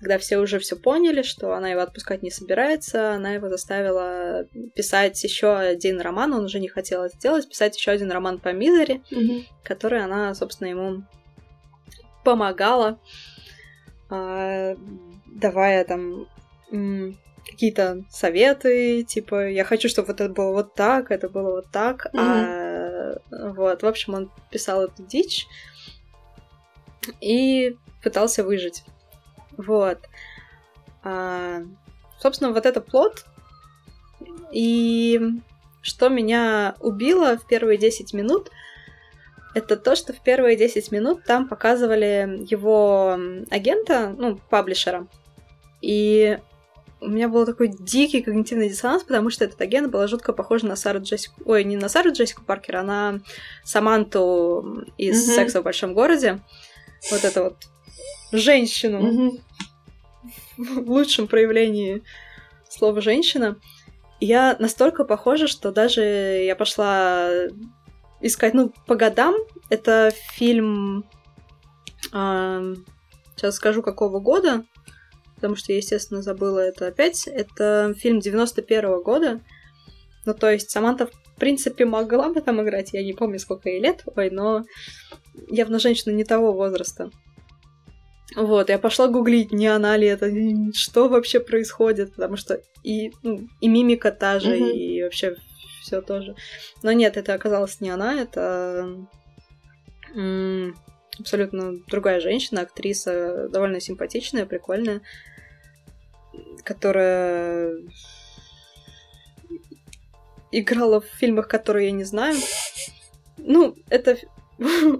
когда 0.00 0.16
все 0.18 0.38
уже 0.38 0.58
все 0.58 0.76
поняли, 0.76 1.20
что 1.20 1.52
она 1.52 1.68
его 1.68 1.82
отпускать 1.82 2.22
не 2.22 2.30
собирается, 2.30 3.12
она 3.12 3.32
его 3.32 3.50
заставила 3.50 4.46
писать 4.74 5.22
еще 5.22 5.54
один 5.54 6.00
роман, 6.00 6.32
он 6.32 6.44
уже 6.44 6.58
не 6.58 6.68
хотел 6.68 7.02
это 7.02 7.18
делать, 7.18 7.48
писать 7.48 7.76
еще 7.76 7.90
один 7.90 8.10
роман 8.10 8.38
по 8.38 8.50
Мизери, 8.52 9.02
mm-hmm. 9.10 9.44
который 9.62 10.02
она, 10.02 10.34
собственно, 10.34 10.68
ему 10.68 11.02
помогала, 12.24 12.98
э, 14.10 14.76
давая 15.26 15.84
там 15.84 16.26
какие-то 17.46 18.04
советы, 18.08 19.02
типа, 19.02 19.48
я 19.48 19.64
хочу, 19.64 19.90
чтобы 19.90 20.08
вот 20.08 20.20
это 20.20 20.32
было 20.32 20.52
вот 20.52 20.74
так, 20.74 21.10
это 21.10 21.28
было 21.28 21.50
вот 21.56 21.70
так, 21.70 22.06
mm-hmm. 22.06 22.18
а 22.18 23.20
вот, 23.52 23.82
в 23.82 23.86
общем, 23.86 24.14
он 24.14 24.30
писал 24.50 24.84
эту 24.84 25.02
дичь 25.02 25.46
и 27.20 27.76
пытался 28.02 28.44
выжить. 28.44 28.82
Вот. 29.60 29.98
А, 31.02 31.62
собственно, 32.18 32.52
вот 32.52 32.66
это 32.66 32.80
плод. 32.80 33.24
И 34.52 35.20
что 35.82 36.08
меня 36.08 36.74
убило 36.80 37.38
в 37.38 37.46
первые 37.46 37.78
10 37.78 38.12
минут, 38.12 38.50
это 39.54 39.76
то, 39.76 39.96
что 39.96 40.12
в 40.12 40.20
первые 40.20 40.56
10 40.56 40.92
минут 40.92 41.24
там 41.24 41.48
показывали 41.48 42.44
его 42.48 43.18
агента, 43.50 44.14
ну, 44.16 44.38
паблишера. 44.48 45.06
И 45.80 46.38
у 47.00 47.08
меня 47.08 47.28
был 47.28 47.46
такой 47.46 47.68
дикий 47.68 48.22
когнитивный 48.22 48.68
диссонанс, 48.68 49.04
потому 49.04 49.30
что 49.30 49.44
этот 49.44 49.60
агент 49.60 49.90
была 49.90 50.06
жутко 50.06 50.32
похожа 50.32 50.66
на 50.66 50.76
Сару 50.76 51.00
Джессику... 51.00 51.40
Ой, 51.46 51.64
не 51.64 51.76
на 51.76 51.88
Сару 51.88 52.12
Джессику 52.12 52.44
Паркер, 52.44 52.76
а 52.76 52.82
на 52.82 53.20
Саманту 53.64 54.84
из 54.98 55.16
mm-hmm. 55.16 55.34
«Секса 55.34 55.60
в 55.60 55.64
большом 55.64 55.94
городе». 55.94 56.40
Вот 57.10 57.24
это 57.24 57.44
вот 57.44 57.56
женщину. 58.32 59.00
Mm-hmm 59.00 59.40
в 60.60 60.90
лучшем 60.90 61.26
проявлении 61.26 62.02
слова 62.68 63.00
женщина. 63.00 63.56
я 64.20 64.56
настолько 64.58 65.04
похожа, 65.04 65.46
что 65.46 65.72
даже 65.72 66.02
я 66.02 66.54
пошла 66.54 67.30
искать, 68.20 68.54
ну, 68.54 68.72
по 68.86 68.94
годам. 68.94 69.34
Это 69.70 70.12
фильм... 70.34 71.04
Э, 72.12 72.74
сейчас 73.36 73.56
скажу, 73.56 73.82
какого 73.82 74.20
года, 74.20 74.64
потому 75.36 75.56
что 75.56 75.72
я, 75.72 75.78
естественно, 75.78 76.22
забыла 76.22 76.58
это 76.58 76.88
опять. 76.88 77.26
Это 77.26 77.94
фильм 77.96 78.18
91-го 78.18 79.02
года. 79.02 79.40
Ну, 80.26 80.34
то 80.34 80.50
есть 80.50 80.70
Саманта, 80.70 81.06
в 81.06 81.38
принципе, 81.38 81.86
могла 81.86 82.28
бы 82.28 82.42
там 82.42 82.62
играть. 82.62 82.92
Я 82.92 83.02
не 83.02 83.14
помню, 83.14 83.38
сколько 83.38 83.70
ей 83.70 83.80
лет, 83.80 84.02
ой, 84.16 84.30
но 84.30 84.64
явно 85.48 85.78
женщина 85.78 86.12
не 86.12 86.24
того 86.24 86.52
возраста. 86.52 87.10
Вот, 88.36 88.68
я 88.68 88.78
пошла 88.78 89.08
гуглить, 89.08 89.52
не 89.52 89.66
она 89.66 89.96
ли 89.96 90.06
это, 90.06 90.30
что 90.72 91.08
вообще 91.08 91.40
происходит, 91.40 92.14
потому 92.14 92.36
что 92.36 92.62
и, 92.84 93.12
ну, 93.22 93.48
и 93.60 93.68
мимика 93.68 94.12
та 94.12 94.38
же, 94.38 94.56
mm-hmm. 94.56 94.70
и 94.70 95.02
вообще 95.02 95.36
все 95.82 96.00
тоже. 96.00 96.36
Но 96.82 96.92
нет, 96.92 97.16
это 97.16 97.34
оказалось 97.34 97.80
не 97.80 97.90
она, 97.90 98.20
это 98.20 98.88
м- 100.14 100.76
абсолютно 101.18 101.78
другая 101.88 102.20
женщина, 102.20 102.62
актриса, 102.62 103.48
довольно 103.48 103.80
симпатичная, 103.80 104.46
прикольная, 104.46 105.00
которая 106.62 107.78
играла 110.52 111.00
в 111.00 111.06
фильмах, 111.06 111.48
которые 111.48 111.86
я 111.86 111.92
не 111.92 112.04
знаю. 112.04 112.36
Ну, 113.38 113.74
это 113.88 114.18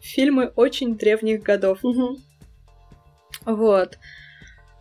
фильмы 0.00 0.52
очень 0.54 0.96
древних 0.96 1.42
годов. 1.42 1.82
Mm-hmm. 1.82 2.16
Вот. 3.44 3.98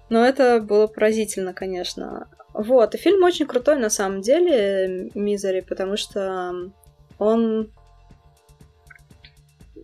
Но 0.09 0.25
это 0.25 0.59
было 0.59 0.87
поразительно, 0.87 1.53
конечно. 1.53 2.27
Вот, 2.53 2.93
и 2.93 2.99
фильм 2.99 3.23
очень 3.23 3.47
крутой 3.47 3.77
на 3.77 3.89
самом 3.89 4.21
деле, 4.21 5.09
Мизери, 5.15 5.61
потому 5.61 5.97
что 5.97 6.71
он... 7.17 7.71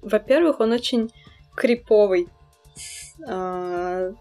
Во-первых, 0.02 0.60
он 0.60 0.72
очень 0.72 1.12
криповый. 1.56 2.28
А, 3.28 4.14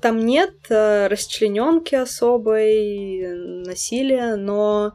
там 0.00 0.18
нет 0.18 0.52
э, 0.68 1.06
расчлененки 1.06 1.94
особой, 1.94 3.64
насилия, 3.66 4.36
но 4.36 4.92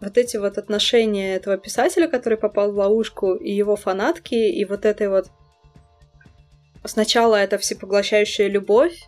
вот 0.00 0.16
эти 0.16 0.38
вот 0.38 0.58
отношения 0.58 1.34
этого 1.34 1.58
писателя, 1.58 2.08
который 2.08 2.38
попал 2.38 2.72
в 2.72 2.76
ловушку, 2.76 3.34
и 3.34 3.52
его 3.52 3.76
фанатки, 3.76 4.34
и 4.34 4.64
вот 4.64 4.84
этой 4.84 5.08
вот... 5.08 5.26
Сначала 6.84 7.36
это 7.36 7.58
всепоглощающая 7.58 8.48
любовь, 8.48 8.98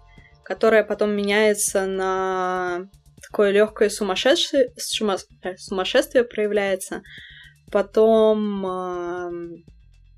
которая 0.44 0.84
потом 0.84 1.12
меняется 1.12 1.86
на 1.86 2.88
такое 3.22 3.50
легкое 3.50 3.88
сумасшествие, 3.88 4.72
э, 5.42 5.56
сумасшествие 5.56 6.24
проявляется. 6.24 7.02
Потом 7.70 8.66
э, 8.66 9.30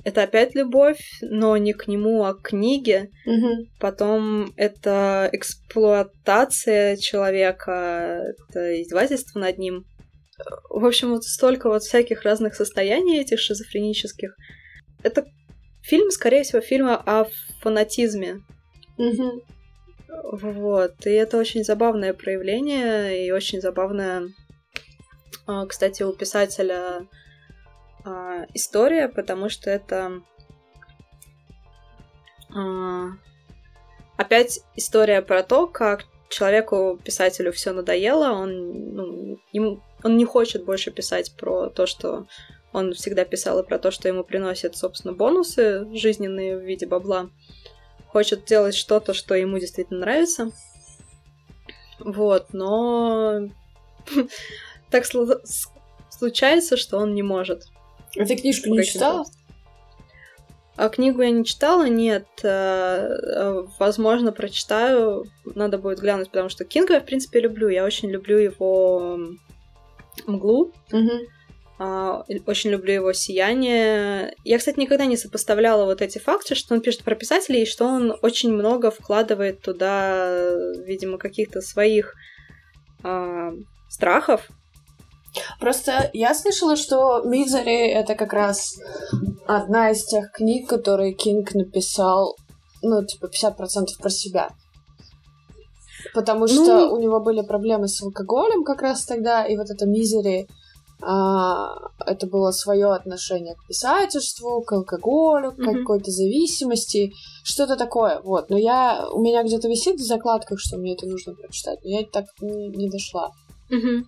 это 0.05 0.22
опять 0.22 0.55
любовь, 0.55 1.00
но 1.20 1.57
не 1.57 1.74
к 1.74 1.86
нему, 1.86 2.24
а 2.24 2.34
к 2.34 2.42
книге. 2.42 3.11
Угу. 3.26 3.66
Потом 3.78 4.53
это 4.57 5.28
эксплуатация 5.32 6.96
человека, 6.96 8.24
это 8.48 8.82
издевательство 8.82 9.38
над 9.38 9.59
ним. 9.59 9.84
В 10.70 10.84
общем, 10.84 11.11
вот 11.11 11.24
столько 11.24 11.68
вот 11.68 11.82
всяких 11.82 12.22
разных 12.22 12.55
состояний 12.55 13.20
этих 13.20 13.38
шизофренических. 13.38 14.34
Это 15.05 15.24
фильм, 15.83 16.11
скорее 16.11 16.43
всего, 16.43 16.61
фильм 16.61 16.89
о 16.89 17.26
фанатизме. 17.61 18.41
Угу. 18.99 19.43
Вот. 20.33 21.07
И 21.07 21.11
это 21.11 21.39
очень 21.39 21.64
забавное 21.64 22.14
проявление, 22.14 23.26
и 23.26 23.30
очень 23.30 23.61
забавное, 23.61 24.28
а, 25.47 25.66
кстати, 25.66 26.03
у 26.03 26.12
писателя 26.12 27.07
а, 28.05 28.47
история, 28.55 29.09
потому 29.09 29.49
что 29.49 29.70
это 29.70 30.22
а, 32.55 33.09
опять 34.16 34.61
история 34.76 35.22
про 35.22 35.43
то, 35.43 35.66
как 35.66 36.05
человеку, 36.28 36.99
писателю 37.03 37.53
все 37.53 37.72
надоело, 37.72 38.33
он, 38.33 38.95
ну, 38.95 39.39
ему, 39.53 39.83
он 40.03 40.16
не 40.16 40.24
хочет 40.24 40.64
больше 40.64 40.91
писать 40.91 41.35
про 41.37 41.68
то, 41.68 41.87
что 41.87 42.26
он 42.73 42.95
всегда 42.95 43.25
писал, 43.25 43.61
и 43.61 43.66
про 43.66 43.79
то, 43.79 43.91
что 43.91 44.09
ему 44.09 44.25
приносят, 44.25 44.77
собственно, 44.77 45.12
бонусы 45.12 45.87
жизненные 45.95 46.57
в 46.57 46.62
виде 46.62 46.87
бабла. 46.87 47.31
Хочет 48.09 48.45
делать 48.45 48.75
что-то, 48.75 49.14
что 49.14 49.35
ему 49.35 49.59
действительно 49.59 50.01
нравится. 50.01 50.51
Вот, 51.99 52.53
но 52.53 53.49
так 54.91 55.05
случается, 56.11 56.77
что 56.77 56.99
он 56.99 57.14
не 57.14 57.23
может. 57.23 57.64
А 58.18 58.25
ты 58.25 58.37
книжку 58.37 58.68
не 58.70 58.85
читала? 58.85 59.25
А 60.77 60.89
книгу 60.89 61.20
я 61.20 61.31
не 61.31 61.45
читала, 61.45 61.87
нет. 61.87 62.27
Э, 62.43 62.49
э, 62.49 63.66
возможно, 63.79 64.33
прочитаю. 64.33 65.27
Надо 65.45 65.77
будет 65.77 66.01
глянуть, 66.01 66.31
потому 66.31 66.49
что 66.49 66.64
Кинга 66.64 66.95
я, 66.95 67.01
в 67.01 67.05
принципе, 67.05 67.41
люблю. 67.41 67.68
Я 67.68 67.85
очень 67.85 68.11
люблю 68.11 68.39
его 68.39 69.18
мглу. 70.27 70.73
Угу. 70.91 71.11
Очень 72.47 72.70
люблю 72.70 72.93
его 72.93 73.12
сияние. 73.12 74.35
Я, 74.45 74.59
кстати, 74.59 74.78
никогда 74.78 75.07
не 75.07 75.16
сопоставляла 75.16 75.85
вот 75.85 76.03
эти 76.03 76.18
факты, 76.18 76.55
что 76.55 76.74
он 76.74 76.80
пишет 76.80 77.03
про 77.03 77.14
писателей, 77.14 77.62
и 77.62 77.66
что 77.66 77.87
он 77.87 78.14
очень 78.22 78.53
много 78.53 78.91
вкладывает 78.91 79.62
туда, 79.62 80.55
видимо, 80.85 81.18
каких-то 81.18 81.61
своих 81.61 82.14
э, 83.03 83.53
страхов, 83.89 84.49
Просто 85.61 86.11
я 86.12 86.35
слышала, 86.35 86.76
что 86.76 87.22
Мизери 87.22 87.89
это 87.89 88.14
как 88.14 88.33
раз 88.33 88.78
одна 89.47 89.91
из 89.91 90.05
тех 90.05 90.30
книг, 90.30 90.68
которые 90.68 91.14
Кинг 91.14 91.55
написал, 91.55 92.37
ну, 92.83 93.05
типа, 93.05 93.26
50% 93.26 93.87
про 93.99 94.11
себя. 94.11 94.51
Потому 96.14 96.47
что 96.47 96.89
ну... 96.89 96.93
у 96.93 97.01
него 97.01 97.20
были 97.20 97.41
проблемы 97.43 97.89
с 97.89 98.03
алкоголем 98.03 98.64
как 98.64 98.83
раз 98.83 99.05
тогда, 99.07 99.47
и 99.47 99.57
вот 99.57 99.70
это 99.70 99.87
Мизери, 99.87 100.49
а, 100.49 100.61
это 101.05 102.26
было 102.26 102.53
свое 102.53 102.92
отношение 102.92 103.55
к 103.57 103.66
писательству, 103.66 104.62
к 104.62 104.72
алкоголю, 104.72 105.53
к 105.53 105.59
mm-hmm. 105.59 105.78
какой-то 105.78 106.11
зависимости, 106.11 107.12
что-то 107.42 107.76
такое. 107.76 108.20
Вот. 108.20 108.50
Но 108.50 108.57
я 108.57 109.09
у 109.12 109.20
меня 109.20 109.42
где-то 109.42 109.68
висит 109.68 109.96
в 109.96 110.05
закладках, 110.05 110.61
что 110.61 110.78
мне 110.78 110.94
это 110.94 111.07
нужно 111.07 111.34
прочитать, 111.34 111.80
но 111.82 111.90
я 111.90 112.05
так 112.05 112.26
не, 112.40 112.68
не 112.68 112.88
дошла. 112.88 113.32
Mm-hmm. 113.70 114.05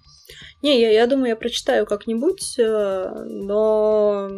Не, 0.62 0.80
я, 0.80 0.90
я 0.92 1.06
думаю, 1.06 1.28
я 1.30 1.36
прочитаю 1.36 1.86
как-нибудь, 1.86 2.58
э, 2.58 3.24
но 3.26 4.28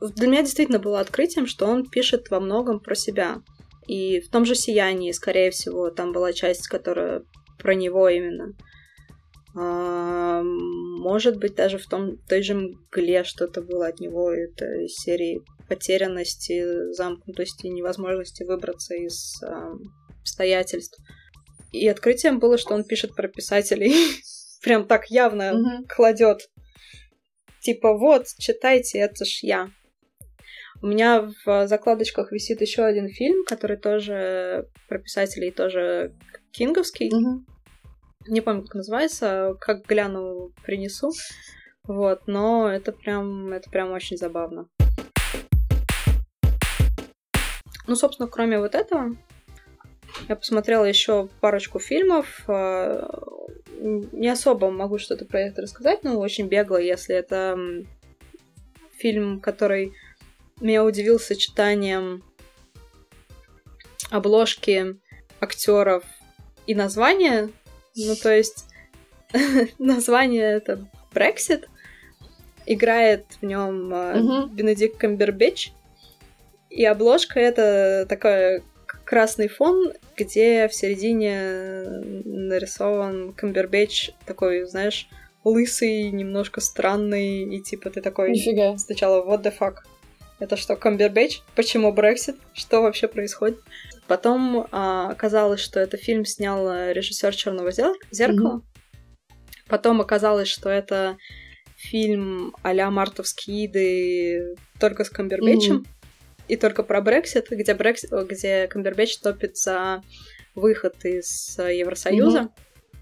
для 0.00 0.26
меня 0.26 0.42
действительно 0.42 0.78
было 0.78 1.00
открытием, 1.00 1.46
что 1.46 1.66
он 1.66 1.86
пишет 1.86 2.30
во 2.30 2.40
многом 2.40 2.80
про 2.80 2.94
себя. 2.94 3.42
И 3.86 4.20
в 4.20 4.30
том 4.30 4.44
же 4.44 4.54
«Сиянии», 4.54 5.12
скорее 5.12 5.50
всего, 5.50 5.90
там 5.90 6.12
была 6.12 6.32
часть, 6.32 6.68
которая 6.68 7.24
про 7.58 7.74
него 7.74 8.08
именно. 8.08 8.54
А, 9.54 10.42
может 10.42 11.38
быть, 11.38 11.54
даже 11.54 11.78
в 11.78 11.86
том, 11.86 12.16
той 12.28 12.42
же 12.42 12.54
«Мгле» 12.54 13.24
что-то 13.24 13.60
было 13.60 13.88
от 13.88 14.00
него, 14.00 14.32
это 14.32 14.64
из 14.82 14.94
серии 14.94 15.42
потерянности, 15.68 16.92
замкнутости, 16.92 17.66
невозможности 17.66 18.44
выбраться 18.44 18.94
из 18.94 19.42
а, 19.42 19.72
обстоятельств. 20.20 20.98
И 21.72 21.88
открытием 21.88 22.38
было, 22.38 22.58
что 22.58 22.74
он 22.74 22.84
пишет 22.84 23.14
про 23.14 23.28
писателей 23.28 23.94
прям 24.62 24.86
так 24.86 25.10
явно 25.10 25.82
кладет. 25.88 26.48
Типа, 27.60 27.96
вот, 27.96 28.26
читайте, 28.38 28.98
это 28.98 29.24
ж 29.24 29.40
я. 29.42 29.70
У 30.80 30.86
меня 30.88 31.30
в 31.44 31.68
закладочках 31.68 32.32
висит 32.32 32.60
еще 32.60 32.82
один 32.82 33.08
фильм, 33.08 33.44
который 33.44 33.76
тоже 33.76 34.68
про 34.88 34.98
писателей, 34.98 35.52
тоже 35.52 36.12
кинговский. 36.50 37.10
Не 38.26 38.40
помню, 38.40 38.62
как 38.62 38.74
называется, 38.74 39.56
как 39.60 39.84
гляну, 39.86 40.52
принесу. 40.64 41.12
Вот, 41.84 42.22
но 42.26 42.70
это 42.70 42.92
прям, 42.92 43.52
это 43.52 43.68
прям 43.68 43.90
очень 43.90 44.16
забавно. 44.16 44.68
Ну, 47.86 47.96
собственно, 47.96 48.28
кроме 48.28 48.60
вот 48.60 48.74
этого, 48.74 49.16
я 50.28 50.36
посмотрела 50.36 50.84
еще 50.84 51.28
парочку 51.40 51.80
фильмов. 51.80 52.44
А, 52.46 53.08
не 53.80 54.28
особо 54.28 54.70
могу 54.70 54.98
что-то 54.98 55.24
про 55.24 55.40
это 55.40 55.62
рассказать, 55.62 56.04
но 56.04 56.18
очень 56.18 56.46
бегло, 56.46 56.76
если 56.76 57.16
это 57.16 57.58
фильм, 58.96 59.40
который 59.40 59.92
меня 60.60 60.84
удивил 60.84 61.18
сочетанием 61.18 62.22
обложки 64.10 64.96
актеров 65.40 66.04
и 66.66 66.74
названия. 66.74 67.50
Ну, 67.96 68.14
то 68.16 68.34
есть 68.34 68.66
название 69.78 70.52
это 70.52 70.86
Брексит. 71.12 71.68
Играет 72.64 73.24
в 73.40 73.44
нем 73.44 73.92
uh-huh. 73.92 74.48
Бенедикт 74.50 74.96
Камбербэтч. 74.96 75.72
И 76.70 76.84
обложка 76.84 77.40
это 77.40 78.06
такая 78.08 78.62
красный 79.04 79.48
фон, 79.48 79.92
где 80.16 80.68
в 80.68 80.74
середине 80.74 81.84
нарисован 82.24 83.32
Камбербэтч 83.32 84.12
такой, 84.24 84.64
знаешь, 84.64 85.08
лысый, 85.44 86.10
немножко 86.10 86.60
странный, 86.60 87.42
и 87.42 87.60
типа 87.60 87.90
ты 87.90 88.00
такой... 88.00 88.30
Нифига. 88.30 88.78
Сначала, 88.78 89.24
what 89.24 89.42
the 89.42 89.52
fuck? 89.56 89.78
Это 90.38 90.56
что, 90.56 90.76
Камбербэтч? 90.76 91.42
Почему 91.54 91.92
Брексит? 91.92 92.36
Что 92.52 92.82
вообще 92.82 93.08
происходит? 93.08 93.58
Потом 94.12 94.68
а, 94.72 95.08
оказалось, 95.08 95.60
что 95.60 95.80
это 95.80 95.96
фильм 95.96 96.26
снял 96.26 96.68
режиссер 96.92 97.34
Черного 97.34 97.70
зеркала. 97.70 98.58
Mm-hmm. 98.58 99.32
Потом 99.68 100.02
оказалось, 100.02 100.48
что 100.48 100.68
это 100.68 101.16
фильм 101.76 102.54
а-ля 102.62 102.90
Мартовские 102.90 103.64
иды 103.64 104.54
только 104.78 105.04
с 105.04 105.08
Камбербэтчем. 105.08 105.76
Mm-hmm 105.76 105.86
и 106.48 106.56
только 106.56 106.82
про 106.82 107.00
Брексит, 107.00 107.48
где, 107.50 107.72
Брекс... 107.72 108.04
где 108.10 108.66
Камбербэтч 108.66 109.20
топит 109.20 109.56
за 109.56 110.02
выход 110.54 111.02
из 111.06 111.58
Евросоюза. 111.58 112.40
Mm-hmm. 112.40 112.94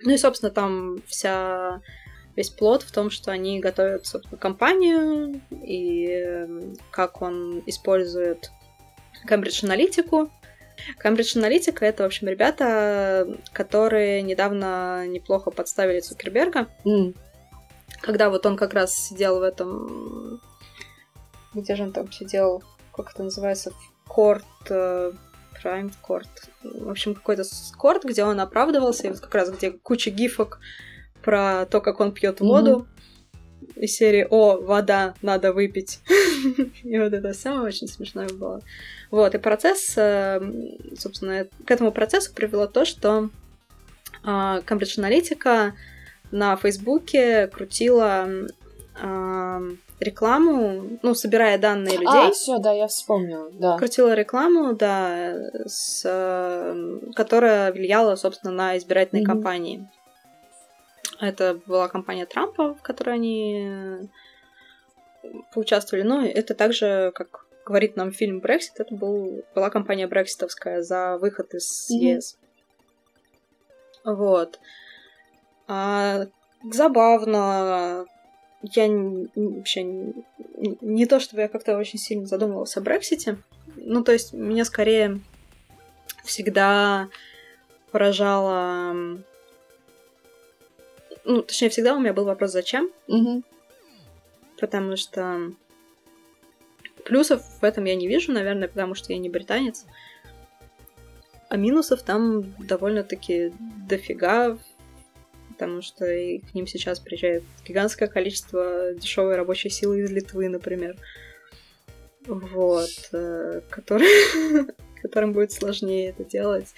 Ну 0.00 0.12
и, 0.14 0.16
собственно, 0.16 0.50
там 0.50 1.00
вся 1.06 1.80
весь 2.34 2.50
плод 2.50 2.82
в 2.82 2.90
том, 2.90 3.10
что 3.10 3.30
они 3.30 3.60
готовят, 3.60 4.06
собственно, 4.06 4.38
компанию, 4.38 5.40
и 5.52 6.08
эм, 6.08 6.74
как 6.90 7.22
он 7.22 7.62
использует 7.66 8.50
Cambridge 9.26 9.64
аналитику. 9.64 10.30
Cambridge 11.02 11.38
аналитика— 11.38 11.84
это, 11.86 12.02
в 12.02 12.06
общем, 12.06 12.28
ребята, 12.28 13.26
которые 13.52 14.22
недавно 14.22 15.06
неплохо 15.06 15.50
подставили 15.50 16.00
Цукерберга. 16.00 16.66
Mm. 16.84 17.16
Когда 18.00 18.28
вот 18.28 18.44
он 18.44 18.56
как 18.56 18.74
раз 18.74 18.94
сидел 18.94 19.38
в 19.38 19.42
этом 19.42 20.40
где 21.54 21.76
же 21.76 21.84
он 21.84 21.92
там 21.92 22.10
сидел, 22.12 22.62
как 22.92 23.12
это 23.12 23.22
называется, 23.22 23.72
корт, 24.06 24.44
Prime 24.68 25.92
Court, 26.06 26.28
в 26.62 26.90
общем, 26.90 27.14
какой-то 27.14 27.44
корт, 27.78 28.04
где 28.04 28.24
он 28.24 28.40
оправдывался, 28.40 29.06
и 29.06 29.10
вот 29.10 29.20
как 29.20 29.34
раз 29.34 29.50
где 29.50 29.70
куча 29.70 30.10
гифок 30.10 30.58
про 31.22 31.66
то, 31.66 31.80
как 31.80 32.00
он 32.00 32.12
пьет 32.12 32.40
воду. 32.40 32.86
Из 33.76 33.96
серии 33.96 34.26
«О, 34.28 34.58
вода, 34.60 35.14
надо 35.22 35.52
выпить». 35.52 36.00
И 36.82 36.98
вот 36.98 37.12
это 37.12 37.32
самое 37.32 37.68
очень 37.68 37.88
смешное 37.88 38.28
было. 38.28 38.60
Вот, 39.10 39.34
и 39.34 39.38
процесс, 39.38 39.94
э, 39.96 40.40
собственно, 40.98 41.46
к 41.64 41.70
этому 41.70 41.92
процессу 41.92 42.32
привело 42.34 42.66
то, 42.66 42.84
что 42.84 43.30
Cambridge 44.24 44.98
Analytica 44.98 45.72
на 46.32 46.56
Фейсбуке 46.56 47.46
крутила 47.46 48.28
рекламу, 50.00 50.98
ну, 51.02 51.14
собирая 51.14 51.58
данные 51.58 51.94
людей. 51.94 52.28
А, 52.28 52.30
все, 52.30 52.58
да, 52.58 52.72
я 52.72 52.86
вспомнила, 52.86 53.50
да. 53.52 53.76
Крутила 53.78 54.14
рекламу, 54.14 54.74
да, 54.74 55.34
с, 55.66 56.02
э, 56.04 56.98
которая 57.14 57.72
влияла, 57.72 58.16
собственно, 58.16 58.52
на 58.52 58.76
избирательные 58.76 59.24
mm-hmm. 59.24 59.26
кампании. 59.26 59.88
Это 61.24 61.60
была 61.66 61.88
кампания 61.88 62.26
Трампа, 62.26 62.74
в 62.74 62.82
которой 62.82 63.14
они 63.14 64.08
поучаствовали. 65.52 66.02
Но 66.02 66.24
это 66.24 66.54
также, 66.54 67.12
как 67.14 67.46
говорит 67.64 67.96
нам 67.96 68.12
фильм 68.12 68.40
Брексит, 68.40 68.78
это 68.78 68.94
был, 68.94 69.42
была 69.54 69.70
кампания 69.70 70.06
брекситовская 70.06 70.82
за 70.82 71.16
выход 71.18 71.54
из 71.54 71.90
mm-hmm. 71.90 72.16
ЕС. 72.16 72.38
Вот. 74.04 74.60
А, 75.66 76.26
забавно, 76.70 78.04
я 78.62 78.88
вообще 79.34 79.82
не, 79.82 80.78
не 80.80 81.06
то, 81.06 81.20
чтобы 81.20 81.42
я 81.42 81.48
как-то 81.48 81.76
очень 81.78 81.98
сильно 81.98 82.26
задумывалась 82.26 82.76
о 82.76 82.80
Брексите. 82.80 83.38
Ну, 83.76 84.04
то 84.04 84.12
есть 84.12 84.32
меня 84.32 84.64
скорее 84.64 85.20
всегда 86.24 87.08
поражало... 87.90 89.22
Ну, 91.24 91.42
точнее, 91.42 91.70
всегда 91.70 91.94
у 91.94 92.00
меня 92.00 92.12
был 92.12 92.24
вопрос 92.24 92.52
«зачем?». 92.52 92.90
Угу. 93.08 93.42
Потому 94.60 94.96
что 94.96 95.52
плюсов 97.04 97.42
в 97.60 97.64
этом 97.64 97.84
я 97.84 97.94
не 97.94 98.08
вижу, 98.08 98.32
наверное, 98.32 98.68
потому 98.68 98.94
что 98.94 99.12
я 99.12 99.18
не 99.18 99.28
британец. 99.28 99.84
А 101.48 101.56
минусов 101.56 102.02
там 102.02 102.54
довольно-таки 102.58 103.52
дофига 103.88 104.58
потому 105.54 105.82
что 105.82 106.04
и 106.06 106.38
к 106.38 106.54
ним 106.54 106.66
сейчас 106.66 106.98
приезжает 106.98 107.44
гигантское 107.66 108.08
количество 108.08 108.92
дешевой 108.94 109.36
рабочей 109.36 109.70
силы 109.70 110.00
из 110.00 110.10
Литвы, 110.10 110.48
например. 110.48 110.96
Вот, 112.26 112.90
э, 113.12 113.60
который, 113.70 114.66
которым 115.02 115.32
будет 115.32 115.52
сложнее 115.52 116.10
это 116.10 116.24
делать. 116.24 116.74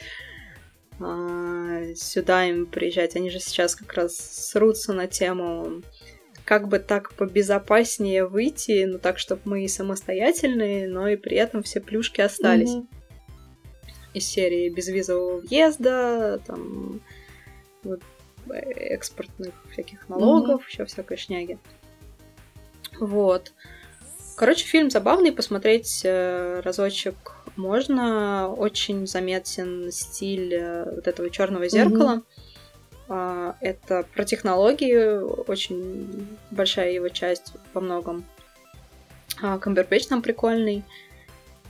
А, 1.00 1.94
сюда 1.94 2.44
им 2.46 2.66
приезжать. 2.66 3.16
Они 3.16 3.30
же 3.30 3.40
сейчас 3.40 3.76
как 3.76 3.92
раз 3.94 4.16
срутся 4.16 4.92
на 4.92 5.06
тему 5.06 5.82
как 6.44 6.68
бы 6.68 6.78
так 6.78 7.12
побезопаснее 7.14 8.24
выйти, 8.24 8.84
ну 8.84 8.98
так, 8.98 9.18
чтобы 9.18 9.42
мы 9.44 9.64
и 9.64 9.68
самостоятельные, 9.68 10.88
но 10.88 11.08
и 11.08 11.16
при 11.16 11.36
этом 11.36 11.62
все 11.64 11.80
плюшки 11.80 12.20
остались. 12.20 12.70
Mm-hmm. 12.70 12.86
Из 14.14 14.26
серии 14.26 14.70
безвизового 14.70 15.40
въезда, 15.40 16.40
там 16.46 17.00
вот 17.82 18.00
экспортных 18.48 19.52
всяких 19.72 20.08
налогов, 20.08 20.62
mm-hmm. 20.62 20.70
еще 20.70 20.84
всякой 20.84 21.16
шняги. 21.16 21.58
Вот. 23.00 23.52
Короче, 24.36 24.64
фильм 24.64 24.88
забавный, 24.88 25.32
посмотреть 25.32 26.02
э, 26.04 26.60
разочек 26.60 27.35
можно. 27.56 28.48
Очень 28.48 29.06
заметен 29.06 29.90
стиль 29.92 30.54
э, 30.54 30.94
вот 30.94 31.06
этого 31.06 31.30
черного 31.30 31.68
зеркала. 31.68 32.22
Mm-hmm. 33.08 33.54
Это 33.60 34.04
про 34.14 34.24
технологии, 34.24 35.18
очень 35.48 36.26
большая 36.50 36.90
его 36.90 37.08
часть 37.08 37.52
во 37.72 37.80
многом. 37.80 38.24
А 39.40 39.58
Камбербэтч 39.58 40.06
там 40.06 40.22
прикольный. 40.22 40.82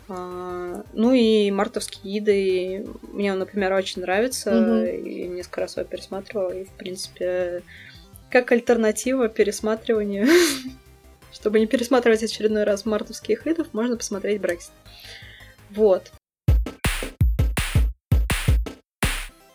А, 0.09 0.82
ну 0.93 1.12
и 1.12 1.51
мартовские 1.51 2.18
иды 2.18 2.87
мне 3.12 3.32
он, 3.32 3.39
например, 3.39 3.72
очень 3.74 4.03
нравится. 4.03 4.51
Mm-hmm. 4.51 5.03
И 5.03 5.28
несколько 5.28 5.62
раз 5.62 5.76
его 5.76 5.87
пересматривала. 5.87 6.53
И, 6.53 6.64
в 6.64 6.70
принципе, 6.70 7.62
как 8.30 8.51
альтернатива 8.53 9.28
пересматриванию, 9.28 10.26
чтобы 11.32 11.61
не 11.61 11.66
пересматривать 11.66 12.22
очередной 12.22 12.64
раз 12.64 12.87
мартовских 12.87 13.47
идов, 13.47 13.68
можно 13.72 13.97
посмотреть 13.97 14.41
Брексит. 14.41 14.72
Вот. 15.71 16.12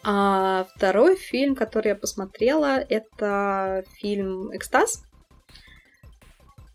А 0.03 0.66
второй 0.76 1.16
фильм, 1.16 1.55
который 1.55 1.89
я 1.89 1.95
посмотрела, 1.95 2.80
это 2.89 3.84
фильм 3.99 4.55
«Экстаз». 4.55 5.03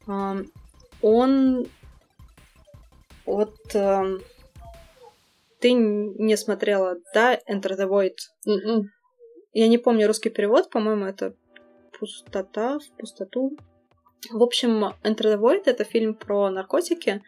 Он 0.07 1.67
вот 3.27 3.57
э, 3.75 4.19
ты 5.59 5.73
не 5.73 6.37
смотрела, 6.37 6.97
да, 7.13 7.35
Enter 7.51 7.77
the 7.77 7.89
Void? 7.89 8.15
Mm-mm. 8.47 8.53
М-м. 8.53 8.91
Я 9.53 9.69
не 9.69 9.79
помню 9.79 10.07
русский 10.07 10.31
перевод, 10.31 10.71
по-моему, 10.71 11.07
это 11.07 11.35
пустота 11.99 12.79
в 12.79 12.89
пустоту. 12.99 13.57
В 14.31 14.43
общем, 14.43 14.85
Enter 15.03 15.35
the 15.35 15.39
Void 15.39 15.63
это 15.67 15.85
фильм 15.85 16.15
про 16.15 16.51
наркотики, 16.51 17.23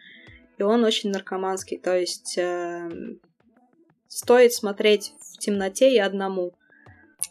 и 0.59 0.63
он 0.63 0.83
очень 0.83 1.09
наркоманский, 1.09 1.79
то 1.79 1.97
есть 1.97 2.37
э, 2.37 2.89
стоит 4.07 4.53
смотреть 4.53 5.13
в 5.33 5.37
темноте 5.39 5.93
и 5.93 5.97
одному. 5.97 6.53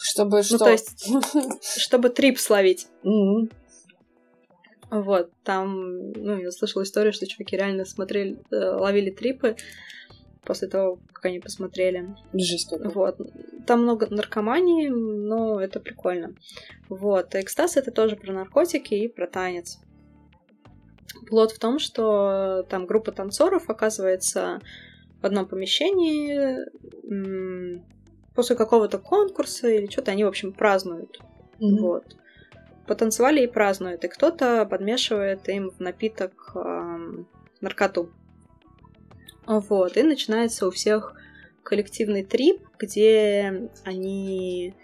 Чтобы 0.01 0.43
что? 0.43 0.55
Ну, 0.55 0.59
то 0.59 0.70
есть, 0.70 1.07
чтобы 1.79 2.09
трип 2.09 2.39
словить. 2.39 2.89
Mm-hmm. 3.05 3.53
Вот, 4.91 5.31
там, 5.45 6.12
ну, 6.12 6.39
я 6.39 6.51
слышала 6.51 6.83
историю, 6.83 7.12
что 7.12 7.26
чуваки 7.26 7.57
реально 7.57 7.85
смотрели, 7.85 8.39
э, 8.51 8.57
ловили 8.57 9.11
трипы 9.11 9.57
после 10.43 10.68
того, 10.68 10.99
как 11.12 11.26
они 11.26 11.41
посмотрели. 11.41 12.16
Жесть 12.33 12.72
Вот. 12.72 13.18
Там 13.66 13.83
много 13.83 14.07
наркомании, 14.09 14.89
но 14.89 15.61
это 15.61 15.81
прикольно. 15.81 16.35
Вот. 16.89 17.35
Экстаз 17.35 17.76
это 17.76 17.91
тоже 17.91 18.16
про 18.16 18.33
наркотики 18.33 18.95
и 18.95 19.09
про 19.09 19.26
танец. 19.26 19.79
Плод 21.26 21.52
в 21.52 21.59
том, 21.59 21.78
что 21.78 22.64
там 22.68 22.86
группа 22.86 23.12
танцоров 23.12 23.68
оказывается 23.70 24.61
в 25.20 25.26
одном 25.26 25.46
помещении 25.46 26.59
после 28.34 28.56
какого-то 28.56 28.98
конкурса 28.98 29.68
или 29.68 29.86
что-то 29.86 30.12
они, 30.12 30.24
в 30.24 30.28
общем, 30.28 30.52
празднуют. 30.52 31.18
Mm-hmm. 31.61 31.80
Вот 31.80 32.04
потанцевали 32.88 33.44
и 33.44 33.46
празднуют, 33.46 34.02
и 34.02 34.09
кто-то 34.09 34.66
подмешивает 34.66 35.48
им 35.48 35.70
в 35.70 35.78
напиток 35.78 36.52
э, 36.56 36.98
наркоту. 37.61 38.11
Вот, 39.46 39.96
и 39.96 40.02
начинается 40.02 40.66
у 40.66 40.70
всех 40.70 41.14
коллективный 41.62 42.24
трип, 42.24 42.66
где 42.78 43.70
они... 43.84 44.74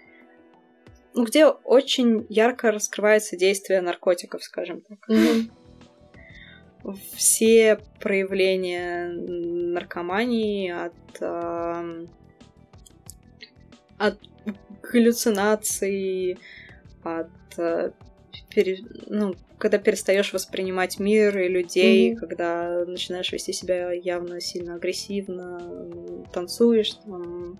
Ну, 1.14 1.24
где 1.24 1.46
очень 1.46 2.26
ярко 2.28 2.70
раскрывается 2.70 3.36
действие 3.36 3.80
наркотиков, 3.80 4.42
скажем 4.42 4.82
так. 4.82 4.98
Mm-hmm. 5.08 5.50
Все 7.14 7.78
проявления 8.00 9.08
наркомании 9.08 10.70
от, 10.70 10.92
э, 11.20 12.06
от 13.98 14.18
галлюцинаций, 14.82 16.38
от 17.02 17.28
Э, 17.58 17.90
пере, 18.48 18.78
ну, 19.06 19.34
когда 19.58 19.78
перестаешь 19.78 20.32
воспринимать 20.32 20.98
мир 20.98 21.38
и 21.38 21.48
людей, 21.48 22.12
mm-hmm. 22.12 22.16
когда 22.16 22.84
начинаешь 22.86 23.32
вести 23.32 23.52
себя 23.52 23.92
явно 23.92 24.40
сильно 24.40 24.74
агрессивно, 24.74 25.60
танцуешь, 26.32 26.94
там, 27.04 27.58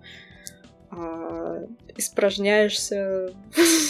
а, 0.91 1.65
испражняешься. 1.97 3.33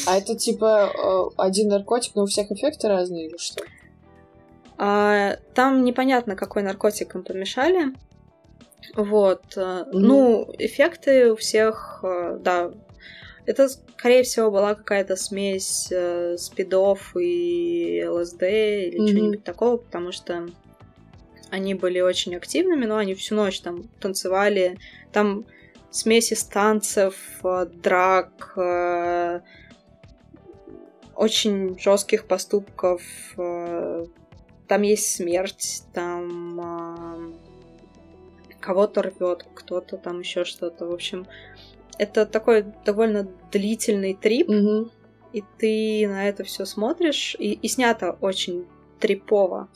А 0.07 0.17
это 0.17 0.35
типа 0.35 0.91
э, 0.93 1.35
один 1.37 1.69
наркотик, 1.69 2.15
но 2.15 2.23
у 2.23 2.27
всех 2.27 2.51
эффекты 2.51 2.87
разные 2.87 3.27
или 3.27 3.37
что? 3.37 3.63
А, 4.77 5.37
там 5.53 5.83
непонятно, 5.83 6.35
какой 6.35 6.63
наркотик 6.63 7.15
им 7.15 7.23
помешали. 7.23 7.93
Вот. 8.95 9.55
Mm-hmm. 9.55 9.89
Ну, 9.93 10.53
эффекты 10.57 11.31
у 11.31 11.35
всех, 11.35 11.99
да, 12.03 12.71
это, 13.45 13.69
скорее 13.69 14.23
всего, 14.23 14.51
была 14.51 14.75
какая-то 14.75 15.15
смесь 15.15 15.89
э, 15.91 16.35
спидов 16.37 17.15
и 17.15 18.03
ЛСД 18.07 18.43
или 18.43 18.99
mm-hmm. 18.99 19.07
чего-нибудь 19.07 19.43
такого, 19.43 19.77
потому 19.77 20.11
что 20.11 20.47
они 21.51 21.73
были 21.75 22.01
очень 22.01 22.35
активными, 22.35 22.85
но 22.85 22.97
они 22.97 23.13
всю 23.13 23.35
ночь 23.35 23.59
там 23.61 23.83
танцевали. 23.99 24.77
Там 25.11 25.45
смесь 25.91 26.31
из 26.31 26.43
танцев, 26.43 27.15
э, 27.43 27.67
драк, 27.71 28.53
э, 28.57 29.41
очень 31.15 31.79
жестких 31.79 32.25
поступков. 32.25 33.01
Э, 33.37 34.05
там 34.67 34.81
есть 34.81 35.15
смерть, 35.15 35.83
там 35.93 36.59
э, 36.59 37.33
кого-то 38.59 39.01
рвет, 39.03 39.45
кто-то 39.53 39.97
там 39.97 40.19
еще 40.19 40.43
что-то. 40.43 40.85
В 40.87 40.93
общем, 40.93 41.27
это 41.97 42.25
такой 42.25 42.65
довольно 42.85 43.27
длительный 43.51 44.13
трип. 44.13 44.49
Угу. 44.49 44.91
и 45.33 45.43
ты 45.57 46.07
на 46.07 46.27
это 46.29 46.43
все 46.43 46.65
смотришь, 46.65 47.35
и, 47.37 47.53
и 47.53 47.67
снято 47.67 48.17
очень 48.21 48.65
трипово. 48.99 49.67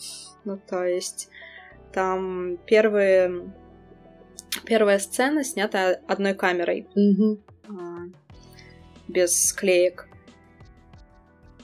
Ну, 0.46 0.58
то 0.58 0.86
есть 0.86 1.30
там 1.92 2.58
первые 2.66 3.52
первая 4.66 5.00
сцена 5.00 5.44
снята 5.44 6.00
одной 6.08 6.34
камерой. 6.34 6.88
А, 7.68 7.74
без 9.08 9.48
склеек. 9.48 10.09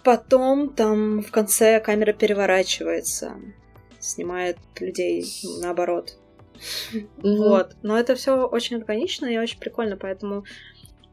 Потом 0.06 0.70
там 0.70 1.24
в 1.24 1.32
конце 1.32 1.80
камера 1.80 2.14
переворачивается, 2.14 3.38
снимает 4.00 4.60
людей 4.80 5.26
наоборот. 5.62 6.20
Мгм. 6.94 7.10
Вот. 7.38 7.76
Но 7.82 7.98
это 7.98 8.14
все 8.14 8.48
очень 8.48 8.78
органично 8.78 9.26
и 9.26 9.38
очень 9.38 9.60
прикольно, 9.60 9.98
поэтому 9.98 10.46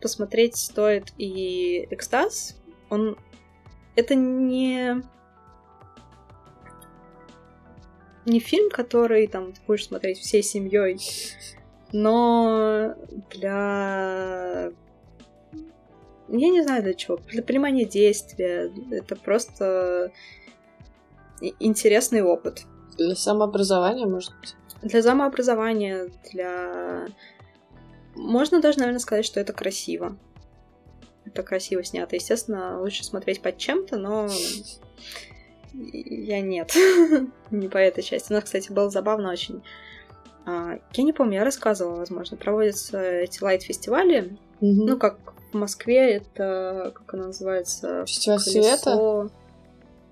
посмотреть 0.02 0.56
стоит 0.56 1.14
и 1.16 1.88
экстаз. 1.90 2.60
Он 2.90 3.16
это 3.96 4.14
не 4.14 5.02
не 8.26 8.40
фильм, 8.40 8.70
который 8.70 9.26
там 9.26 9.54
ты 9.54 9.60
будешь 9.66 9.86
смотреть 9.86 10.18
всей 10.18 10.42
семьей, 10.42 10.98
но 11.92 12.94
для 13.30 14.70
я 16.38 16.48
не 16.48 16.62
знаю 16.62 16.82
для 16.82 16.94
чего, 16.94 17.18
для 17.28 17.42
понимания 17.42 17.84
действия. 17.84 18.72
Это 18.90 19.16
просто 19.16 20.12
интересный 21.60 22.22
опыт. 22.22 22.62
Для 22.96 23.14
самообразования, 23.14 24.06
может 24.06 24.32
быть. 24.40 24.54
Для 24.82 25.02
самообразования, 25.02 26.10
для... 26.32 27.06
Можно 28.14 28.60
даже, 28.60 28.78
наверное, 28.78 29.00
сказать, 29.00 29.24
что 29.24 29.40
это 29.40 29.52
красиво. 29.52 30.16
Это 31.24 31.42
красиво 31.42 31.84
снято. 31.84 32.16
Естественно, 32.16 32.80
лучше 32.80 33.04
смотреть 33.04 33.42
под 33.42 33.58
чем-то, 33.58 33.96
но 33.96 34.28
я 35.72 36.40
нет. 36.40 36.74
не 37.50 37.68
по 37.68 37.78
этой 37.78 38.02
части. 38.02 38.32
У 38.32 38.34
нас, 38.34 38.44
кстати, 38.44 38.72
было 38.72 38.90
забавно 38.90 39.30
очень. 39.30 39.62
А, 40.44 40.78
Я 40.92 41.04
не 41.04 41.12
помню, 41.12 41.34
я 41.38 41.44
рассказывала, 41.44 41.96
возможно. 41.96 42.36
Проводятся 42.36 43.00
эти 43.00 43.42
лайт-фестивали. 43.42 44.36
Ну, 44.60 44.98
как 44.98 45.18
в 45.52 45.56
Москве, 45.56 46.16
это, 46.16 46.92
как 46.94 47.14
она 47.14 47.26
называется? 47.26 48.04
Фестиваль 48.06 48.40
света? 48.40 48.84
Колесо. 48.84 49.30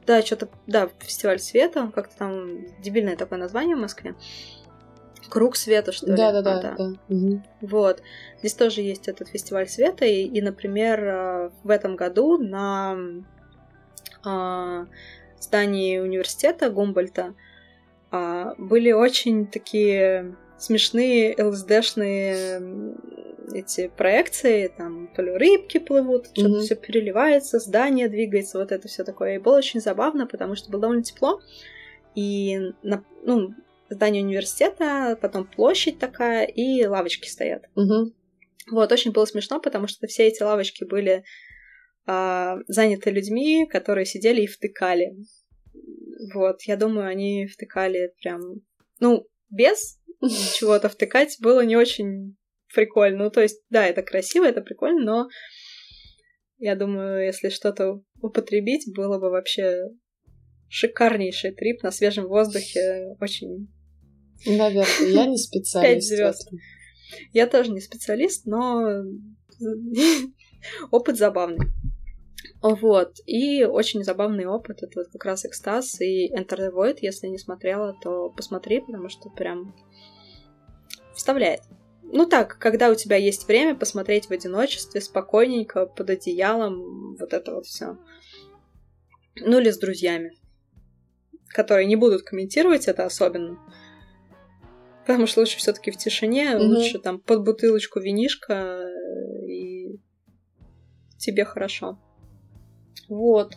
Да, 0.06 0.22
что-то, 0.22 0.48
да, 0.66 0.90
фестиваль 0.98 1.38
света, 1.38 1.90
как-то 1.94 2.16
там 2.16 2.66
дебильное 2.80 3.16
такое 3.16 3.38
название 3.38 3.76
в 3.76 3.80
Москве. 3.80 4.14
Круг 5.28 5.56
света, 5.56 5.92
что 5.92 6.06
ли? 6.06 6.16
Да, 6.16 6.32
да, 6.32 6.38
А, 6.38 6.42
да, 6.42 6.74
да. 6.76 6.92
Мгм. 7.08 7.44
Вот. 7.60 8.02
Здесь 8.40 8.54
тоже 8.54 8.80
есть 8.80 9.06
этот 9.06 9.28
фестиваль 9.28 9.68
света, 9.68 10.04
и, 10.04 10.24
и, 10.24 10.40
например, 10.42 11.04
э, 11.04 11.50
в 11.62 11.70
этом 11.70 11.94
году 11.94 12.38
на 12.38 12.98
а, 14.24 14.86
здании 15.38 15.98
университета 15.98 16.70
Гумбольта 16.70 17.34
а, 18.10 18.54
были 18.58 18.92
очень 18.92 19.46
такие 19.46 20.36
смешные 20.58 21.34
ЛСДшные 21.38 22.60
эти 23.52 23.88
проекции, 23.88 24.68
там 24.68 25.08
то 25.14 25.22
ли 25.22 25.32
рыбки 25.32 25.78
плывут, 25.78 26.26
что-то 26.26 26.48
Мгм. 26.48 26.60
все 26.60 26.76
переливается, 26.76 27.58
здание 27.58 28.08
двигается, 28.08 28.58
вот 28.58 28.72
это 28.72 28.88
все 28.88 29.04
такое. 29.04 29.36
И 29.36 29.38
было 29.38 29.56
очень 29.56 29.80
забавно, 29.80 30.26
потому 30.26 30.54
что 30.54 30.70
было 30.70 30.82
довольно 30.82 31.02
тепло, 31.02 31.40
и 32.14 32.58
на, 32.82 33.04
ну, 33.22 33.54
здание 33.88 34.24
университета, 34.24 35.18
потом 35.20 35.46
площадь 35.46 35.98
такая, 35.98 36.46
и 36.46 36.84
лавочки 36.86 37.28
стоят. 37.28 37.64
Мгм. 37.74 38.14
Вот, 38.70 38.92
очень 38.92 39.12
было 39.12 39.24
смешно, 39.24 39.60
потому 39.60 39.86
что 39.86 40.06
все 40.06 40.28
эти 40.28 40.42
лавочки 40.42 40.84
были 40.84 41.24
а, 42.06 42.58
заняты 42.68 43.10
людьми, 43.10 43.66
которые 43.66 44.06
сидели 44.06 44.42
и 44.42 44.46
втыкали. 44.46 45.16
Вот, 46.34 46.62
я 46.62 46.76
думаю, 46.76 47.08
они 47.08 47.46
втыкали 47.46 48.12
прям... 48.20 48.62
Ну, 49.00 49.26
без 49.50 49.98
чего-то 50.58 50.88
втыкать 50.88 51.38
было 51.40 51.64
не 51.64 51.76
очень 51.76 52.36
прикольно. 52.74 53.24
Ну, 53.24 53.30
то 53.30 53.40
есть, 53.40 53.62
да, 53.70 53.86
это 53.86 54.02
красиво, 54.02 54.44
это 54.44 54.60
прикольно, 54.60 55.04
но 55.04 55.28
я 56.58 56.76
думаю, 56.76 57.24
если 57.24 57.48
что-то 57.48 58.02
употребить, 58.20 58.92
было 58.94 59.18
бы 59.18 59.30
вообще 59.30 59.88
шикарнейший 60.68 61.52
трип 61.52 61.82
на 61.82 61.90
свежем 61.90 62.28
воздухе. 62.28 63.16
Очень... 63.20 63.68
Наверное, 64.46 65.08
я 65.08 65.26
не 65.26 65.36
специалист. 65.38 66.08
звёзд. 66.08 66.46
этом. 66.46 66.58
Я 67.32 67.46
тоже 67.46 67.72
не 67.72 67.80
специалист, 67.80 68.46
но 68.46 69.04
опыт 70.90 71.16
забавный. 71.16 71.66
Вот. 72.62 73.14
И 73.26 73.64
очень 73.64 74.04
забавный 74.04 74.46
опыт. 74.46 74.82
Это 74.82 75.00
вот 75.00 75.08
как 75.08 75.24
раз 75.24 75.44
экстаз 75.44 76.00
и 76.00 76.30
Enter 76.34 76.58
the 76.58 76.70
Void. 76.72 76.98
Если 77.00 77.26
не 77.26 77.38
смотрела, 77.38 77.96
то 78.02 78.30
посмотри, 78.30 78.80
потому 78.80 79.08
что 79.08 79.30
прям 79.30 79.74
вставляет. 81.14 81.62
Ну 82.12 82.26
так, 82.26 82.58
когда 82.58 82.90
у 82.90 82.94
тебя 82.94 83.16
есть 83.16 83.46
время 83.46 83.76
посмотреть 83.76 84.26
в 84.26 84.32
одиночестве, 84.32 85.00
спокойненько, 85.00 85.86
под 85.86 86.10
одеялом, 86.10 87.16
вот 87.16 87.32
это 87.32 87.54
вот 87.54 87.66
все. 87.66 87.96
Ну 89.36 89.60
или 89.60 89.70
с 89.70 89.78
друзьями, 89.78 90.32
которые 91.48 91.86
не 91.86 91.96
будут 91.96 92.22
комментировать 92.22 92.88
это 92.88 93.04
особенно. 93.04 93.58
Потому 95.06 95.26
что 95.26 95.40
лучше 95.40 95.58
все-таки 95.58 95.90
в 95.92 95.96
тишине, 95.96 96.56
Мгм. 96.56 96.66
лучше 96.68 96.98
там 96.98 97.20
под 97.20 97.44
бутылочку 97.44 98.00
винишка 98.00 98.54
э, 98.54 99.46
и 99.46 100.00
тебе 101.16 101.44
хорошо. 101.44 101.98
Вот. 103.08 103.54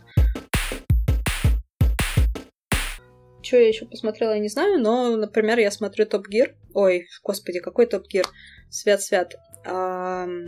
Что 3.54 3.60
я 3.60 3.68
еще 3.68 3.86
посмотрела, 3.86 4.32
я 4.34 4.40
не 4.40 4.48
знаю, 4.48 4.80
но, 4.82 5.16
например, 5.16 5.60
я 5.60 5.70
смотрю 5.70 6.08
Топ 6.08 6.28
Гир. 6.28 6.56
Ой, 6.74 7.06
господи, 7.24 7.60
какой 7.60 7.86
Топ 7.86 8.08
Гир? 8.08 8.26
Свят-свят. 8.72 9.36
Ам, 9.64 10.48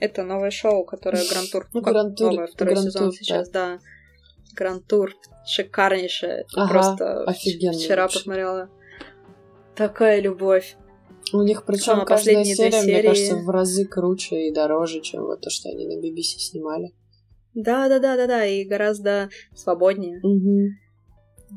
Это 0.00 0.22
новое 0.22 0.50
шоу, 0.50 0.86
которое 0.86 1.22
Гранд 1.28 1.50
Тур. 1.52 1.68
Ну, 1.74 1.82
как 1.82 1.92
Гранд 1.92 2.16
Тур- 2.16 2.30
новое, 2.32 2.46
второй 2.46 2.72
Гранд 2.76 2.86
сезон 2.86 3.02
Тур, 3.10 3.14
сейчас, 3.14 3.50
да. 3.50 3.78
Гранд 4.56 4.86
Тур. 4.86 5.12
Шикарнейшее. 5.46 6.46
Ага, 6.56 6.72
Просто 6.72 7.24
офигенно 7.24 7.74
вчера 7.74 8.04
вообще. 8.04 8.18
посмотрела. 8.20 8.70
Такая 9.76 10.22
любовь. 10.22 10.76
У 11.34 11.42
них 11.42 11.66
причем 11.66 12.00
А, 12.00 12.04
каждая 12.06 12.42
серия, 12.42 12.80
мне 12.80 12.94
серии- 12.94 13.06
кажется, 13.06 13.36
в 13.36 13.50
разы 13.50 13.84
круче 13.84 14.48
и 14.48 14.50
дороже, 14.54 15.02
чем 15.02 15.24
вот 15.24 15.42
то, 15.42 15.50
что 15.50 15.68
они 15.68 15.86
на 15.86 16.00
BBC 16.00 16.38
снимали. 16.38 16.94
Да, 17.52 17.90
да, 17.90 17.98
да, 17.98 18.16
да, 18.16 18.26
да, 18.26 18.46
и 18.46 18.64
гораздо 18.64 19.28
свободнее. 19.54 20.20
Мгм. 20.22 20.78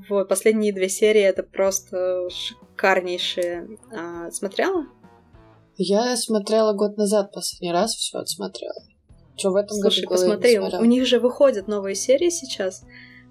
Вот, 0.09 0.27
последние 0.27 0.73
две 0.73 0.89
серии 0.89 1.21
это 1.21 1.43
просто 1.43 2.29
шикарнейшие. 2.29 3.67
А, 3.91 4.31
смотрела? 4.31 4.85
Я 5.77 6.15
смотрела 6.17 6.73
год 6.73 6.97
назад 6.97 7.31
последний 7.31 7.71
раз, 7.71 7.93
все 7.93 8.17
отсмотрела. 8.17 8.81
Что 9.35 9.51
в 9.51 9.55
этом 9.55 9.77
Слушай, 9.77 10.05
году 10.05 10.15
посмотри, 10.15 10.59
у 10.59 10.85
них 10.85 11.05
же 11.05 11.19
выходят 11.19 11.67
новые 11.67 11.93
серии 11.95 12.29
сейчас. 12.29 12.83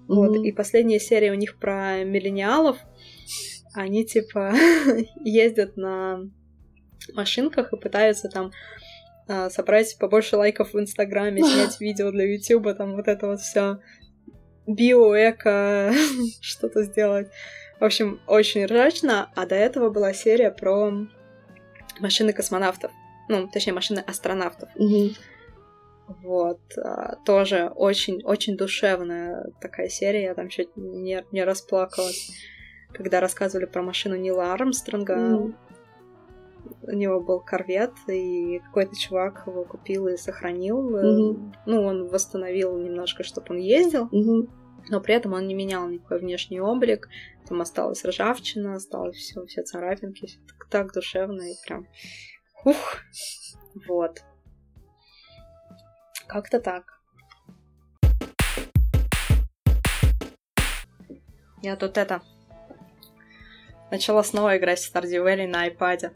Вот, 0.07 0.31
Мгм. 0.31 0.43
и 0.45 0.51
последняя 0.53 0.99
серия 0.99 1.31
у 1.31 1.35
них 1.35 1.59
про 1.59 2.03
миллениалов. 2.05 2.77
Они 3.73 4.05
типа 4.05 4.53
ездят 5.25 5.75
на 5.75 6.21
машинках 7.13 7.73
и 7.73 7.77
пытаются 7.77 8.29
там 8.29 8.51
а, 9.27 9.49
собрать 9.49 9.97
побольше 9.99 10.37
лайков 10.37 10.73
в 10.73 10.79
Инстаграме, 10.79 11.43
снять 11.43 11.77
видео 11.81 12.11
для 12.11 12.23
Ютуба, 12.33 12.73
там 12.73 12.95
вот 12.95 13.07
это 13.09 13.27
вот 13.27 13.41
все 13.41 13.79
био, 14.67 15.13
эко, 15.15 15.93
что-то 16.41 16.83
сделать. 16.83 17.29
В 17.79 17.83
общем, 17.83 18.19
очень 18.27 18.65
ржачно. 18.65 19.31
А 19.35 19.45
до 19.45 19.55
этого 19.55 19.89
была 19.89 20.13
серия 20.13 20.51
про 20.51 20.91
машины 21.99 22.33
космонавтов. 22.33 22.91
Ну, 23.29 23.47
точнее, 23.47 23.73
машины 23.73 24.03
астронавтов. 24.05 24.69
Мгм. 24.75 25.15
Вот, 26.23 26.61
а, 26.77 27.15
тоже 27.25 27.69
очень-очень 27.75 28.55
душевная 28.55 29.51
такая 29.59 29.89
серия. 29.89 30.23
Я 30.23 30.33
там 30.35 30.47
чуть 30.47 30.69
не, 30.77 31.25
не 31.31 31.43
расплакалась, 31.43 32.31
когда 32.93 33.19
рассказывали 33.19 33.65
про 33.65 33.81
машину 33.81 34.15
Нила 34.15 34.53
Армстронга. 34.53 35.15
Мгм. 35.15 35.57
У 36.87 36.91
него 36.95 37.19
был 37.19 37.41
корвет, 37.41 37.91
и 38.07 38.59
какой-то 38.59 38.95
чувак 38.95 39.43
его 39.45 39.65
купил 39.65 40.07
и 40.07 40.15
сохранил. 40.15 40.81
Мгм. 40.81 41.53
Ну, 41.65 41.83
он 41.83 42.07
восстановил 42.07 42.77
немножко, 42.77 43.23
чтобы 43.23 43.47
он 43.49 43.57
ездил, 43.57 44.07
Мгм. 44.09 44.49
но 44.89 45.01
при 45.01 45.15
этом 45.15 45.33
он 45.33 45.47
не 45.47 45.53
менял 45.53 45.87
никакой 45.89 46.19
внешний 46.19 46.61
облик. 46.61 47.09
Там 47.47 47.59
осталась 47.59 48.05
ржавчина, 48.05 48.75
осталось 48.75 49.17
все, 49.17 49.45
все 49.45 49.63
царапинки, 49.63 50.27
все 50.27 50.39
так, 50.47 50.69
так 50.69 50.93
душевно 50.93 51.41
и 51.41 51.55
прям. 51.65 51.87
Ух! 52.63 52.97
Вот. 53.87 54.23
Как-то 56.27 56.61
так. 56.61 56.83
Я 61.61 61.75
тут 61.75 61.97
это... 61.97 62.21
Начала 63.91 64.23
снова 64.23 64.57
играть 64.57 64.79
в 64.79 64.93
Stardew 64.95 65.23
Valley 65.25 65.47
на 65.47 65.67
iPad. 65.67 66.13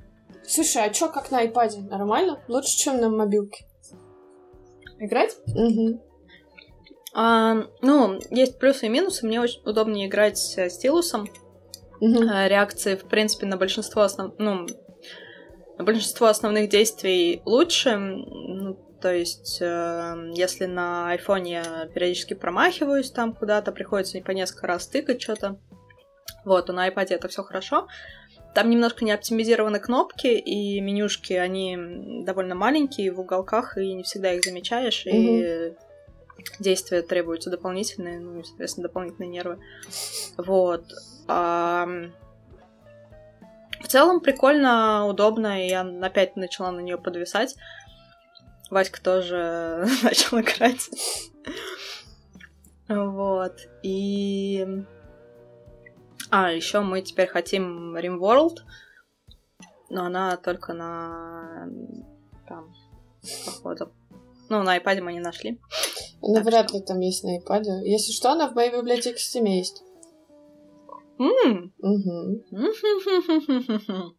Слушай, 0.48 0.86
а 0.86 0.89
чё, 0.89 1.10
как 1.10 1.32
на 1.32 1.46
iPad? 1.46 1.89
Нормально? 1.89 2.39
Лучше, 2.48 2.78
чем 2.78 3.00
на 3.00 3.10
мобилке. 3.10 3.66
Играть? 5.00 5.36
Угу. 5.48 6.02
А, 7.14 7.66
ну, 7.82 8.20
есть 8.30 8.60
плюсы 8.60 8.86
и 8.86 8.89
минусы. 8.89 9.26
Мне 9.26 9.42
очень 9.42 9.62
удобнее 9.64 10.08
играть 10.08 10.38
с 10.38 10.70
стилусом. 10.70 11.28
Мгм. 12.00 12.24
Реакции, 12.24 12.96
в 12.96 13.06
принципе, 13.06 13.46
на 13.46 13.58
большинство 13.58 14.02
основ... 14.02 14.34
ну, 14.38 14.66
на 15.78 15.84
большинство 15.84 16.28
основных 16.28 16.70
действий 16.70 17.42
лучше. 17.46 17.98
Ну, 17.98 18.78
то 19.02 19.14
есть, 19.14 19.60
э, 19.62 20.32
если 20.36 20.66
на 20.66 21.10
айфоне 21.10 21.52
я 21.52 21.88
периодически 21.94 22.36
промахиваюсь 22.36 23.12
там 23.12 23.34
куда-то, 23.34 23.72
приходится 23.72 24.22
по 24.22 24.32
несколько 24.32 24.68
раз 24.68 24.88
тыкать 24.88 25.22
что-то. 25.22 25.60
Вот, 26.46 26.68
то 26.68 26.74
на 26.74 26.88
iPad 26.88 27.08
это 27.10 27.28
все 27.28 27.44
хорошо. 27.44 27.88
Там 28.54 28.70
немножко 28.70 29.06
не 29.06 29.12
оптимизированы 29.12 29.80
кнопки, 29.80 30.28
и 30.28 30.82
менюшки, 30.82 31.34
они 31.34 31.78
довольно 32.26 32.54
маленькие 32.54 33.12
в 33.12 33.20
уголках, 33.20 33.78
и 33.78 33.93
не 33.93 34.04
всегда 34.04 34.34
их 34.34 34.43
замечаешь, 34.43 35.06
и 35.06 35.74
действия 36.60 37.02
требуются 37.02 37.49
дополнительные, 37.49 38.20
ну, 38.20 38.39
и, 38.39 38.43
соответственно, 38.43 38.88
дополнительные 38.88 39.30
нервы. 39.30 39.60
Вот. 40.38 40.84
Ам, 41.28 42.14
В 43.82 43.88
целом 43.88 44.20
прикольно, 44.20 45.08
удобно, 45.08 45.66
и 45.66 45.70
я 45.70 45.82
опять 46.02 46.36
начала 46.36 46.72
на 46.72 46.82
нее 46.82 46.97
подвисать. 46.97 47.56
Васька 48.70 49.02
тоже 49.02 49.86
начал 50.04 50.39
играть. 50.39 50.89
Вот. 52.88 53.60
И... 53.84 54.68
А, 56.32 56.52
еще 56.52 56.80
мы 56.80 57.02
теперь 57.02 57.28
хотим 57.28 57.96
RimWorld, 57.96 58.58
но 59.90 60.06
она 60.06 60.38
только 60.38 60.74
на... 60.74 61.68
там, 62.48 62.74
походу. 63.46 63.92
Ну, 64.50 64.64
на 64.64 64.78
iPad 64.78 65.02
мы 65.02 65.14
не 65.14 65.20
нашли. 65.20 65.60
Ну, 66.22 66.34
Так 66.36 66.46
вряд 66.46 66.70
что- 66.70 66.78
ли 66.78 66.84
там 66.84 67.00
есть 67.00 67.24
на 67.24 67.38
iPad. 67.38 67.64
Если 67.84 68.12
что, 68.12 68.32
она 68.32 68.50
в 68.50 68.56
моей 68.56 68.72
библиотеке 68.72 69.18
Steam 69.18 69.48
есть. 69.48 69.84
М, 71.20 71.74
Угу. 71.80 72.44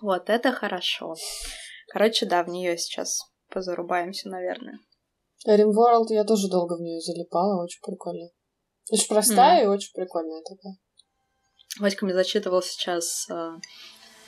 Вот 0.00 0.30
это 0.30 0.52
хорошо. 0.52 1.14
Короче, 1.88 2.26
да, 2.26 2.42
в 2.42 2.48
нее 2.48 2.78
сейчас 2.78 3.20
позарубаемся, 3.50 4.28
наверное. 4.28 4.78
RimWorld 5.46 6.06
я 6.10 6.24
тоже 6.24 6.48
долго 6.48 6.76
в 6.76 6.80
нее 6.80 7.00
залипала, 7.00 7.62
очень 7.62 7.80
прикольно. 7.82 8.30
Очень 8.90 9.08
простая 9.08 9.64
и 9.64 9.66
очень 9.66 9.92
прикольная 9.94 10.42
такая. 10.42 10.76
Вадька 11.78 12.04
мне 12.04 12.14
зачитывал 12.14 12.62
сейчас 12.62 13.26
э, 13.30 13.52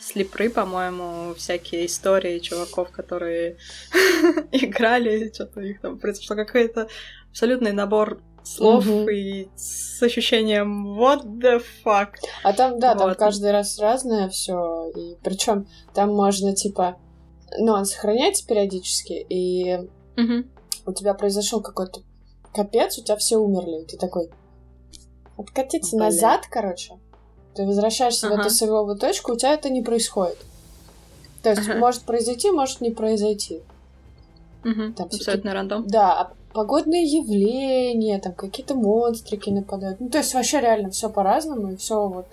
слепры, 0.00 0.48
по-моему, 0.50 1.34
всякие 1.34 1.86
истории 1.86 2.38
чуваков, 2.38 2.90
которые 2.90 3.58
играли, 4.52 5.30
что-то 5.32 5.60
у 5.60 5.62
них 5.62 5.80
там 5.80 5.98
произошло 5.98 6.36
какой-то 6.36 6.88
абсолютный 7.30 7.72
набор 7.72 8.20
слов 8.42 8.84
Мгм. 8.86 9.08
и 9.10 9.48
с 9.56 10.02
ощущением 10.02 10.98
what 11.00 11.22
the 11.24 11.62
fuck. 11.84 12.14
А 12.42 12.52
там, 12.52 12.78
да, 12.78 12.94
там 12.94 13.08
Вот. 13.08 13.18
каждый 13.18 13.50
раз 13.52 13.78
разное 13.78 14.28
все. 14.28 14.90
И 14.96 15.16
причем 15.22 15.66
там 15.94 16.14
можно, 16.14 16.54
типа, 16.54 16.96
ну, 17.58 17.72
он 17.72 17.84
сохраняется 17.84 18.46
периодически, 18.46 19.12
и 19.28 19.88
Мгм. 20.16 20.50
у 20.86 20.92
тебя 20.92 21.14
произошел 21.14 21.62
какой-то 21.62 22.00
капец, 22.54 22.98
у 22.98 23.02
тебя 23.04 23.16
все 23.16 23.36
умерли. 23.36 23.82
И 23.82 23.86
ты 23.86 23.96
такой. 23.96 24.30
Откатиться 25.36 25.96
Бля. 25.96 26.06
назад, 26.06 26.46
короче. 26.50 26.94
Ты 27.54 27.64
возвращаешься 27.64 28.28
в 28.28 28.32
Ага. 28.32 28.42
эту 28.42 28.50
сырьевую 28.50 28.96
точку, 28.96 29.32
у 29.32 29.36
тебя 29.36 29.54
это 29.54 29.70
не 29.70 29.82
происходит. 29.82 30.38
То 31.42 31.50
есть 31.50 31.68
Ага. 31.68 31.78
может 31.78 32.02
произойти, 32.02 32.50
может 32.50 32.80
не 32.80 32.90
произойти. 32.90 33.60
Мгм. 34.64 34.94
Там 34.94 35.06
Абсолютно 35.06 35.52
рандом. 35.54 35.86
Да, 35.86 36.12
а 36.20 36.32
погодные 36.52 37.04
явления, 37.04 38.18
там 38.18 38.32
какие-то 38.32 38.74
монстрики 38.74 39.50
нападают. 39.50 40.00
Ну, 40.00 40.08
то 40.08 40.18
есть 40.18 40.34
вообще 40.34 40.60
реально 40.60 40.90
все 40.90 41.10
по-разному, 41.10 41.72
и 41.72 41.76
все 41.76 42.08
вот 42.08 42.26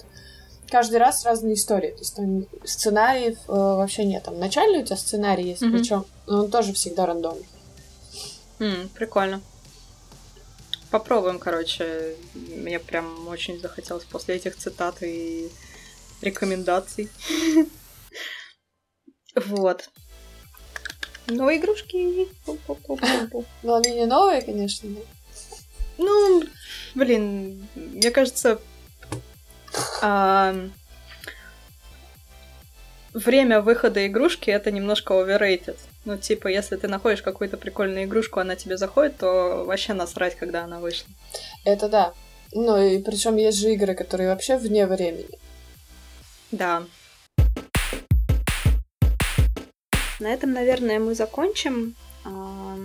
каждый 0.69 0.97
раз 0.99 1.25
разные 1.25 1.55
истории. 1.55 1.91
То 1.91 1.99
есть 1.99 2.15
там 2.15 2.45
сценариев 2.63 3.37
э, 3.47 3.51
вообще 3.51 4.05
нет. 4.05 4.23
Там 4.23 4.39
начальный 4.39 4.81
у 4.81 4.85
тебя 4.85 4.95
сценарий 4.97 5.49
есть, 5.49 5.61
Мгм. 5.61 5.71
причем 5.77 6.05
он 6.27 6.49
тоже 6.49 6.71
всегда 6.73 7.05
рандомный. 7.05 7.45
М, 8.59 8.89
прикольно. 8.95 9.41
Попробуем, 10.91 11.39
короче. 11.39 12.15
Мне 12.33 12.79
прям 12.79 13.27
очень 13.27 13.59
захотелось 13.59 14.03
после 14.03 14.35
этих 14.35 14.55
цитат 14.57 15.01
и 15.01 15.49
рекомендаций. 16.21 17.09
Вот. 19.45 19.89
Но 21.27 21.49
игрушки. 21.55 22.27
Но 23.63 23.75
они 23.75 23.91
не 23.95 24.05
новые, 24.05 24.41
конечно. 24.41 24.89
но- 24.89 25.05
Ну, 25.97 26.43
блин, 26.95 27.65
мне 27.75 28.11
кажется, 28.11 28.59
а, 30.01 30.53
время 33.13 33.61
выхода 33.61 34.05
игрушки 34.05 34.49
это 34.49 34.69
немножко 34.69 35.13
overrated. 35.13 35.77
Ну, 36.03 36.17
типа, 36.17 36.47
если 36.47 36.77
ты 36.77 36.87
находишь 36.87 37.21
какую-то 37.21 37.57
прикольную 37.57 38.05
игрушку, 38.05 38.39
она 38.39 38.55
тебе 38.55 38.77
заходит, 38.77 39.17
то 39.17 39.65
вообще 39.65 39.93
насрать, 39.93 40.35
когда 40.35 40.63
она 40.63 40.79
вышла. 40.79 41.07
Это 41.63 41.89
да. 41.89 42.13
Ну 42.53 42.81
и 42.81 43.01
причем 43.01 43.37
есть 43.37 43.59
же 43.59 43.73
игры, 43.73 43.93
которые 43.93 44.29
вообще 44.29 44.57
вне 44.57 44.87
времени. 44.87 45.39
Да. 46.51 46.83
На 50.19 50.33
этом, 50.33 50.53
наверное, 50.53 50.99
мы 50.99 51.15
закончим. 51.15 51.95
А, 52.25 52.77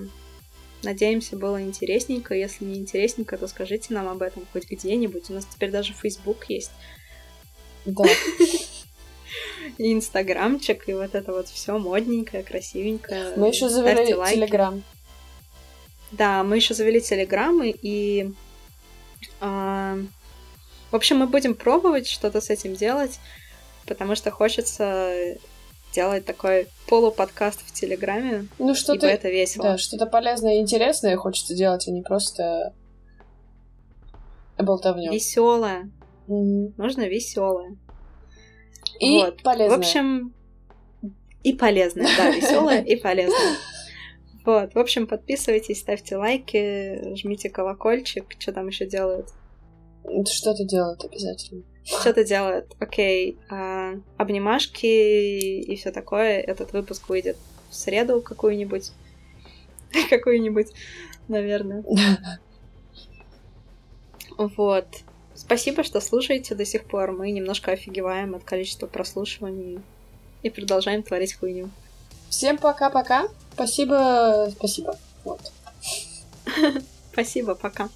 Надеемся, 0.82 1.36
было 1.36 1.60
интересненько. 1.60 2.34
Если 2.34 2.64
не 2.64 2.76
интересненько, 2.76 3.36
то 3.36 3.48
скажите 3.48 3.92
нам 3.92 4.08
об 4.08 4.22
этом 4.22 4.46
хоть 4.52 4.70
где-нибудь. 4.70 5.30
У 5.30 5.34
нас 5.34 5.44
теперь 5.44 5.70
даже 5.70 5.92
Facebook 5.92 6.44
есть. 6.48 6.70
Да. 7.84 8.04
И 9.78 9.92
инстаграмчик, 9.92 10.88
и 10.88 10.94
вот 10.94 11.14
это 11.14 11.32
вот 11.32 11.48
все 11.48 11.78
модненькое, 11.78 12.42
красивенькое. 12.42 13.34
Мы 13.36 13.48
еще 13.48 13.68
завели. 13.68 14.12
Телеграм. 14.12 14.82
Да, 16.12 16.42
мы 16.42 16.56
еще 16.56 16.74
завели 16.74 17.00
телеграммы, 17.00 17.70
и... 17.70 18.32
а, 19.40 19.98
в 20.90 20.96
общем, 20.96 21.18
мы 21.18 21.26
будем 21.26 21.54
пробовать 21.54 22.06
что-то 22.06 22.40
с 22.40 22.48
этим 22.48 22.74
делать, 22.74 23.18
потому 23.86 24.14
что 24.14 24.30
хочется 24.30 25.36
делать 25.92 26.24
такой 26.24 26.68
полуподкаст 26.88 27.60
в 27.66 27.72
Телеграме, 27.72 28.46
Ну 28.58 28.66
ибо 28.66 28.74
что-то... 28.74 29.06
это 29.06 29.28
весело. 29.28 29.64
Да, 29.64 29.78
что-то 29.78 30.06
полезное 30.06 30.56
и 30.56 30.60
интересное 30.60 31.16
хочется 31.16 31.54
делать, 31.54 31.88
а 31.88 31.90
не 31.90 32.02
просто 32.02 32.72
болтовню. 34.58 35.12
Веселое. 35.12 35.90
Мгм. 36.26 36.74
Можно 36.76 37.08
веселое. 37.08 37.76
И 39.00 39.18
Вот. 39.18 39.42
полезное. 39.42 39.76
В 39.76 39.78
общем, 39.78 40.34
и 41.42 41.52
полезное, 41.52 42.08
да, 42.16 42.30
веселое 42.34 42.82
и 42.82 42.96
полезное. 42.96 43.56
Вот, 44.44 44.74
в 44.74 44.78
общем, 44.78 45.06
подписывайтесь, 45.06 45.80
ставьте 45.80 46.16
лайки, 46.16 47.16
жмите 47.16 47.50
колокольчик, 47.50 48.24
что 48.38 48.52
там 48.52 48.68
еще 48.68 48.86
делают. 48.86 49.28
Что-то 50.28 50.64
делают 50.64 51.04
обязательно. 51.04 51.62
Что-то 51.84 52.24
делают. 52.24 52.74
Окей. 52.78 53.38
а, 53.48 53.94
обнимашки 54.16 54.86
и 54.86 55.76
все 55.76 55.92
такое. 55.92 56.40
Этот 56.40 56.72
выпуск 56.72 57.08
выйдет 57.08 57.36
в 57.70 57.74
среду 57.74 58.20
какую-нибудь. 58.22 58.92
Какую-нибудь, 60.10 60.68
наверное. 61.28 61.84
Вот. 64.38 64.86
Спасибо, 65.36 65.82
что 65.82 66.00
слушаете 66.00 66.54
до 66.54 66.64
сих 66.64 66.84
пор. 66.84 67.12
Мы 67.12 67.30
немножко 67.30 67.72
офигеваем 67.72 68.34
от 68.34 68.44
количества 68.44 68.86
прослушиваний 68.86 69.80
и 70.42 70.50
продолжаем 70.50 71.02
творить 71.02 71.34
хуйню. 71.34 71.70
Всем 72.30 72.58
пока-пока. 72.58 73.28
Спасибо. 73.52 74.48
Спасибо. 74.56 74.98
Вот. 75.24 75.52
Спасибо, 77.12 77.54
пока. 77.54 77.88